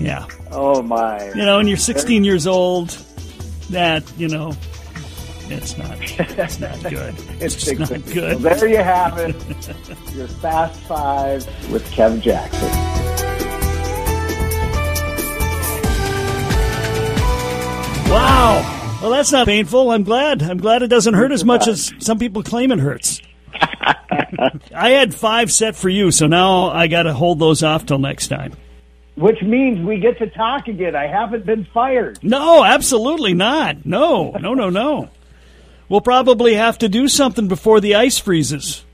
Yeah, 0.00 0.26
Oh 0.50 0.82
my! 0.82 1.24
you 1.34 1.44
know, 1.44 1.60
and 1.60 1.68
you're 1.68 1.78
16 1.78 2.24
years 2.24 2.48
old. 2.48 2.96
That 3.70 4.10
you 4.16 4.28
know, 4.28 4.54
it's 5.48 5.76
not. 5.76 5.98
It's 6.00 6.60
not 6.60 6.82
good. 6.82 7.14
It's 7.40 7.64
big 7.64 7.78
not 7.78 7.88
good. 8.06 8.42
Well, 8.42 8.56
there 8.56 8.68
you 8.68 8.78
have 8.78 9.18
it. 9.18 9.34
Your 10.14 10.26
Fast 10.28 10.80
Five 10.82 11.44
with 11.70 11.84
Kev 11.92 12.20
Jackson. 12.20 12.68
Wow. 18.10 18.98
Well, 19.02 19.10
that's 19.10 19.30
not 19.30 19.46
painful. 19.46 19.90
I'm 19.90 20.02
glad. 20.04 20.42
I'm 20.42 20.58
glad 20.58 20.82
it 20.82 20.88
doesn't 20.88 21.14
hurt 21.14 21.32
as 21.32 21.44
much 21.44 21.68
as 21.68 21.92
some 21.98 22.18
people 22.18 22.42
claim 22.42 22.72
it 22.72 22.78
hurts. 22.78 23.20
I 24.74 24.90
had 24.90 25.14
five 25.14 25.52
set 25.52 25.76
for 25.76 25.88
you, 25.88 26.10
so 26.10 26.26
now 26.26 26.70
I 26.70 26.86
got 26.86 27.02
to 27.02 27.12
hold 27.12 27.38
those 27.38 27.62
off 27.62 27.86
till 27.86 27.98
next 27.98 28.28
time. 28.28 28.54
Which 29.16 29.40
means 29.42 29.80
we 29.80 29.98
get 29.98 30.18
to 30.18 30.28
talk 30.28 30.68
again. 30.68 30.94
I 30.94 31.06
haven't 31.06 31.46
been 31.46 31.66
fired. 31.72 32.22
No, 32.22 32.62
absolutely 32.62 33.34
not. 33.34 33.86
No, 33.86 34.32
no, 34.32 34.54
no, 34.54 34.68
no. 34.70 35.08
We'll 35.88 36.02
probably 36.02 36.54
have 36.54 36.78
to 36.78 36.88
do 36.88 37.08
something 37.08 37.48
before 37.48 37.80
the 37.80 37.94
ice 37.94 38.18
freezes. 38.18 38.84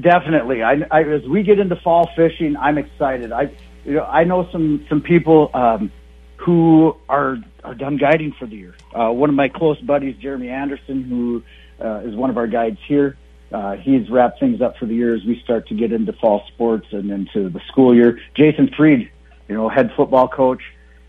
Definitely. 0.00 0.62
I, 0.62 0.82
I, 0.90 1.02
as 1.04 1.22
we 1.22 1.42
get 1.42 1.58
into 1.58 1.76
fall 1.76 2.10
fishing, 2.16 2.56
I'm 2.56 2.78
excited. 2.78 3.32
I, 3.32 3.52
you 3.84 3.94
know, 3.94 4.04
I 4.04 4.24
know 4.24 4.48
some 4.50 4.84
some 4.88 5.00
people 5.00 5.50
um, 5.54 5.92
who 6.36 6.96
are 7.08 7.38
are 7.64 7.74
done 7.74 7.96
guiding 7.96 8.32
for 8.38 8.46
the 8.46 8.56
year. 8.56 8.74
Uh, 8.94 9.10
one 9.10 9.28
of 9.28 9.36
my 9.36 9.48
close 9.48 9.80
buddies, 9.80 10.16
Jeremy 10.16 10.48
Anderson, 10.48 11.04
who 11.04 11.42
uh, 11.82 12.00
is 12.00 12.14
one 12.14 12.30
of 12.30 12.36
our 12.36 12.46
guides 12.46 12.78
here. 12.86 13.16
Uh, 13.52 13.76
he's 13.76 14.08
wrapped 14.08 14.40
things 14.40 14.60
up 14.62 14.76
for 14.78 14.86
the 14.86 14.94
year 14.94 15.14
as 15.14 15.24
we 15.24 15.40
start 15.44 15.68
to 15.68 15.74
get 15.74 15.92
into 15.92 16.12
fall 16.14 16.42
sports 16.48 16.86
and 16.92 17.10
into 17.10 17.50
the 17.50 17.60
school 17.68 17.94
year. 17.94 18.18
Jason 18.34 18.70
Freed, 18.74 19.10
you 19.52 19.58
know, 19.58 19.68
head 19.68 19.92
football 19.94 20.28
coach. 20.28 20.62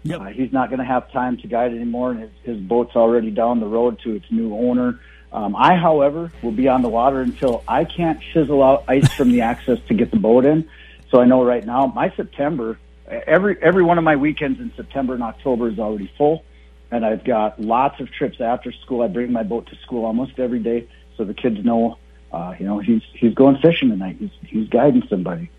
Yep. 0.03 0.19
Uh, 0.19 0.25
he's 0.25 0.51
not 0.51 0.69
going 0.69 0.79
to 0.79 0.85
have 0.85 1.09
time 1.13 1.37
to 1.37 1.47
guide 1.47 1.71
anymore, 1.71 2.11
and 2.11 2.19
his, 2.19 2.31
his 2.43 2.57
boat's 2.57 2.93
already 2.93 3.31
down 3.31 3.61
the 3.61 3.67
road 3.67 3.99
to 4.03 4.15
its 4.15 4.25
new 4.29 4.53
owner. 4.53 4.99
Um, 5.31 5.55
I, 5.55 5.75
however, 5.75 6.29
will 6.41 6.51
be 6.51 6.67
on 6.67 6.81
the 6.81 6.89
water 6.89 7.21
until 7.21 7.63
I 7.69 7.85
can't 7.85 8.21
chisel 8.21 8.61
out 8.61 8.83
ice 8.89 9.11
from 9.13 9.31
the 9.31 9.41
access 9.51 9.79
to 9.87 9.93
get 9.93 10.11
the 10.11 10.19
boat 10.19 10.45
in. 10.45 10.69
So 11.09 11.21
I 11.21 11.25
know 11.25 11.43
right 11.43 11.65
now 11.65 11.87
my 11.87 12.13
September, 12.15 12.77
every 13.07 13.57
every 13.61 13.83
one 13.83 13.97
of 13.97 14.03
my 14.03 14.17
weekends 14.17 14.59
in 14.59 14.73
September 14.75 15.13
and 15.13 15.23
October 15.23 15.69
is 15.69 15.79
already 15.79 16.11
full, 16.17 16.43
and 16.91 17.05
I've 17.05 17.23
got 17.23 17.61
lots 17.61 18.01
of 18.01 18.11
trips 18.11 18.41
after 18.41 18.73
school. 18.73 19.03
I 19.03 19.07
bring 19.07 19.31
my 19.31 19.43
boat 19.43 19.67
to 19.67 19.75
school 19.77 20.05
almost 20.05 20.37
every 20.37 20.59
day, 20.59 20.89
so 21.15 21.23
the 21.23 21.33
kids 21.33 21.63
know, 21.63 21.97
uh, 22.33 22.55
you 22.59 22.65
know, 22.65 22.79
he's 22.79 23.03
he's 23.13 23.33
going 23.33 23.57
fishing 23.59 23.89
tonight. 23.89 24.17
He's 24.19 24.31
he's 24.45 24.67
guiding 24.67 25.07
somebody. 25.07 25.49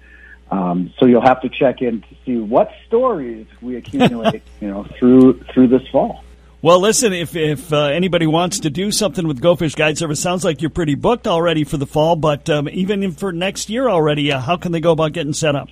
Um, 0.51 0.93
so 0.99 1.07
you'll 1.07 1.27
have 1.27 1.41
to 1.43 1.49
check 1.49 1.81
in 1.81 2.03
to 2.03 2.09
see 2.25 2.37
what 2.37 2.71
stories 2.87 3.47
we 3.61 3.77
accumulate, 3.77 4.43
you 4.61 4.69
know, 4.69 4.85
through 4.99 5.43
through 5.53 5.69
this 5.69 5.87
fall. 5.91 6.23
Well, 6.63 6.81
listen, 6.81 7.13
if 7.13 7.37
if 7.37 7.73
uh, 7.73 7.87
anybody 7.87 8.27
wants 8.27 8.61
to 8.61 8.71
do 8.71 8.91
something 8.91 9.27
with 9.29 9.41
Go 9.41 9.57
Fish 9.57 9.75
Guide 9.75 9.99
Service, 9.99 10.21
sounds 10.21 10.45
like 10.45 10.63
you're 10.63 10.71
pretty 10.71 10.95
booked 10.95 11.27
already 11.27 11.65
for 11.65 11.77
the 11.77 11.87
fall. 11.87 12.17
But 12.17 12.49
um, 12.49 12.69
even 12.71 13.13
for 13.13 13.33
next 13.33 13.69
year 13.69 13.89
already, 13.89 14.33
uh, 14.33 14.41
how 14.41 14.57
can 14.57 14.73
they 14.73 14.81
go 14.81 14.93
about 14.93 15.13
getting 15.13 15.35
set 15.35 15.57
up? 15.57 15.69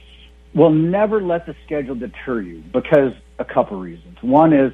Well, 0.54 0.70
never 0.70 1.22
let 1.22 1.46
the 1.46 1.54
schedule 1.64 1.94
deter 1.94 2.42
you 2.42 2.62
because 2.72 3.14
a 3.38 3.44
couple 3.44 3.80
reasons. 3.80 4.18
One 4.20 4.52
is 4.52 4.72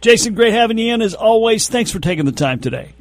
Jason, 0.02 0.36
great 0.36 0.54
having 0.54 0.78
you 0.78 0.94
in 0.94 1.02
as 1.02 1.16
always. 1.16 1.68
Thanks 1.70 1.92
for 1.92 2.00
taking 2.00 2.26
the 2.26 2.32
time 2.32 2.60
today. 2.60 2.94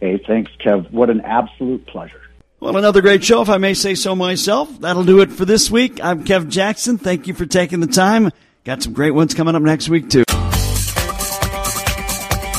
Hey, 0.00 0.22
thanks, 0.26 0.50
Kev. 0.60 0.90
What 0.90 1.10
an 1.10 1.20
absolute 1.22 1.86
pleasure. 1.86 2.20
Well, 2.60 2.76
another 2.76 3.00
great 3.02 3.24
show, 3.24 3.42
if 3.42 3.50
I 3.50 3.58
may 3.58 3.74
say 3.74 3.94
so 3.94 4.16
myself. 4.16 4.80
That'll 4.80 5.04
do 5.04 5.20
it 5.20 5.30
for 5.32 5.44
this 5.44 5.70
week. 5.70 6.02
I'm 6.02 6.24
Kev 6.24 6.48
Jackson. 6.48 6.96
Thank 6.98 7.26
you 7.26 7.34
for 7.34 7.46
taking 7.46 7.80
the 7.80 7.86
time. 7.86 8.30
Got 8.64 8.82
some 8.82 8.94
great 8.94 9.10
ones 9.10 9.34
coming 9.34 9.54
up 9.54 9.62
next 9.62 9.90
week, 9.90 10.08
too. 10.08 10.24